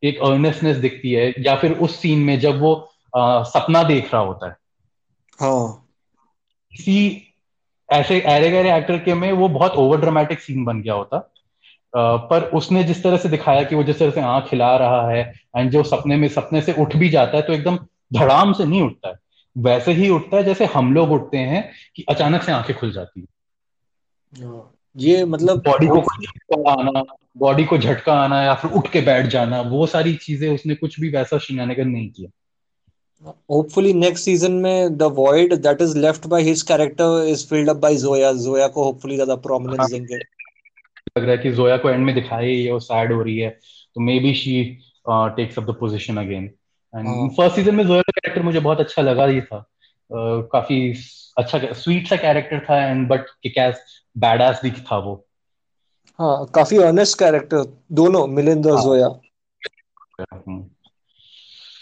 एक 0.04 0.18
अर्नेसनेस 0.22 0.76
दिखती 0.76 1.12
है 1.12 1.34
या 1.38 1.56
फिर 1.56 1.72
उस 1.72 1.96
सीन 1.96 2.18
में 2.18 2.40
जब 2.40 2.60
वो 2.60 2.90
uh, 3.18 3.44
सपना 3.44 3.82
देख 3.82 4.14
रहा 4.14 4.22
होता 4.22 4.46
है। 4.46 4.56
हाँ। 5.40 5.88
किसी 6.76 7.22
ऐसे 7.92 8.22
एरे 8.26 8.50
गहरे 8.50 8.76
एक्टर 8.76 8.98
के 8.98 9.14
में 9.14 9.32
वो 9.32 9.48
बहुत 9.48 9.72
ओवर 9.72 10.00
ड्रामेटिक 10.00 10.40
सीन 10.40 10.64
बन 10.64 10.82
गया 10.82 10.94
होता। 10.94 11.32
uh, 11.96 12.30
पर 12.30 12.42
उसने 12.42 12.84
जिस 12.84 13.02
तरह 13.02 13.16
से 13.16 13.28
दिखाया 13.28 13.62
कि 13.62 13.74
वो 13.74 13.82
जिस 13.82 13.98
तरह 13.98 14.10
से 14.10 14.20
आँख 14.20 14.48
खिला 14.48 14.76
रहा 14.76 15.10
है 15.10 15.32
एंड 15.56 15.70
जो 15.70 15.82
सपने 15.82 16.16
में 16.16 16.28
सपने 16.28 16.60
से 16.60 16.72
उठ 16.72 16.96
भी 16.96 17.08
जाता 17.08 17.36
है 17.36 17.42
तो 17.42 17.52
एकदम 17.52 17.78
धड़ाम 18.10 18.52
से 18.52 18.64
नहीं 18.64 18.82
उठता 18.82 19.08
है। 19.08 19.14
वैसे 19.56 19.92
ही 19.92 20.08
उठता 20.10 20.36
है 20.36 20.44
जैसे 20.44 20.64
हम 20.64 20.92
लोग 20.94 21.12
उठते 21.12 21.38
हैं 21.38 21.70
कि 21.96 22.04
अचानक 22.08 22.42
से 22.42 22.52
आँखें 22.52 22.76
खुल 22.76 22.92
जाती 22.92 23.20
है। 23.20 23.26
हाँ, 24.44 24.72
ये 24.96 25.24
मतलब 25.24 25.62
बॉडी 25.62 25.86
को 25.86 26.00
झटका 26.00 26.70
आना 26.72 27.02
बॉडी 27.38 27.64
को 27.64 27.78
झटका 27.78 28.14
आना 28.14 28.42
या 28.42 28.54
फिर 28.54 28.70
उठ 28.70 28.90
के 28.92 29.00
बैठ 29.00 29.26
जाना 29.26 29.60
वो 29.60 29.86
सारी 29.86 30.14
चीज़ें 30.14 30.48
उसने 30.54 30.74
कुछ 30.74 31.00
भी 31.00 31.10
वैसा 31.10 31.38
शिनानिगन 31.38 31.88
नहीं 31.88 32.10
किया। 32.10 32.30
Hopefully 33.50 33.92
next 33.94 34.28
season 34.28 34.56
में 34.62 34.98
the 34.98 35.08
void 35.10 35.52
that 35.62 35.80
is 35.80 35.96
left 35.96 36.28
by 36.28 36.40
his 36.42 36.62
character 36.62 37.08
is 37.34 37.44
filled 37.44 37.68
up 37.68 37.80
by 37.80 37.92
Zoya. 37.96 38.32
Zoya 38.34 38.68
को 38.68 38.84
hopefully 38.84 39.14
ज़्यादा 39.14 39.36
prominence 39.42 39.80
हाँ, 39.80 39.88
देंगे। 39.90 40.16
लग 41.18 41.24
रहा 41.24 41.30
है 41.30 41.38
कि 41.38 41.50
जोया 41.52 41.76
को 41.76 41.90
एंड 41.90 42.04
में 42.04 42.14
दिखाई 42.14 42.62
है 42.62 42.72
वो 42.72 42.80
सैड 42.80 43.12
हो 43.12 43.22
रही 43.22 43.38
है 43.38 43.50
तो 43.94 44.00
maybe 44.20 44.34
she 44.34 44.62
takes 45.08 45.58
up 45.58 45.64
the 45.64 45.74
position 45.80 46.16
again 46.16 46.50
first 47.04 47.56
season 47.56 47.74
में 47.74 47.86
जोया 47.86 48.02
का 48.02 48.10
कैरेक्टर 48.10 48.42
मुझे 48.42 48.60
बहुत 48.60 48.80
अच्छा 48.80 49.02
लगा 49.02 49.26
ही 49.26 49.40
था। 49.40 49.66
uh, 49.66 50.48
काफ़ी 50.52 50.94
अच्छा 51.38 51.72
स्वीट 51.72 52.08
सा 52.08 52.16
कैरेक्टर 52.16 52.66
था 52.70 52.86
एंड 52.86 53.08
बट 53.08 53.20
किकैस 53.42 54.02
बैडास 54.18 54.60
भी 54.62 54.70
था 54.70 54.98
वो। 54.98 55.26
हाँ 56.18 56.46
काफ़ी 56.46 56.78
ऑनेस्ट 56.78 57.18
कैरेक्टर 57.18 57.84
दोनों 57.92 58.26
मिलिंद 58.26 58.66
और 58.66 58.74
हाँ. 58.74 58.84
जोया 58.84 59.20
हम्म। 60.32 60.70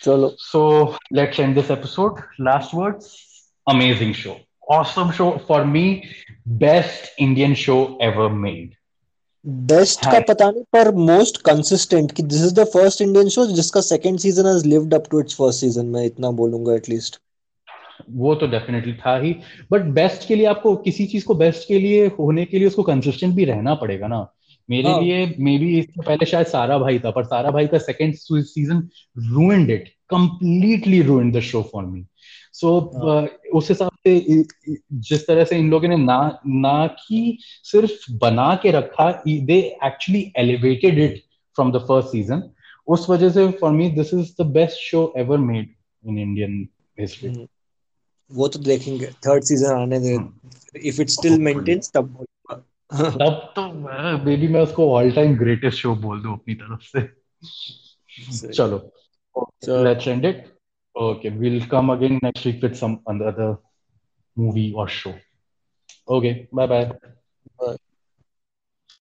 चलो। 0.04 0.36
So 0.38 0.96
let's 1.12 1.40
end 1.40 1.54
this 1.54 1.70
episode 1.70 2.20
last 2.40 2.70
words 2.74 3.16
amazing 3.68 4.14
show 4.14 4.36
awesome 4.70 5.12
show 5.12 5.38
for 5.38 5.64
me. 5.64 6.08
Best 6.46 7.10
indian 7.18 7.54
show 7.54 7.96
ever 7.98 8.28
made. 8.30 8.76
Best 9.44 10.04
का 10.04 10.20
पता 10.28 10.50
नहीं 10.50 10.62
पर 10.72 10.90
मोस्ट 10.96 11.36
कंसिस्टेंट 11.46 12.12
कि 12.12 12.22
this 12.22 12.42
is 12.42 12.54
the 12.54 12.64
first 12.66 13.02
Indian 13.02 13.28
show 13.28 13.46
जिसका 13.46 13.80
second 13.80 14.18
season 14.18 14.46
has 14.46 14.66
lived 14.66 14.94
up 14.94 15.08
to 15.10 15.20
its 15.20 15.34
first 15.36 15.60
season 15.60 15.86
मैं 15.86 16.04
इतना 16.06 16.30
बोलूँगा 16.40 16.74
at least 16.74 17.18
वो 18.12 18.34
तो 18.34 18.46
डेफिनेटली 18.46 18.92
था 18.94 19.16
ही। 19.18 19.34
बट 19.72 19.82
बेस्ट 19.94 20.26
के 20.28 20.34
लिए 20.34 20.46
आपको 20.46 20.74
किसी 20.76 21.06
चीज़ 21.06 21.24
को 21.24 21.34
बेस्ट 21.34 21.68
के 21.68 21.78
लिए 21.78 22.06
होने 22.18 22.44
के 22.44 22.58
लिए 22.58 22.66
उसको 22.68 22.82
कंसिस्टेंट 22.82 23.34
भी 23.34 23.44
रहना 23.44 23.74
पड़ेगा 23.74 24.06
ना। 24.06 24.26
मेरे 24.68 24.88
हाँ. 24.88 25.00
लिए 25.00 25.34
मे 25.38 25.56
बी 25.58 25.78
इससे 25.78 26.02
पहले 26.02 26.26
शायद 26.26 26.46
सारा 26.46 26.78
भाई 26.78 26.98
था 26.98 27.10
पर 27.10 27.24
सारा 27.24 27.50
भाई 27.50 27.66
का 27.66 27.78
second 27.78 28.14
season 28.14 28.88
ruined 29.30 29.70
it 29.70 29.88
completely 30.10 31.02
ruined 31.02 31.36
the 31.36 31.40
show 31.42 31.62
for 31.72 31.84
me 31.84 32.04
so 32.52 32.78
उस 33.58 33.68
हिसाब 33.68 33.90
जिस 34.06 35.26
तरह 35.26 35.44
से 35.44 35.58
इन 35.58 35.70
लोगों 35.70 35.88
ने 35.88 35.96
ना 35.96 36.38
ना 36.46 36.86
कि 36.86 37.38
सिर्फ़ 37.40 38.12
बना 38.12 38.54
के 38.54 38.70
रखा 38.70 39.10
they 39.26 39.58
actually 39.84 40.32
elevated 40.36 40.98
it 40.98 41.22
from 41.54 41.72
the 41.72 41.76
first 41.76 42.08
season 42.08 42.42
उस 42.88 43.10
वजह 43.10 43.30
से 43.30 43.50
for 43.50 43.70
me 43.70 43.90
this 43.90 44.14
is 44.14 44.42
the 44.42 44.46
best 44.46 44.78
show 44.80 45.12
ever 45.16 45.38
made 45.38 45.74
in 46.08 46.18
Indian 46.18 46.68
history 47.00 47.46
वो 48.32 48.48
तो 48.48 48.58
देखेंगे 48.58 49.06
थर्ड 49.06 49.44
सीज़न 49.44 49.72
आने 49.72 50.00
दे 50.00 50.18
इफ़ 50.88 51.00
इट 51.00 51.08
स्टिल 51.08 51.38
मेंटेन्स 51.38 51.92
तब 51.94 52.26
तब 52.94 53.52
तो 53.56 53.62
बेबी 54.24 54.48
मैं 54.48 54.60
उसको 54.60 54.92
ऑल 54.94 55.10
टाइम 55.10 55.36
ग्रेटेस्ट 55.36 55.78
शो 55.78 55.94
बोल 55.94 56.22
दूँ 56.22 56.32
अपनी 56.32 56.54
तरफ़ 56.54 56.82
से। 56.82 58.52
चलो 58.52 58.92
So 59.62 59.82
let's 59.82 60.06
end 60.06 60.24
it. 60.24 60.48
Okay, 60.96 61.30
we'll 61.30 61.66
come 61.66 61.90
again 61.90 62.20
next 62.22 62.44
week 62.44 62.62
with 62.62 62.76
some 62.76 63.00
other 63.06 63.58
movie 64.36 64.72
or 64.74 64.88
show. 64.88 65.14
Okay, 66.08 66.48
bye 66.52 66.66
bye. 66.66 67.13